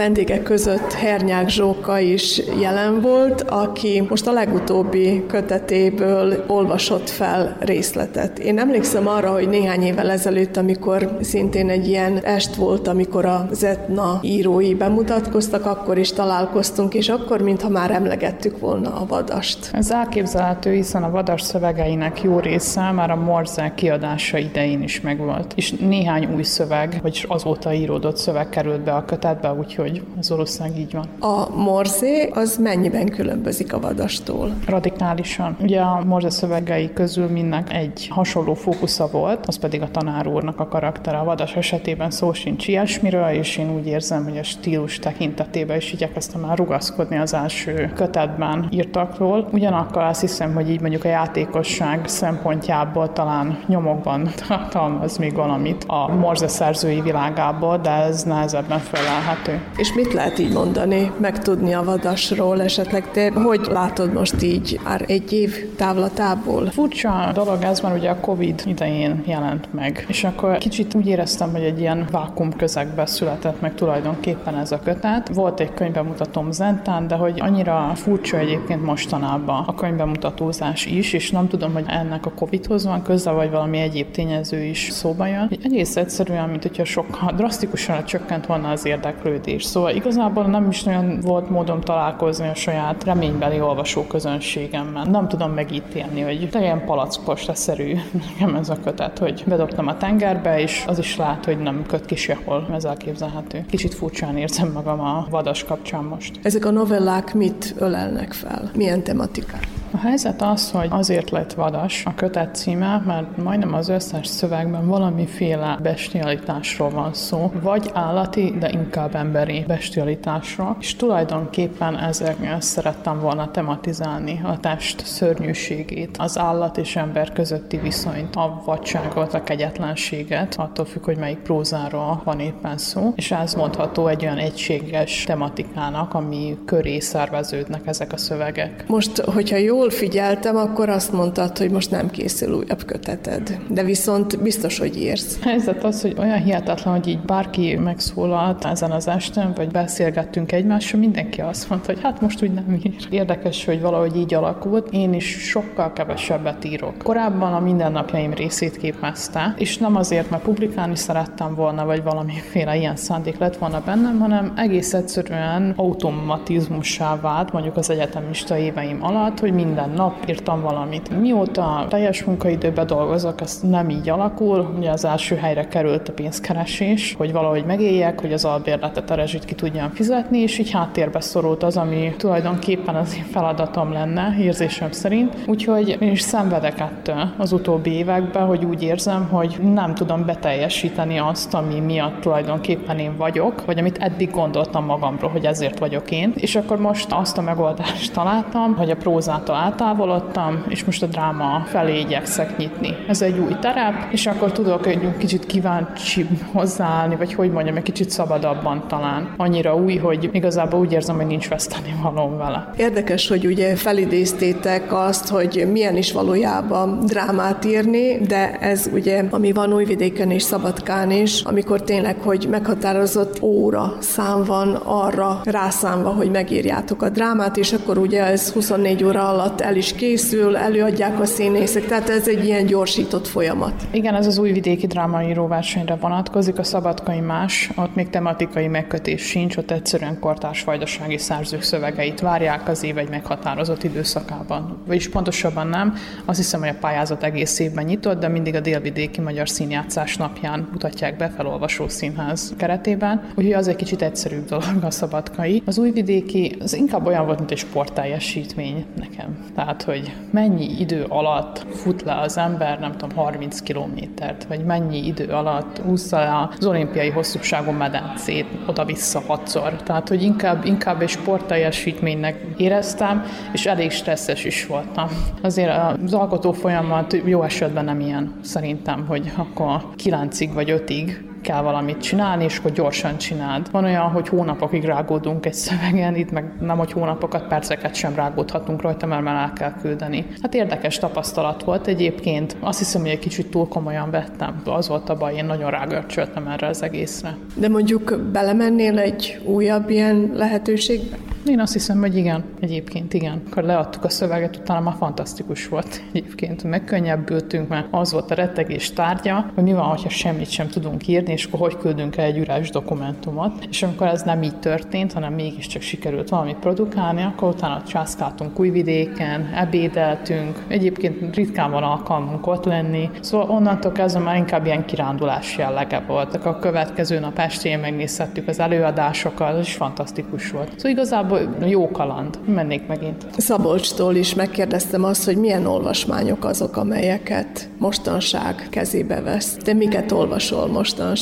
Vendégek 0.00 0.42
között 0.42 0.92
Hernyák 0.92 1.48
Zsóka 1.48 1.98
is 1.98 2.42
jelen 2.60 3.00
volt, 3.00 3.42
aki 3.42 4.02
most 4.08 4.26
a 4.26 4.32
legutóbbi 4.32 5.24
kötetéből 5.26 6.44
olvasott 6.46 7.10
fel 7.10 7.56
részletet. 7.58 8.38
Én 8.38 8.58
emlékszem 8.58 9.08
arra, 9.08 9.32
hogy 9.32 9.48
néhány 9.48 9.82
évvel 9.82 10.10
ezelőtt, 10.10 10.56
amikor 10.56 11.18
szintén 11.20 11.68
egy 11.70 11.88
ilyen 11.88 12.18
est 12.24 12.54
volt, 12.54 12.88
amikor 12.88 13.24
a 13.24 13.48
Zetna 13.50 14.18
írói 14.22 14.74
bemutatkoztak, 14.74 15.66
akkor 15.66 15.98
is 15.98 16.12
találkoztunk, 16.12 16.94
és 16.94 17.08
akkor, 17.08 17.40
mintha 17.40 17.68
már 17.68 17.90
emlegettük 17.90 18.58
volna 18.58 18.94
a 18.94 19.06
vadast. 19.06 19.70
Ez 19.72 19.90
elképzelhető, 19.90 20.72
hiszen 20.72 21.02
a 21.02 21.10
vadas 21.10 21.42
szövegeinek 21.42 22.22
jó 22.22 22.38
része 22.38 22.90
már 22.90 23.10
a 23.10 23.16
Morze 23.16 23.72
kiadása 23.74 24.38
idején 24.38 24.82
is 24.82 25.00
megvolt. 25.00 25.52
És 25.56 25.70
néhány 25.70 26.34
új 26.34 26.42
szöveg, 26.42 26.98
vagy 27.02 27.24
azóta 27.28 27.72
íródott 27.72 28.16
szöveg 28.16 28.48
került 28.48 28.80
be 28.80 28.92
a 28.92 29.04
kötetbe, 29.04 29.52
úgyhogy 29.52 29.88
úgyhogy 29.90 30.08
az 30.18 30.30
ország 30.30 30.78
így 30.78 30.92
van. 30.92 31.06
A 31.20 31.56
morzé 31.56 32.28
az 32.34 32.56
mennyiben 32.56 33.08
különbözik 33.08 33.72
a 33.72 33.80
vadastól? 33.80 34.54
Radikálisan. 34.66 35.56
Ugye 35.60 35.80
a 35.80 36.04
morze 36.04 36.30
szövegei 36.30 36.92
közül 36.92 37.26
mindnek 37.26 37.74
egy 37.74 38.08
hasonló 38.10 38.54
fókusza 38.54 39.08
volt, 39.10 39.46
az 39.46 39.58
pedig 39.58 39.82
a 39.82 39.90
tanár 39.90 40.26
úrnak 40.26 40.60
a 40.60 40.68
karaktere. 40.68 41.18
A 41.18 41.24
vadas 41.24 41.54
esetében 41.54 42.10
szó 42.10 42.32
sincs 42.32 42.68
ilyesmiről, 42.68 43.28
és 43.28 43.56
én 43.56 43.74
úgy 43.74 43.86
érzem, 43.86 44.24
hogy 44.24 44.38
a 44.38 44.42
stílus 44.42 44.98
tekintetében 44.98 45.76
is 45.76 45.92
igyekeztem 45.92 46.40
már 46.40 46.58
rugaszkodni 46.58 47.16
az 47.18 47.34
első 47.34 47.92
kötetben 47.94 48.68
írtakról. 48.70 49.48
Ugyanakkor 49.52 50.02
azt 50.02 50.20
hiszem, 50.20 50.54
hogy 50.54 50.70
így 50.70 50.80
mondjuk 50.80 51.04
a 51.04 51.08
játékosság 51.08 52.08
szempontjából 52.08 53.12
talán 53.12 53.58
nyomokban 53.66 54.28
tartalmaz 54.48 55.16
még 55.16 55.34
valamit 55.34 55.84
a 55.86 56.08
morze 56.08 56.48
szerzői 56.48 57.00
világából, 57.00 57.78
de 57.78 57.90
ez 57.90 58.22
nehezebben 58.22 58.78
felelhető. 58.78 59.60
És 59.80 59.92
mit 59.92 60.12
lehet 60.12 60.38
így 60.38 60.52
mondani, 60.52 61.12
megtudni 61.20 61.74
a 61.74 61.84
vadasról 61.84 62.62
esetleg? 62.62 63.10
Te 63.10 63.30
hogy 63.32 63.66
látod 63.70 64.12
most 64.12 64.42
így 64.42 64.80
már 64.84 65.04
egy 65.06 65.32
év 65.32 65.74
távlatából? 65.76 66.66
Furcsa 66.66 67.30
dolog 67.34 67.62
ez, 67.62 67.80
mert 67.80 67.96
ugye 67.96 68.10
a 68.10 68.20
Covid 68.20 68.62
idején 68.66 69.22
jelent 69.26 69.72
meg, 69.74 70.04
és 70.08 70.24
akkor 70.24 70.58
kicsit 70.58 70.94
úgy 70.94 71.06
éreztem, 71.06 71.50
hogy 71.50 71.62
egy 71.62 71.80
ilyen 71.80 72.06
vákum 72.10 72.56
közegbe 72.56 73.06
született 73.06 73.60
meg 73.60 73.74
tulajdonképpen 73.74 74.54
ez 74.54 74.72
a 74.72 74.80
kötet. 74.80 75.34
Volt 75.34 75.60
egy 75.60 75.74
könyvbemutatom 75.74 76.50
Zentán, 76.52 77.06
de 77.06 77.14
hogy 77.14 77.40
annyira 77.40 77.92
furcsa 77.94 78.38
egyébként 78.38 78.84
mostanában 78.84 79.64
a 79.66 79.74
könyvbemutatózás 79.74 80.86
is, 80.86 81.12
és 81.12 81.30
nem 81.30 81.48
tudom, 81.48 81.72
hogy 81.72 81.84
ennek 81.86 82.26
a 82.26 82.30
Covid-hoz 82.30 82.84
van 82.84 83.02
köze, 83.02 83.30
vagy 83.30 83.50
valami 83.50 83.78
egyéb 83.78 84.10
tényező 84.10 84.62
is 84.62 84.88
szóba 84.90 85.26
jön. 85.26 85.50
Egész 85.62 85.96
egyszerűen, 85.96 86.48
mint 86.48 86.62
hogyha 86.62 86.84
sokkal 86.84 87.32
drasztikusan 87.36 88.04
csökkent 88.04 88.46
volna 88.46 88.70
az 88.70 88.84
érdeklődés. 88.84 89.68
Szóval 89.70 89.94
igazából 89.94 90.44
nem 90.44 90.68
is 90.68 90.82
nagyon 90.82 91.20
volt 91.20 91.50
módom 91.50 91.80
találkozni 91.80 92.48
a 92.48 92.54
saját 92.54 93.04
reménybeli 93.04 93.60
olvasó 93.60 94.02
közönségemmel. 94.02 95.04
Nem 95.04 95.28
tudom 95.28 95.52
megítélni, 95.52 96.20
hogy 96.20 96.48
ilyen 96.52 96.84
palackpostaszerű 96.84 97.96
nekem 98.12 98.54
ez 98.54 98.68
a 98.68 98.80
kötet, 98.84 99.18
hogy 99.18 99.44
bedobtam 99.46 99.86
a 99.86 99.96
tengerbe, 99.96 100.60
és 100.60 100.84
az 100.86 100.98
is 100.98 101.16
lát, 101.16 101.44
hogy 101.44 101.58
nem 101.58 101.84
köt 101.86 102.06
ki 102.06 102.16
sehol, 102.16 102.68
ez 102.72 102.84
elképzelhető. 102.84 103.64
Kicsit 103.68 103.94
furcsán 103.94 104.36
érzem 104.36 104.72
magam 104.72 105.00
a 105.00 105.26
vadas 105.30 105.64
kapcsán 105.64 106.04
most. 106.04 106.40
Ezek 106.42 106.64
a 106.64 106.70
novellák 106.70 107.34
mit 107.34 107.74
ölelnek 107.78 108.32
fel? 108.32 108.70
Milyen 108.74 109.02
tematikát? 109.02 109.79
A 109.92 109.98
helyzet 109.98 110.42
az, 110.42 110.70
hogy 110.70 110.88
azért 110.90 111.30
lett 111.30 111.52
vadas 111.52 112.04
a 112.06 112.14
kötet 112.14 112.54
címe, 112.54 113.02
mert 113.06 113.36
majdnem 113.36 113.74
az 113.74 113.88
összes 113.88 114.26
szövegben 114.26 114.86
valamiféle 114.86 115.78
bestialitásról 115.82 116.90
van 116.90 117.14
szó, 117.14 117.52
vagy 117.62 117.90
állati, 117.92 118.54
de 118.58 118.70
inkább 118.70 119.14
emberi 119.14 119.64
bestialitásról, 119.66 120.76
és 120.80 120.96
tulajdonképpen 120.96 121.98
ezeknél 121.98 122.60
szerettem 122.60 123.20
volna 123.20 123.50
tematizálni 123.50 124.40
a 124.44 124.60
test 124.60 125.06
szörnyűségét, 125.06 126.16
az 126.18 126.38
állat 126.38 126.78
és 126.78 126.96
ember 126.96 127.32
közötti 127.32 127.76
viszonyt, 127.76 128.36
a 128.36 128.62
vadságot, 128.64 129.34
a 129.34 129.42
kegyetlenséget, 129.42 130.54
attól 130.58 130.84
függ, 130.84 131.04
hogy 131.04 131.16
melyik 131.16 131.38
prózáról 131.38 132.20
van 132.24 132.40
éppen 132.40 132.78
szó, 132.78 133.12
és 133.16 133.30
ez 133.30 133.54
mondható 133.54 134.06
egy 134.06 134.22
olyan 134.22 134.38
egységes 134.38 135.24
tematikának, 135.24 136.14
ami 136.14 136.58
köré 136.64 136.98
szerveződnek 136.98 137.86
ezek 137.86 138.12
a 138.12 138.16
szövegek. 138.16 138.84
Most, 138.86 139.18
hogyha 139.18 139.56
jó 139.56 139.79
jól 139.80 139.90
figyeltem, 139.90 140.56
akkor 140.56 140.88
azt 140.88 141.12
mondtad, 141.12 141.58
hogy 141.58 141.70
most 141.70 141.90
nem 141.90 142.10
készül 142.10 142.54
újabb 142.54 142.84
köteted. 142.84 143.58
De 143.68 143.82
viszont 143.82 144.42
biztos, 144.42 144.78
hogy 144.78 144.96
írsz. 144.96 145.38
A 145.42 145.48
helyzet 145.48 145.84
az, 145.84 146.02
hogy 146.02 146.14
olyan 146.18 146.42
hihetetlen, 146.42 146.94
hogy 146.94 147.08
így 147.08 147.20
bárki 147.20 147.76
megszólalt 147.76 148.64
ezen 148.64 148.90
az 148.90 149.08
esten, 149.08 149.52
vagy 149.56 149.68
beszélgettünk 149.70 150.52
egymással, 150.52 151.00
mindenki 151.00 151.40
azt 151.40 151.68
mondta, 151.68 151.92
hogy 151.92 152.02
hát 152.02 152.20
most 152.20 152.42
úgy 152.42 152.52
nem 152.52 152.80
ír. 152.82 153.06
Érdekes, 153.10 153.64
hogy 153.64 153.80
valahogy 153.80 154.16
így 154.16 154.34
alakult. 154.34 154.88
Én 154.92 155.12
is 155.12 155.26
sokkal 155.26 155.92
kevesebbet 155.92 156.64
írok. 156.64 156.98
Korábban 156.98 157.52
a 157.52 157.60
mindennapjaim 157.60 158.34
részét 158.34 158.76
képezte, 158.76 159.54
és 159.56 159.78
nem 159.78 159.96
azért, 159.96 160.30
mert 160.30 160.42
publikálni 160.42 160.96
szerettem 160.96 161.54
volna, 161.54 161.84
vagy 161.84 162.02
valamiféle 162.02 162.76
ilyen 162.76 162.96
szándék 162.96 163.38
lett 163.38 163.56
volna 163.56 163.82
bennem, 163.84 164.18
hanem 164.18 164.52
egész 164.56 164.94
egyszerűen 164.94 165.72
automatizmussá 165.76 167.20
vált, 167.20 167.52
mondjuk 167.52 167.76
az 167.76 167.90
egyetemista 167.90 168.58
éveim 168.58 169.04
alatt, 169.04 169.38
hogy 169.38 169.52
mind 169.52 169.68
minden 169.70 169.90
nap 169.96 170.14
írtam 170.28 170.60
valamit. 170.60 171.20
Mióta 171.20 171.86
teljes 171.88 172.24
munkaidőben 172.24 172.86
dolgozok, 172.86 173.40
ez 173.40 173.60
nem 173.62 173.90
így 173.90 174.08
alakul. 174.08 174.74
Ugye 174.78 174.90
az 174.90 175.04
első 175.04 175.36
helyre 175.36 175.68
került 175.68 176.08
a 176.08 176.12
pénzkeresés, 176.12 177.14
hogy 177.18 177.32
valahogy 177.32 177.64
megéljek, 177.64 178.20
hogy 178.20 178.32
az 178.32 178.44
albérletet 178.44 179.10
a 179.10 179.14
rezsit 179.14 179.44
ki 179.44 179.54
tudjam 179.54 179.90
fizetni, 179.90 180.38
és 180.38 180.58
így 180.58 180.70
háttérbe 180.70 181.20
szorult 181.20 181.62
az, 181.62 181.76
ami 181.76 182.14
tulajdonképpen 182.16 182.94
az 182.94 183.16
én 183.16 183.24
feladatom 183.24 183.92
lenne, 183.92 184.34
érzésem 184.40 184.90
szerint. 184.90 185.36
Úgyhogy 185.46 185.96
én 186.00 186.10
is 186.10 186.20
szenvedek 186.20 186.80
ettől 186.80 187.30
az 187.38 187.52
utóbbi 187.52 187.90
években, 187.90 188.46
hogy 188.46 188.64
úgy 188.64 188.82
érzem, 188.82 189.28
hogy 189.30 189.56
nem 189.74 189.94
tudom 189.94 190.24
beteljesíteni 190.26 191.18
azt, 191.18 191.54
ami 191.54 191.80
miatt 191.80 192.20
tulajdonképpen 192.20 192.98
én 192.98 193.16
vagyok, 193.16 193.64
vagy 193.64 193.78
amit 193.78 193.98
eddig 193.98 194.30
gondoltam 194.30 194.84
magamról, 194.84 195.30
hogy 195.30 195.44
ezért 195.44 195.78
vagyok 195.78 196.10
én. 196.10 196.32
És 196.36 196.56
akkor 196.56 196.78
most 196.78 197.12
azt 197.12 197.38
a 197.38 197.42
megoldást 197.42 198.12
találtam, 198.12 198.74
hogy 198.76 198.90
a 198.90 198.96
prózától 198.96 199.56
eltávolodtam, 199.64 200.64
és 200.68 200.84
most 200.84 201.02
a 201.02 201.06
dráma 201.06 201.62
felé 201.66 201.98
igyekszek 201.98 202.56
nyitni. 202.56 202.96
Ez 203.08 203.22
egy 203.22 203.38
új 203.38 203.56
terep, 203.60 203.94
és 204.10 204.26
akkor 204.26 204.52
tudok 204.52 204.86
egy 204.86 205.16
kicsit 205.16 205.46
kíváncsi 205.46 206.26
hozzáállni, 206.52 207.16
vagy 207.16 207.34
hogy 207.34 207.50
mondjam, 207.50 207.76
egy 207.76 207.82
kicsit 207.82 208.10
szabadabban 208.10 208.82
talán. 208.88 209.34
Annyira 209.36 209.74
új, 209.76 209.96
hogy 209.96 210.28
igazából 210.32 210.80
úgy 210.80 210.92
érzem, 210.92 211.16
hogy 211.16 211.26
nincs 211.26 211.48
veszteni 211.48 211.94
valóm 212.02 212.36
vele. 212.36 212.70
Érdekes, 212.76 213.28
hogy 213.28 213.46
ugye 213.46 213.76
felidéztétek 213.76 214.92
azt, 214.92 215.28
hogy 215.28 215.68
milyen 215.72 215.96
is 215.96 216.12
valójában 216.12 216.98
drámát 217.06 217.64
írni, 217.64 218.18
de 218.18 218.58
ez 218.58 218.90
ugye, 218.92 219.24
ami 219.30 219.52
van 219.52 219.72
Újvidéken 219.72 220.30
és 220.30 220.42
Szabadkán 220.42 221.10
is, 221.10 221.42
amikor 221.42 221.82
tényleg, 221.82 222.16
hogy 222.20 222.46
meghatározott 222.50 223.42
óra 223.42 223.92
szám 223.98 224.44
van 224.44 224.74
arra 224.74 225.40
rászámva, 225.44 226.08
hogy 226.08 226.30
megírjátok 226.30 227.02
a 227.02 227.08
drámát, 227.08 227.56
és 227.56 227.72
akkor 227.72 227.98
ugye 227.98 228.24
ez 228.24 228.52
24 228.52 229.04
óra 229.04 229.28
alatt 229.28 229.49
el 229.58 229.76
is 229.76 229.94
készül, 229.94 230.56
előadják 230.56 231.20
a 231.20 231.24
színészek, 231.24 231.86
tehát 231.86 232.08
ez 232.08 232.28
egy 232.28 232.44
ilyen 232.44 232.66
gyorsított 232.66 233.26
folyamat. 233.26 233.74
Igen, 233.90 234.14
ez 234.14 234.26
az 234.26 234.38
újvidéki 234.38 234.86
drámaíró 234.86 235.46
versenyre 235.46 235.94
vonatkozik, 235.94 236.58
a 236.58 236.62
szabadkai 236.62 237.20
más, 237.20 237.70
ott 237.76 237.94
még 237.94 238.10
tematikai 238.10 238.66
megkötés 238.66 239.22
sincs, 239.22 239.56
ott 239.56 239.70
egyszerűen 239.70 240.18
kortárs 240.18 240.64
vajdasági 240.64 241.18
szerzők 241.18 241.62
szövegeit 241.62 242.20
várják 242.20 242.68
az 242.68 242.82
év 242.82 242.98
egy 242.98 243.08
meghatározott 243.08 243.82
időszakában. 243.82 244.82
Vagyis 244.86 245.08
pontosabban 245.08 245.66
nem, 245.66 245.94
azt 246.24 246.38
hiszem, 246.38 246.60
hogy 246.60 246.68
a 246.68 246.78
pályázat 246.80 247.22
egész 247.22 247.58
évben 247.58 247.84
nyitott, 247.84 248.20
de 248.20 248.28
mindig 248.28 248.54
a 248.54 248.60
délvidéki 248.60 249.20
magyar 249.20 249.48
színjátszás 249.48 250.16
napján 250.16 250.68
mutatják 250.72 251.16
be 251.16 251.28
felolvasó 251.36 251.88
színház 251.88 252.54
keretében, 252.56 253.22
úgyhogy 253.34 253.52
az 253.52 253.68
egy 253.68 253.76
kicsit 253.76 254.02
egyszerűbb 254.02 254.44
dolog 254.44 254.82
a 254.82 254.90
szabadkai. 254.90 255.62
Az 255.66 255.78
újvidéki, 255.78 256.56
az 256.60 256.74
inkább 256.74 257.06
olyan 257.06 257.24
volt, 257.24 257.38
mint 257.38 257.50
egy 257.50 257.58
sportteljesítmény 257.58 258.84
nekem. 258.96 259.39
Tehát, 259.54 259.82
hogy 259.82 260.16
mennyi 260.30 260.80
idő 260.80 261.04
alatt 261.08 261.66
fut 261.74 262.02
le 262.02 262.20
az 262.20 262.38
ember, 262.38 262.80
nem 262.80 262.92
tudom, 262.92 263.16
30 263.16 263.60
kilométert, 263.60 264.44
vagy 264.44 264.64
mennyi 264.64 265.06
idő 265.06 265.24
alatt 265.24 265.80
úszza 265.86 266.48
az 266.58 266.66
olimpiai 266.66 267.10
hosszúságú 267.10 267.70
medencét 267.70 268.46
oda-vissza 268.66 269.20
hatszor. 269.26 269.72
Tehát, 269.82 270.08
hogy 270.08 270.22
inkább, 270.22 270.64
inkább 270.64 271.00
egy 271.02 271.08
sportteljesítménynek 271.08 272.44
éreztem, 272.56 273.24
és 273.52 273.66
elég 273.66 273.90
stresszes 273.90 274.44
is 274.44 274.66
voltam. 274.66 275.08
Azért 275.42 275.78
az 276.04 276.14
alkotó 276.14 276.52
folyamat 276.52 277.16
jó 277.24 277.42
esetben 277.42 277.84
nem 277.84 278.00
ilyen, 278.00 278.34
szerintem, 278.42 279.06
hogy 279.06 279.32
akkor 279.36 279.84
kilencig 279.96 280.52
vagy 280.52 280.70
ötig 280.70 281.29
kell 281.40 281.62
valamit 281.62 282.00
csinálni, 282.00 282.44
és 282.44 282.58
akkor 282.58 282.72
gyorsan 282.72 283.18
csináld. 283.18 283.70
Van 283.70 283.84
olyan, 283.84 284.10
hogy 284.10 284.28
hónapokig 284.28 284.84
rágódunk 284.84 285.46
egy 285.46 285.54
szövegen, 285.54 286.16
itt 286.16 286.30
meg 286.30 286.52
nem, 286.60 286.78
hogy 286.78 286.92
hónapokat, 286.92 287.46
perceket 287.46 287.94
sem 287.94 288.14
rágódhatunk 288.14 288.82
rajta, 288.82 289.06
mert 289.06 289.22
már 289.22 289.36
el 289.36 289.52
kell 289.52 289.74
küldeni. 289.80 290.26
Hát 290.42 290.54
érdekes 290.54 290.98
tapasztalat 290.98 291.64
volt 291.64 291.86
egyébként. 291.86 292.56
Azt 292.60 292.78
hiszem, 292.78 293.00
hogy 293.00 293.10
egy 293.10 293.18
kicsit 293.18 293.50
túl 293.50 293.68
komolyan 293.68 294.10
vettem. 294.10 294.62
Az 294.64 294.88
volt 294.88 295.08
a 295.08 295.16
baj, 295.16 295.34
én 295.34 295.44
nagyon 295.44 295.70
rágörcsöltem 295.70 296.46
erre 296.46 296.66
az 296.66 296.82
egészre. 296.82 297.36
De 297.54 297.68
mondjuk 297.68 298.20
belemennél 298.32 298.98
egy 298.98 299.40
újabb 299.44 299.90
ilyen 299.90 300.30
lehetőségbe? 300.34 301.16
Én 301.46 301.60
azt 301.60 301.72
hiszem, 301.72 301.98
hogy 302.00 302.16
igen, 302.16 302.44
egyébként 302.60 303.14
igen. 303.14 303.42
Akkor 303.50 303.62
leadtuk 303.62 304.04
a 304.04 304.08
szöveget, 304.08 304.56
utána 304.56 304.80
már 304.80 304.94
fantasztikus 304.98 305.68
volt 305.68 306.02
egyébként. 306.12 306.64
Megkönnyebbültünk, 306.64 307.68
mert 307.68 307.86
az 307.90 308.12
volt 308.12 308.30
a 308.30 308.34
rettegés 308.34 308.92
tárgya, 308.92 309.50
hogy 309.54 309.64
mi 309.64 309.72
van, 309.72 309.84
ha 309.84 310.08
semmit 310.08 310.50
sem 310.50 310.68
tudunk 310.68 311.06
írni, 311.06 311.29
és 311.32 311.44
akkor 311.44 311.58
hogy 311.58 311.76
küldünk 311.76 312.16
el 312.16 312.24
egy 312.24 312.38
üres 312.38 312.70
dokumentumot. 312.70 313.66
És 313.70 313.82
amikor 313.82 314.06
ez 314.06 314.22
nem 314.22 314.42
így 314.42 314.58
történt, 314.58 315.12
hanem 315.12 315.32
mégiscsak 315.32 315.82
sikerült 315.82 316.28
valamit 316.28 316.56
produkálni, 316.56 317.22
akkor 317.22 317.48
utána 317.48 317.82
császkáltunk 317.86 318.60
újvidéken, 318.60 319.50
ebédeltünk, 319.54 320.64
egyébként 320.68 321.34
ritkán 321.34 321.70
van 321.70 321.82
alkalmunk 321.82 322.46
ott 322.46 322.64
lenni. 322.64 323.10
Szóval 323.20 323.50
onnantól 323.50 323.92
kezdve 323.92 324.20
már 324.20 324.36
inkább 324.36 324.66
ilyen 324.66 324.84
kirándulás 324.84 325.56
jellege 325.56 326.04
voltak. 326.06 326.46
A 326.46 326.58
következő 326.58 327.18
nap 327.18 327.38
estén 327.38 327.78
megnézhettük 327.78 328.48
az 328.48 328.60
előadásokat, 328.60 329.60
is 329.60 329.74
fantasztikus 329.74 330.50
volt. 330.50 330.68
Szóval 330.76 330.90
igazából 330.90 331.56
jó 331.66 331.90
kaland. 331.90 332.38
Mennék 332.46 332.86
megint. 332.86 333.26
Szabolcstól 333.36 334.14
is 334.14 334.34
megkérdeztem 334.34 335.04
azt, 335.04 335.24
hogy 335.24 335.36
milyen 335.36 335.66
olvasmányok 335.66 336.44
azok, 336.44 336.76
amelyeket 336.76 337.68
mostanság 337.78 338.66
kezébe 338.70 339.20
vesz. 339.20 339.56
Te 339.56 339.72
miket 339.72 340.12
olvasol 340.12 340.66
mostanság? 340.66 341.19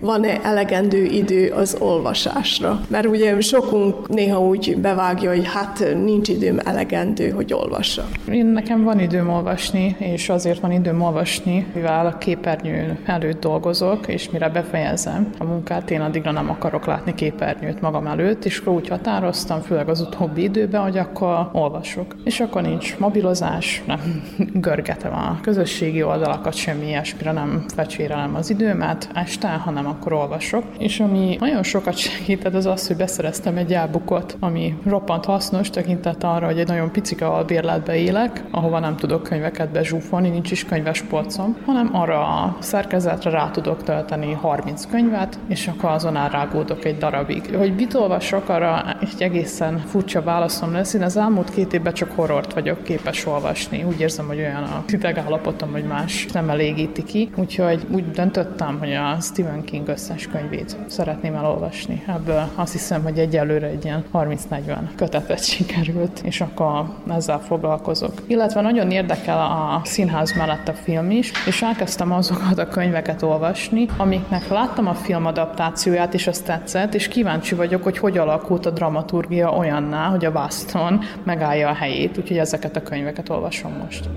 Van-e 0.00 0.40
elegendő 0.42 1.04
idő 1.04 1.48
az 1.50 1.76
olvasásra? 1.80 2.80
Mert 2.88 3.06
ugye 3.06 3.40
sokunk 3.40 4.08
néha 4.08 4.40
úgy 4.40 4.76
bevágja, 4.80 5.30
hogy 5.30 5.46
hát 5.46 5.94
nincs 6.04 6.28
időm 6.28 6.58
elegendő, 6.64 7.30
hogy 7.30 7.52
olvassa. 7.52 8.04
Én 8.30 8.46
nekem 8.46 8.84
van 8.84 9.00
időm 9.00 9.28
olvasni, 9.28 9.96
és 9.98 10.28
azért 10.28 10.60
van 10.60 10.72
időm 10.72 11.02
olvasni, 11.02 11.66
mivel 11.74 12.06
a 12.06 12.18
képernyőn 12.18 12.98
előtt 13.04 13.40
dolgozok, 13.40 14.08
és 14.08 14.30
mire 14.30 14.48
befejezem 14.48 15.30
a 15.38 15.44
munkát, 15.44 15.90
én 15.90 16.00
addigra 16.00 16.30
nem 16.30 16.50
akarok 16.50 16.86
látni 16.86 17.14
képernyőt 17.14 17.80
magam 17.80 18.06
előtt, 18.06 18.44
és 18.44 18.58
akkor 18.58 18.72
úgy 18.72 18.88
határoztam, 18.88 19.60
főleg 19.60 19.88
az 19.88 20.00
utóbbi 20.00 20.42
időben, 20.42 20.82
hogy 20.82 20.98
akkor 20.98 21.48
olvasok. 21.52 22.16
És 22.24 22.40
akkor 22.40 22.62
nincs 22.62 22.98
mobilozás, 22.98 23.82
nem 23.86 24.22
görgetem 24.54 25.12
a 25.12 25.38
közösségi 25.42 26.02
oldalakat, 26.02 26.54
semmi 26.54 26.86
ilyesmire 26.86 27.32
nem 27.32 27.64
fecsérelem 27.74 28.34
az 28.34 28.50
időmet 28.50 29.08
este, 29.44 29.56
hanem 29.56 29.86
akkor 29.86 30.12
olvasok. 30.12 30.64
És 30.78 31.00
ami 31.00 31.36
nagyon 31.40 31.62
sokat 31.62 31.96
segített, 31.96 32.54
az 32.54 32.66
az, 32.66 32.86
hogy 32.86 32.96
beszereztem 32.96 33.56
egy 33.56 33.72
elbukot, 33.74 34.36
ami 34.40 34.78
roppant 34.84 35.24
hasznos, 35.24 35.70
tekintet 35.70 36.24
arra, 36.24 36.46
hogy 36.46 36.58
egy 36.58 36.66
nagyon 36.66 36.92
picike 36.92 37.26
albérletbe 37.26 37.96
élek, 37.96 38.44
ahova 38.50 38.78
nem 38.78 38.96
tudok 38.96 39.22
könyveket 39.22 39.70
bezsúfolni, 39.70 40.28
nincs 40.28 40.50
is 40.50 40.64
könyves 40.64 41.02
polcom, 41.02 41.56
hanem 41.66 41.90
arra 41.92 42.20
a 42.20 42.56
szerkezetre 42.60 43.30
rá 43.30 43.50
tudok 43.50 43.82
tölteni 43.82 44.32
30 44.32 44.86
könyvet, 44.86 45.38
és 45.48 45.68
akkor 45.68 45.90
azon 45.90 46.28
rágódok 46.28 46.84
egy 46.84 46.98
darabig. 46.98 47.56
Hogy 47.56 47.74
mit 47.74 47.94
olvasok, 47.94 48.48
arra 48.48 48.96
egy 49.00 49.22
egészen 49.22 49.78
furcsa 49.78 50.22
válaszom 50.22 50.72
lesz. 50.72 50.94
Én 50.94 51.02
az 51.02 51.16
elmúlt 51.16 51.50
két 51.50 51.72
évben 51.72 51.92
csak 51.92 52.10
horrort 52.14 52.52
vagyok 52.52 52.82
képes 52.82 53.26
olvasni. 53.26 53.84
Úgy 53.84 54.00
érzem, 54.00 54.26
hogy 54.26 54.38
olyan 54.38 54.62
a 54.62 54.84
állapotom, 55.26 55.70
hogy 55.72 55.84
más 55.84 56.26
nem 56.26 56.50
elégíti 56.50 57.02
ki. 57.02 57.30
Úgyhogy 57.36 57.86
úgy 57.90 58.10
döntöttem, 58.10 58.78
hogy 58.78 58.92
a 58.92 59.16
Stephen 59.32 59.64
King 59.64 59.88
összes 59.88 60.26
könyvét 60.26 60.76
szeretném 60.86 61.34
elolvasni. 61.34 62.02
Ebből 62.06 62.48
azt 62.54 62.72
hiszem, 62.72 63.02
hogy 63.02 63.18
egyelőre 63.18 63.66
egy 63.66 63.84
ilyen 63.84 64.04
30-40 64.12 64.78
kötetet 64.96 65.44
sikerült, 65.44 66.20
és 66.24 66.40
akkor 66.40 66.84
ezzel 67.10 67.40
foglalkozok. 67.40 68.12
Illetve 68.26 68.60
nagyon 68.60 68.90
érdekel 68.90 69.38
a 69.38 69.80
színház 69.84 70.32
mellett 70.36 70.68
a 70.68 70.72
film 70.72 71.10
is, 71.10 71.32
és 71.46 71.62
elkezdtem 71.62 72.12
azokat 72.12 72.58
a 72.58 72.68
könyveket 72.68 73.22
olvasni, 73.22 73.86
amiknek 73.96 74.48
láttam 74.48 74.86
a 74.86 74.94
film 74.94 75.26
adaptációját, 75.26 76.14
és 76.14 76.26
azt 76.26 76.44
tetszett, 76.44 76.94
és 76.94 77.08
kíváncsi 77.08 77.54
vagyok, 77.54 77.82
hogy 77.82 77.98
hogy 77.98 78.18
alakult 78.18 78.66
a 78.66 78.70
dramaturgia 78.70 79.56
olyanná, 79.56 80.08
hogy 80.08 80.24
a 80.24 80.32
Baston 80.32 81.00
megállja 81.24 81.68
a 81.68 81.74
helyét, 81.74 82.18
úgyhogy 82.18 82.38
ezeket 82.38 82.76
a 82.76 82.82
könyveket 82.82 83.28
olvasom 83.28 83.72
most. 83.72 84.08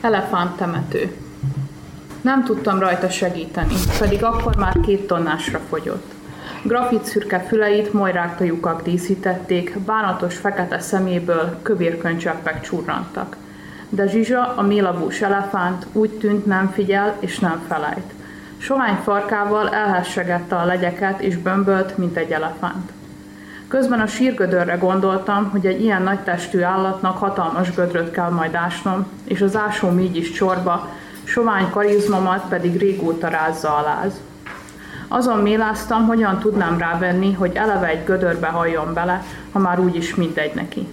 Elefánt 0.00 0.56
temető. 0.56 1.16
Nem 2.20 2.44
tudtam 2.44 2.78
rajta 2.78 3.08
segíteni, 3.08 3.74
pedig 3.98 4.24
akkor 4.24 4.56
már 4.56 4.76
két 4.82 5.06
tonnásra 5.06 5.60
fogyott. 5.68 6.12
Grafit 6.62 7.04
szürke 7.04 7.40
füleit 7.40 7.92
mojrákta 7.92 8.44
lyukak 8.44 8.82
díszítették, 8.82 9.78
bánatos 9.78 10.36
fekete 10.36 10.78
szeméből 10.78 11.58
kövérkönycseppek 11.62 12.60
csurrantak. 12.60 13.36
De 13.88 14.06
Zsizsa, 14.06 14.54
a 14.56 14.62
mélabús 14.62 15.20
elefánt 15.20 15.86
úgy 15.92 16.10
tűnt 16.10 16.46
nem 16.46 16.70
figyel 16.70 17.16
és 17.18 17.38
nem 17.38 17.62
felejt. 17.68 18.12
Sovány 18.58 18.96
farkával 19.02 19.68
elhessegette 19.68 20.56
a 20.56 20.64
legyeket 20.64 21.20
és 21.20 21.36
bömbölt, 21.36 21.98
mint 21.98 22.16
egy 22.16 22.30
elefánt. 22.30 22.92
Közben 23.70 24.00
a 24.00 24.06
sírgödörre 24.06 24.74
gondoltam, 24.74 25.50
hogy 25.50 25.66
egy 25.66 25.82
ilyen 25.82 26.02
nagy 26.02 26.18
testű 26.18 26.60
állatnak 26.60 27.18
hatalmas 27.18 27.74
gödröt 27.74 28.10
kell 28.10 28.30
majd 28.30 28.54
ásnom, 28.54 29.06
és 29.24 29.40
az 29.40 29.56
ásóm 29.56 29.98
így 29.98 30.16
is 30.16 30.30
csorba, 30.30 30.88
sovány 31.24 31.70
karizmamat 31.70 32.48
pedig 32.48 32.76
régóta 32.76 33.28
rázza 33.28 33.76
aláz. 33.76 34.20
Azon 35.08 35.38
méláztam, 35.38 36.06
hogyan 36.06 36.38
tudnám 36.38 36.78
rávenni, 36.78 37.32
hogy 37.32 37.54
eleve 37.54 37.86
egy 37.86 38.04
gödörbe 38.04 38.46
halljon 38.46 38.94
bele, 38.94 39.24
ha 39.52 39.58
már 39.58 39.80
úgyis 39.80 40.14
mindegy 40.14 40.54
neki. 40.54 40.86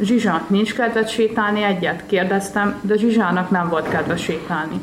Zsizsa, 0.00 0.42
nincs 0.46 0.74
kedved 0.74 1.08
sétálni 1.08 1.62
egyet? 1.62 2.02
kérdeztem, 2.06 2.74
de 2.80 2.96
Zsizsának 2.96 3.50
nem 3.50 3.68
volt 3.68 3.88
kedve 3.88 4.16
sétálni. 4.16 4.80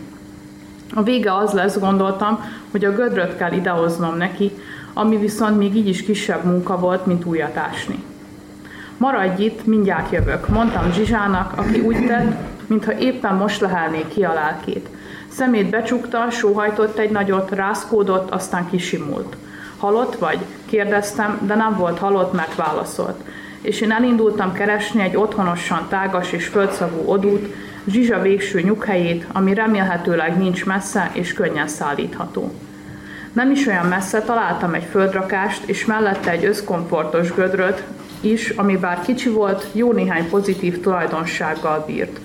A 0.94 1.04
vége 1.04 1.36
az 1.36 1.52
lesz, 1.52 1.80
gondoltam, 1.80 2.44
hogy 2.72 2.86
a 2.86 2.94
gödröt 2.94 3.38
kell 3.38 3.52
idehoznom 3.52 4.18
neki, 4.18 4.52
ami 4.98 5.18
viszont 5.18 5.58
még 5.58 5.76
így 5.76 5.88
is 5.88 6.04
kisebb 6.04 6.44
munka 6.44 6.80
volt, 6.80 7.06
mint 7.06 7.26
újat 7.26 7.58
ásni. 7.58 8.04
Maradj 8.98 9.44
itt, 9.44 9.66
mindjárt 9.66 10.12
jövök, 10.12 10.48
mondtam 10.48 10.92
Zsizsának, 10.94 11.54
aki 11.56 11.80
úgy 11.80 12.06
tett, 12.06 12.38
mintha 12.68 12.98
éppen 12.98 13.36
most 13.36 13.62
lehelné 13.62 14.06
ki 14.08 14.24
a 14.24 14.34
lelkét. 14.34 14.90
Szemét 15.28 15.70
becsukta, 15.70 16.30
sóhajtott 16.30 16.98
egy 16.98 17.12
nagyot, 17.12 17.52
rászkódott, 17.52 18.32
aztán 18.32 18.70
kisimult. 18.70 19.36
Halott 19.78 20.16
vagy? 20.16 20.40
kérdeztem, 20.66 21.40
de 21.42 21.56
nem 21.56 21.76
volt 21.78 22.00
halott, 22.00 22.34
mert 22.34 22.56
válaszolt. 22.56 23.24
És 23.62 23.82
én 23.82 23.92
elindultam 23.92 24.54
keresni 24.54 25.02
egy 25.02 25.16
otthonosan 25.16 25.86
tágas 25.90 26.32
és 26.32 26.48
földszagú 26.48 27.10
odút, 27.12 27.54
Zsizsa 27.88 28.22
végső 28.22 28.62
nyughelyét, 28.62 29.26
ami 29.34 29.54
remélhetőleg 29.54 30.38
nincs 30.38 30.66
messze 30.66 31.10
és 31.14 31.34
könnyen 31.34 31.68
szállítható. 31.68 32.52
Nem 33.36 33.52
is 33.52 33.68
olyan 33.68 33.86
messze 33.86 34.22
találtam 34.22 34.74
egy 34.74 34.84
földrakást, 34.84 35.64
és 35.66 35.86
mellette 35.86 36.32
egy 36.32 36.46
összkomfortos 36.46 37.34
gödröt 37.34 37.84
is, 38.22 38.50
ami 38.50 38.78
bár 38.78 39.02
kicsi 39.02 39.30
volt, 39.30 39.68
jó 39.72 39.92
néhány 39.92 40.30
pozitív 40.30 40.80
tulajdonsággal 40.80 41.84
bírt. 41.88 42.20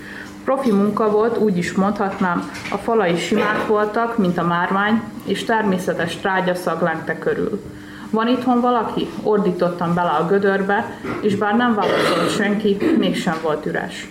Profi 0.45 0.73
munka 0.73 1.11
volt, 1.11 1.39
úgy 1.39 1.57
is 1.57 1.73
mondhatnám, 1.73 2.51
a 2.71 2.77
falai 2.77 3.17
simák 3.17 3.67
voltak, 3.67 4.19
mint 4.19 4.39
a 4.39 4.45
márvány, 4.47 5.03
és 5.25 5.45
természetes 5.45 6.17
trágyaszag 6.17 6.83
lengte 6.83 7.19
körül. 7.19 7.63
Van 8.11 8.29
itthon 8.29 8.61
valaki? 8.61 9.09
Ordítottam 9.23 9.95
bele 9.95 10.11
a 10.11 10.27
gödörbe, 10.27 10.99
és 11.21 11.35
bár 11.35 11.57
nem 11.57 11.75
válaszolt 11.75 12.31
senki, 12.31 12.77
mégsem 12.99 13.37
volt 13.43 13.67
üres. 13.67 14.09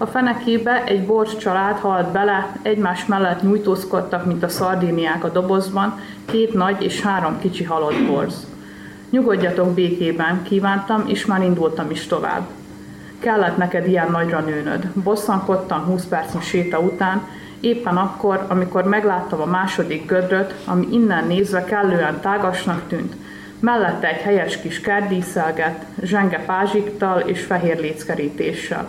A 0.00 0.06
fenekébe 0.06 0.84
egy 0.84 1.06
borz 1.06 1.36
család 1.36 1.78
halt 1.78 2.12
bele, 2.12 2.56
egymás 2.62 3.06
mellett 3.06 3.42
nyújtózkodtak, 3.42 4.26
mint 4.26 4.42
a 4.42 4.48
szardíniák 4.48 5.24
a 5.24 5.28
dobozban, 5.28 6.00
két 6.24 6.54
nagy 6.54 6.82
és 6.82 7.00
három 7.00 7.38
kicsi 7.38 7.64
halott 7.64 8.06
borz. 8.06 8.46
Nyugodjatok 9.10 9.74
békében, 9.74 10.42
kívántam, 10.42 11.04
és 11.06 11.26
már 11.26 11.42
indultam 11.42 11.90
is 11.90 12.06
tovább. 12.06 12.46
Kellett 13.18 13.56
neked 13.56 13.86
ilyen 13.86 14.10
nagyra 14.10 14.40
nőnöd. 14.40 14.86
Bosszankodtam 14.94 15.84
20 15.84 16.04
percnyi 16.04 16.40
séta 16.40 16.78
után, 16.78 17.26
éppen 17.60 17.96
akkor, 17.96 18.44
amikor 18.48 18.84
megláttam 18.84 19.40
a 19.40 19.46
második 19.46 20.06
gödröt, 20.06 20.54
ami 20.64 20.88
innen 20.92 21.26
nézve 21.26 21.64
kellően 21.64 22.20
tágasnak 22.20 22.88
tűnt, 22.88 23.14
mellette 23.60 24.08
egy 24.08 24.20
helyes 24.20 24.60
kis 24.60 24.80
kertdíszelget, 24.80 25.84
zsenge 26.02 26.38
pázsiktal 26.46 27.20
és 27.20 27.44
fehér 27.44 27.80
léckerítéssel. 27.80 28.88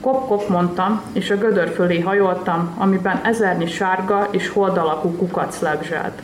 Kop-kop 0.00 0.48
mondtam, 0.48 1.02
és 1.12 1.30
a 1.30 1.36
gödör 1.36 1.68
fölé 1.68 2.00
hajoltam, 2.00 2.74
amiben 2.78 3.20
ezernyi 3.24 3.66
sárga 3.66 4.28
és 4.30 4.48
holdalakú 4.48 5.16
kukac 5.16 5.60
lebzselt. 5.60 6.22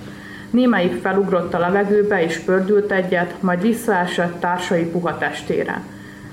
Némelyik 0.50 1.00
felugrott 1.00 1.54
a 1.54 1.58
levegőbe 1.58 2.22
és 2.22 2.38
pördült 2.38 2.92
egyet, 2.92 3.42
majd 3.42 3.60
visszaesett 3.60 4.40
társai 4.40 4.84
puha 4.84 5.18
testére. 5.18 5.82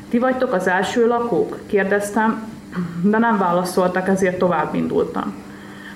Ti 0.09 0.19
vagytok 0.19 0.53
az 0.53 0.67
első 0.67 1.07
lakók? 1.07 1.59
kérdeztem, 1.65 2.49
de 3.03 3.17
nem 3.17 3.37
válaszoltak, 3.37 4.07
ezért 4.07 4.37
tovább 4.37 4.73
indultam. 4.75 5.33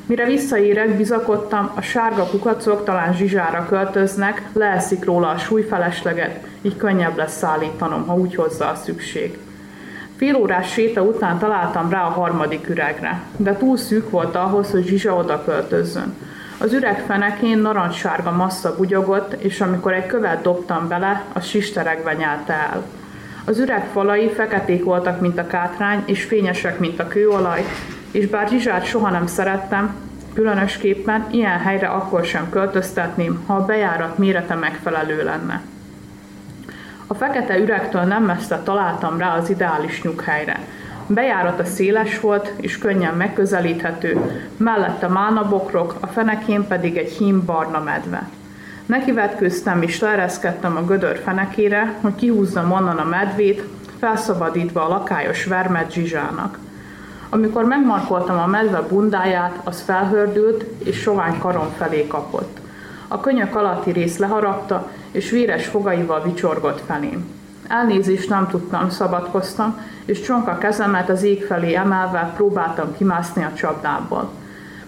Mire 0.06 0.26
visszaérek, 0.26 0.98
bizakodtam, 0.98 1.72
a 1.76 1.82
sárga 1.82 2.26
kukacok 2.26 2.84
talán 2.84 3.14
zsizsára 3.14 3.66
költöznek, 3.66 4.50
leeszik 4.54 5.06
róla 5.06 5.30
a 5.30 5.38
súlyfelesleget, 5.38 6.48
így 6.62 6.78
könnyebb 6.78 7.18
lesz 7.18 7.38
szállítanom, 7.38 8.08
ha 8.08 8.16
úgy 8.16 8.36
hozza 8.36 8.70
a 8.70 8.76
szükség. 8.76 9.38
Fél 10.18 10.36
órás 10.36 10.72
séta 10.72 11.02
után 11.02 11.38
találtam 11.38 11.90
rá 11.90 12.06
a 12.06 12.10
harmadik 12.10 12.70
üregre, 12.70 13.22
de 13.38 13.58
túl 13.58 13.78
szűk 13.78 14.10
volt 14.10 14.36
ahhoz, 14.36 14.72
hogy 14.72 14.86
Zsizsa 14.86 15.16
oda 15.16 15.44
költözzön. 15.44 16.14
Az 16.58 16.74
üreg 16.74 17.04
fenekén 17.08 17.58
narancssárga 17.58 18.32
massza 18.32 18.76
bugyogott, 18.76 19.34
és 19.34 19.62
amikor 19.62 19.94
egy 19.94 20.06
követ 20.06 20.42
dobtam 20.42 20.88
bele, 20.88 21.24
az 21.34 21.46
sisteregve 21.46 22.14
nyelte 22.14 22.54
el. 22.54 22.84
Az 23.46 23.60
üreg 23.60 23.88
falai 23.92 24.30
feketék 24.30 24.84
voltak, 24.84 25.22
mint 25.22 25.38
a 25.38 25.48
kátrány, 25.48 26.04
és 26.06 26.24
fényesek, 26.24 26.80
mint 26.80 27.00
a 27.00 27.08
kőolaj, 27.08 27.66
és 28.12 28.28
bár 28.28 28.48
Zsizsát 28.48 28.86
soha 28.86 29.10
nem 29.10 29.28
szerettem, 29.28 29.96
különösképpen 30.34 31.28
ilyen 31.32 31.60
helyre 31.60 31.88
akkor 31.88 32.26
sem 32.26 32.50
költöztetném, 32.50 33.44
ha 33.46 33.56
a 33.56 33.66
bejárat 33.66 34.18
mérete 34.18 34.56
megfelelő 34.56 35.24
lenne. 35.24 35.62
A 37.08 37.14
fekete 37.14 37.58
üregtől 37.58 38.02
nem 38.02 38.24
messze 38.24 38.62
találtam 38.64 39.18
rá 39.18 39.38
az 39.38 39.50
ideális 39.50 40.02
nyughelyre. 40.02 40.60
Bejárata 41.08 41.66
széles 41.66 42.20
volt 42.20 42.52
és 42.56 42.78
könnyen 42.78 43.14
megközelíthető, 43.14 44.20
mellette 44.58 45.08
mánabokrok, 45.08 45.96
a 46.00 46.08
fenekén 46.08 46.68
pedig 46.68 46.98
egy 46.98 47.12
hím 47.12 47.46
barna 47.46 47.80
medve. 47.80 48.30
Nekivetkőztem 48.86 49.82
és 49.82 50.00
leereszkedtem 50.00 50.78
a 50.78 50.86
gödör 50.86 51.18
fenekére, 51.18 51.94
hogy 52.02 52.16
kihúzzam 52.16 52.72
onnan 52.72 52.98
a 52.98 53.06
medvét, 53.06 53.64
felszabadítva 54.00 54.86
a 54.86 54.90
lakályos 54.90 55.46
vermet 55.46 55.92
Zsizsának. 55.92 56.58
Amikor 57.30 57.64
megmarkoltam 57.64 58.38
a 58.38 58.46
medve 58.46 58.82
bundáját, 58.82 59.60
az 59.64 59.82
felhördült 59.82 60.66
és 60.84 61.00
sovány 61.00 61.38
karom 61.38 61.68
felé 61.78 62.08
kapott. 62.08 62.60
A 63.08 63.20
könyök 63.20 63.56
alatti 63.56 63.92
rész 63.92 64.18
leharapta, 64.18 64.90
és 65.16 65.30
véres 65.30 65.68
fogaival 65.68 66.22
vicsorgott 66.24 66.82
felém. 66.86 67.26
Elnézést 67.68 68.30
nem 68.30 68.48
tudtam, 68.48 68.90
szabadkoztam, 68.90 69.80
és 70.06 70.22
csonka 70.22 70.58
kezemet 70.58 71.10
az 71.10 71.24
ég 71.24 71.44
felé 71.44 71.74
emelve 71.74 72.32
próbáltam 72.36 72.96
kimászni 72.98 73.44
a 73.44 73.54
csapdából. 73.54 74.30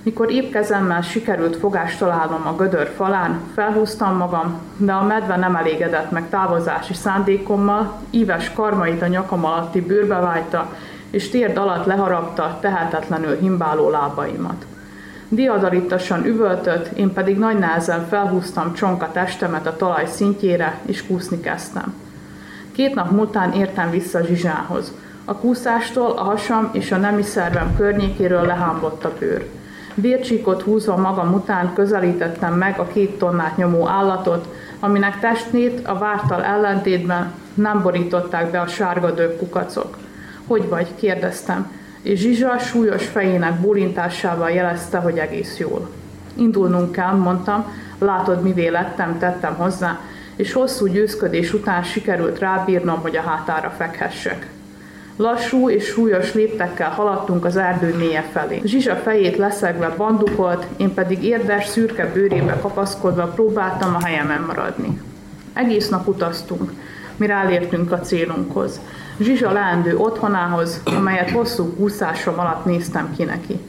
Mikor 0.03 0.31
épp 0.31 0.51
kezemmel 0.51 1.01
sikerült 1.01 1.55
fogást 1.55 1.99
találnom 1.99 2.47
a 2.47 2.55
gödör 2.55 2.91
falán, 2.95 3.39
felhúztam 3.53 4.17
magam, 4.17 4.61
de 4.77 4.91
a 4.91 5.03
medve 5.03 5.35
nem 5.35 5.55
elégedett 5.55 6.11
meg 6.11 6.29
távozási 6.29 6.93
szándékommal, 6.93 7.99
íves 8.09 8.51
karmait 8.53 9.01
a 9.01 9.07
nyakam 9.07 9.45
alatti 9.45 9.81
bőrbe 9.81 10.19
vájta, 10.19 10.75
és 11.09 11.29
térd 11.29 11.57
alatt 11.57 11.85
leharapta 11.85 12.57
tehetetlenül 12.61 13.37
himbáló 13.39 13.89
lábaimat. 13.89 14.65
Diadalittasan 15.29 16.25
üvöltött, 16.25 16.97
én 16.97 17.13
pedig 17.13 17.37
nagy 17.37 17.57
nehezen 17.57 18.07
felhúztam 18.07 18.73
csonka 18.73 19.11
testemet 19.11 19.67
a 19.67 19.75
talaj 19.75 20.05
szintjére, 20.05 20.79
és 20.85 21.07
kúszni 21.07 21.39
kezdtem. 21.39 21.93
Két 22.71 22.95
nap 22.95 23.11
múltán 23.11 23.53
értem 23.53 23.89
vissza 23.89 24.23
Zsizsához. 24.23 24.93
A 25.25 25.33
kúszástól 25.33 26.11
a 26.11 26.23
hasam 26.23 26.69
és 26.71 26.91
a 26.91 26.97
nemi 26.97 27.23
szervem 27.23 27.75
környékéről 27.75 28.45
lehámbott 28.45 29.03
a 29.03 29.13
bőr. 29.19 29.49
Vércsíkot 29.93 30.61
húzva 30.61 30.97
magam 30.97 31.33
után 31.33 31.73
közelítettem 31.73 32.53
meg 32.53 32.79
a 32.79 32.87
két 32.87 33.17
tonnát 33.17 33.57
nyomó 33.57 33.87
állatot, 33.87 34.47
aminek 34.79 35.19
testnét 35.19 35.87
a 35.87 35.97
vártal 35.97 36.43
ellentétben 36.43 37.33
nem 37.53 37.81
borították 37.81 38.51
be 38.51 38.61
a 38.61 38.67
sárga 38.67 39.11
dög 39.11 39.37
kukacok. 39.37 39.97
Hogy 40.47 40.69
vagy? 40.69 40.87
kérdeztem, 40.95 41.71
és 42.07 42.19
Zsizsa 42.19 42.57
súlyos 42.57 43.05
fejének 43.05 43.59
bólintásával 43.59 44.49
jelezte, 44.49 44.97
hogy 44.97 45.17
egész 45.17 45.57
jól. 45.57 45.89
Indulnunk 46.35 46.91
kell, 46.91 47.13
mondtam, 47.13 47.73
látod, 47.99 48.41
mivé 48.41 48.67
lettem, 48.67 49.17
tettem 49.19 49.55
hozzá, 49.55 49.99
és 50.35 50.53
hosszú 50.53 50.85
győzködés 50.85 51.53
után 51.53 51.83
sikerült 51.83 52.39
rábírnom, 52.39 53.01
hogy 53.01 53.15
a 53.15 53.21
hátára 53.21 53.73
fekhessek. 53.77 54.47
Lassú 55.15 55.69
és 55.69 55.85
súlyos 55.85 56.33
léptekkel 56.33 56.89
haladtunk 56.89 57.45
az 57.45 57.57
erdő 57.57 57.95
mélye 57.95 58.21
felé. 58.31 58.61
Zsizsa 58.63 58.95
fejét 58.95 59.37
leszegve 59.37 59.93
bandukolt, 59.97 60.65
én 60.77 60.93
pedig 60.93 61.23
érdes, 61.23 61.67
szürke 61.67 62.11
bőrébe 62.13 62.57
kapaszkodva 62.61 63.25
próbáltam 63.25 63.95
a 63.95 64.05
helyemen 64.05 64.41
maradni. 64.41 65.01
Egész 65.53 65.89
nap 65.89 66.07
utaztunk, 66.07 66.71
mire 67.15 67.33
elértünk 67.33 67.91
a 67.91 67.99
célunkhoz. 67.99 68.79
Zsizsa 69.19 69.51
leendő 69.51 69.97
otthonához, 69.97 70.81
amelyet 70.97 71.29
hosszú 71.29 71.75
kúszásom 71.75 72.39
alatt 72.39 72.65
néztem 72.65 73.13
ki 73.15 73.23
neki. 73.23 73.59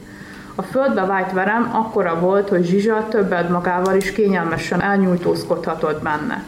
A 0.55 0.61
földbe 0.61 1.05
vájt 1.05 1.31
verem 1.31 1.69
akkora 1.73 2.19
volt, 2.19 2.49
hogy 2.49 2.65
Zsizsa 2.65 3.07
többet 3.09 3.49
magával 3.49 3.95
is 3.95 4.11
kényelmesen 4.11 4.81
elnyújtózkodhatott 4.81 6.03
benne. 6.03 6.43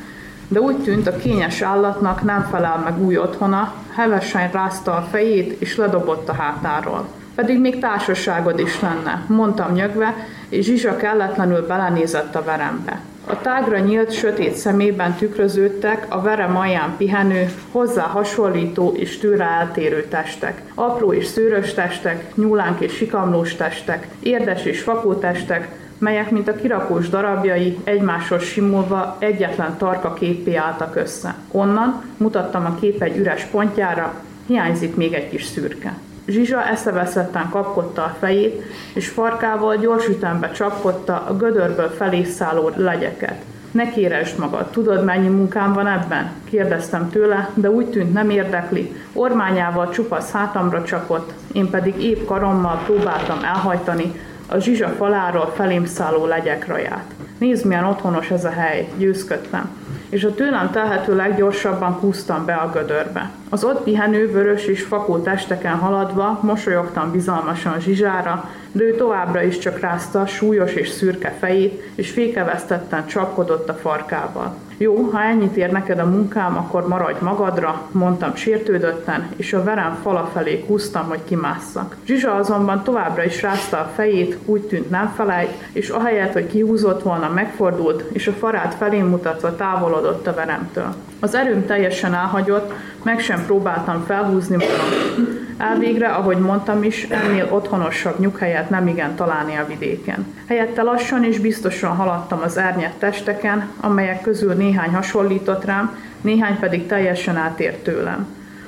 De 0.48 0.60
úgy 0.60 0.78
tűnt, 0.78 1.08
a 1.08 1.16
kényes 1.16 1.62
állatnak 1.62 2.22
nem 2.22 2.48
felel 2.52 2.82
meg 2.84 3.04
új 3.04 3.18
otthona, 3.18 3.74
hevesen 3.96 4.52
rázta 4.52 4.96
a 4.96 5.08
fejét 5.12 5.62
és 5.62 5.76
ledobott 5.76 6.30
a 6.30 6.34
hátáról. 6.34 7.08
Pedig 7.36 7.60
még 7.60 7.80
társaságod 7.80 8.60
is 8.60 8.82
lenne, 8.82 9.24
mondtam 9.28 9.72
nyögve, 9.72 10.16
és 10.50 10.66
Zsizsa 10.66 10.96
kelletlenül 10.96 11.68
belenézett 11.68 12.36
a 12.36 12.44
verembe. 12.44 13.00
A 13.26 13.42
tágra 13.42 13.80
nyílt, 13.80 14.12
sötét 14.12 14.54
szemében 14.54 15.16
tükröződtek 15.16 16.06
a 16.10 16.22
verem 16.22 16.58
alján 16.58 16.94
pihenő, 16.98 17.52
hozzá 17.72 18.02
hasonlító 18.02 18.94
és 18.96 19.18
tőle 19.18 19.44
eltérő 19.44 20.06
testek. 20.10 20.62
Apró 20.76 21.14
és 21.14 21.26
szőrös 21.26 21.74
testek, 21.74 22.36
nyúlánk 22.36 22.80
és 22.80 22.94
sikamlós 22.94 23.56
testek, 23.56 24.08
érdes 24.20 24.66
és 24.66 24.82
fakó 24.82 25.14
testek, 25.14 25.80
melyek, 25.98 26.32
mint 26.32 26.48
a 26.48 26.56
kirakós 26.56 27.10
darabjai, 27.10 27.78
egymáshoz 27.84 28.44
simulva 28.44 29.16
egyetlen 29.20 29.78
tarka 29.78 30.14
képé 30.14 30.56
álltak 30.56 30.96
össze. 30.96 31.36
Onnan 31.52 32.04
mutattam 32.18 32.66
a 32.66 32.76
kép 32.80 33.02
egy 33.02 33.18
üres 33.18 33.44
pontjára, 33.44 34.14
hiányzik 34.48 34.96
még 34.96 35.14
egy 35.14 35.30
kis 35.30 35.46
szürke. 35.46 35.94
Zsizsa 36.32 36.68
eszeveszetten 36.68 37.50
kapkodta 37.50 38.04
a 38.04 38.16
fejét, 38.20 38.64
és 38.94 39.08
farkával 39.08 39.76
gyors 39.76 40.08
ütembe 40.08 40.52
csapkodta 40.52 41.24
a 41.28 41.36
gödörből 41.36 41.90
felé 41.90 42.24
szálló 42.24 42.72
legyeket. 42.76 43.36
Ne 43.72 43.92
kéresd 43.92 44.40
magad, 44.40 44.70
tudod 44.70 45.04
mennyi 45.04 45.28
munkám 45.28 45.74
van 45.74 45.88
ebben? 45.88 46.32
Kérdeztem 46.50 47.10
tőle, 47.10 47.50
de 47.54 47.70
úgy 47.70 47.86
tűnt 47.86 48.14
nem 48.14 48.30
érdekli. 48.30 48.96
Ormányával 49.14 49.90
csupasz 49.90 50.32
hátamra 50.32 50.84
csapott, 50.84 51.34
én 51.54 51.70
pedig 51.70 52.04
épp 52.04 52.26
karommal 52.26 52.82
próbáltam 52.86 53.44
elhajtani 53.44 54.14
a 54.48 54.58
zsizsa 54.58 54.88
faláról 54.88 55.52
felém 55.56 55.86
szálló 55.86 56.26
legyek 56.26 56.68
raját. 56.68 57.14
Nézd, 57.38 57.66
milyen 57.66 57.86
otthonos 57.86 58.32
ez 58.32 58.46
a 58.46 58.50
hely, 58.50 58.88
győzködtem 58.98 59.70
és 60.12 60.24
a 60.24 60.34
tőlem 60.34 60.72
telhető 60.72 61.16
leggyorsabban 61.16 62.00
kúztam 62.00 62.46
be 62.46 62.54
a 62.54 62.70
gödörbe. 62.70 63.30
Az 63.54 63.64
ott 63.64 63.84
pihenő 63.84 64.32
vörös 64.32 64.66
és 64.66 64.84
fakó 64.84 65.18
testeken 65.18 65.76
haladva 65.76 66.40
mosolyogtam 66.42 67.12
bizalmasan 67.12 67.80
Zsizsára, 67.80 68.50
de 68.72 68.84
ő 68.84 68.96
továbbra 68.96 69.44
is 69.44 69.58
csak 69.58 69.80
rázta 69.80 70.26
súlyos 70.26 70.74
és 70.74 70.90
szürke 70.90 71.36
fejét, 71.40 71.92
és 71.96 72.12
fékevesztetten 72.12 73.06
csapkodott 73.06 73.70
a 73.70 73.74
farkával. 73.74 74.56
Jó, 74.78 75.10
ha 75.12 75.22
ennyit 75.22 75.58
ér 75.58 75.72
neked 75.72 76.00
a 76.00 76.06
munkám, 76.06 76.58
akkor 76.58 76.88
maradj 76.88 77.24
magadra, 77.24 77.82
mondtam 77.92 78.36
sértődötten, 78.36 79.30
és 79.36 79.54
a 79.54 79.64
verem 79.64 79.98
fala 80.02 80.30
felé 80.34 80.64
húztam, 80.68 81.08
hogy 81.08 81.24
kimásszak. 81.24 81.96
Zsizsa 82.06 82.36
azonban 82.36 82.84
továbbra 82.84 83.24
is 83.24 83.42
rázta 83.42 83.78
a 83.78 83.92
fejét, 83.96 84.38
úgy 84.46 84.62
tűnt 84.62 84.90
nem 84.90 85.14
felejt, 85.16 85.54
és 85.72 85.90
ahelyett, 85.90 86.34
hogy 86.34 86.48
kihúzott 86.48 87.04
volna, 87.04 87.30
megfordult, 87.30 88.04
és 88.12 88.28
a 88.28 88.32
farát 88.32 88.74
felé 88.74 89.02
mutatva 89.02 89.56
távolodott 89.56 90.28
a 90.28 90.34
veremtől. 90.34 90.96
Az 91.20 91.36
erőm 91.36 91.66
teljesen 91.66 92.14
elhagyott, 92.14 92.74
meg 93.04 93.20
sem 93.20 93.46
próbáltam 93.46 94.04
felhúzni 94.06 94.56
magam. 94.56 95.40
Elvégre, 95.58 96.08
ahogy 96.08 96.38
mondtam 96.38 96.84
is, 96.84 97.08
ennél 97.10 97.48
otthonosabb 97.50 98.20
nyughelyet 98.20 98.70
nem 98.70 98.88
igen 98.88 99.16
találni 99.16 99.56
a 99.56 99.66
vidéken. 99.68 100.26
Helyette 100.48 100.82
lassan 100.82 101.24
és 101.24 101.40
biztosan 101.40 101.96
haladtam 101.96 102.42
az 102.44 102.58
árnyett 102.58 103.00
testeken, 103.00 103.70
amelyek 103.80 104.22
közül 104.22 104.54
néhány 104.54 104.94
hasonlított 104.94 105.66
rám, 105.66 105.98
néhány 106.22 106.60
pedig 106.60 106.88
teljesen 106.88 107.36
átért 107.36 107.84
tőlem. 107.84 108.28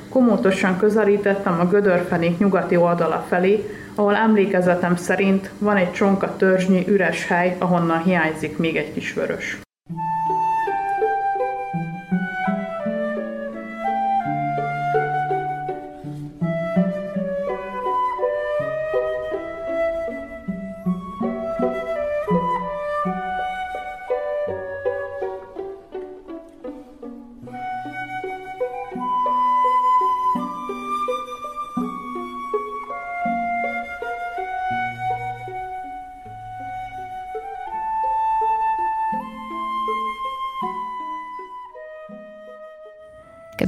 Komótosan 0.10 0.78
közelítettem 0.78 1.60
a 1.60 1.68
gödörfenék 1.68 2.38
nyugati 2.38 2.76
oldala 2.76 3.26
felé, 3.30 3.70
ahol 3.96 4.16
emlékezetem 4.16 4.96
szerint 4.96 5.50
van 5.58 5.78
egy 5.78 5.92
csonka 5.92 6.36
törzsnyi 6.36 6.84
üres 6.88 7.28
hely, 7.28 7.56
ahonnan 7.60 8.04
hiányzik 8.04 8.58
még 8.58 8.76
egy 8.76 8.94
kis 8.94 9.14
vörös. 9.14 9.63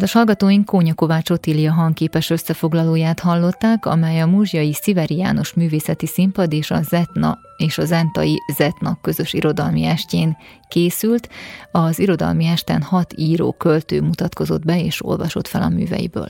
Kedves 0.06 0.24
hallgatóink, 0.24 0.66
Kónya 0.66 0.94
Kovács 0.94 1.30
Otília 1.30 1.74
hangképes 1.74 2.30
összefoglalóját 2.30 3.20
hallották, 3.20 3.86
amely 3.86 4.22
a 4.22 4.26
Múzsiai 4.26 4.74
Sziveri 4.74 5.16
János 5.18 5.54
Művészeti 5.54 6.06
Színpad 6.06 6.54
és 6.54 6.72
a 6.72 6.82
Zetna 6.82 7.40
és 7.58 7.78
a 7.78 7.86
Zentai 7.86 8.38
Zetna 8.58 8.98
közös 9.02 9.34
irodalmi 9.34 9.84
estjén 9.86 10.38
készült. 10.68 11.30
Az 11.72 12.00
irodalmi 12.00 12.46
esten 12.46 12.82
hat 12.82 13.14
író 13.18 13.52
költő 13.52 14.02
mutatkozott 14.02 14.66
be 14.66 14.84
és 14.84 15.06
olvasott 15.06 15.48
fel 15.48 15.62
a 15.62 15.70
műveiből. 15.70 16.28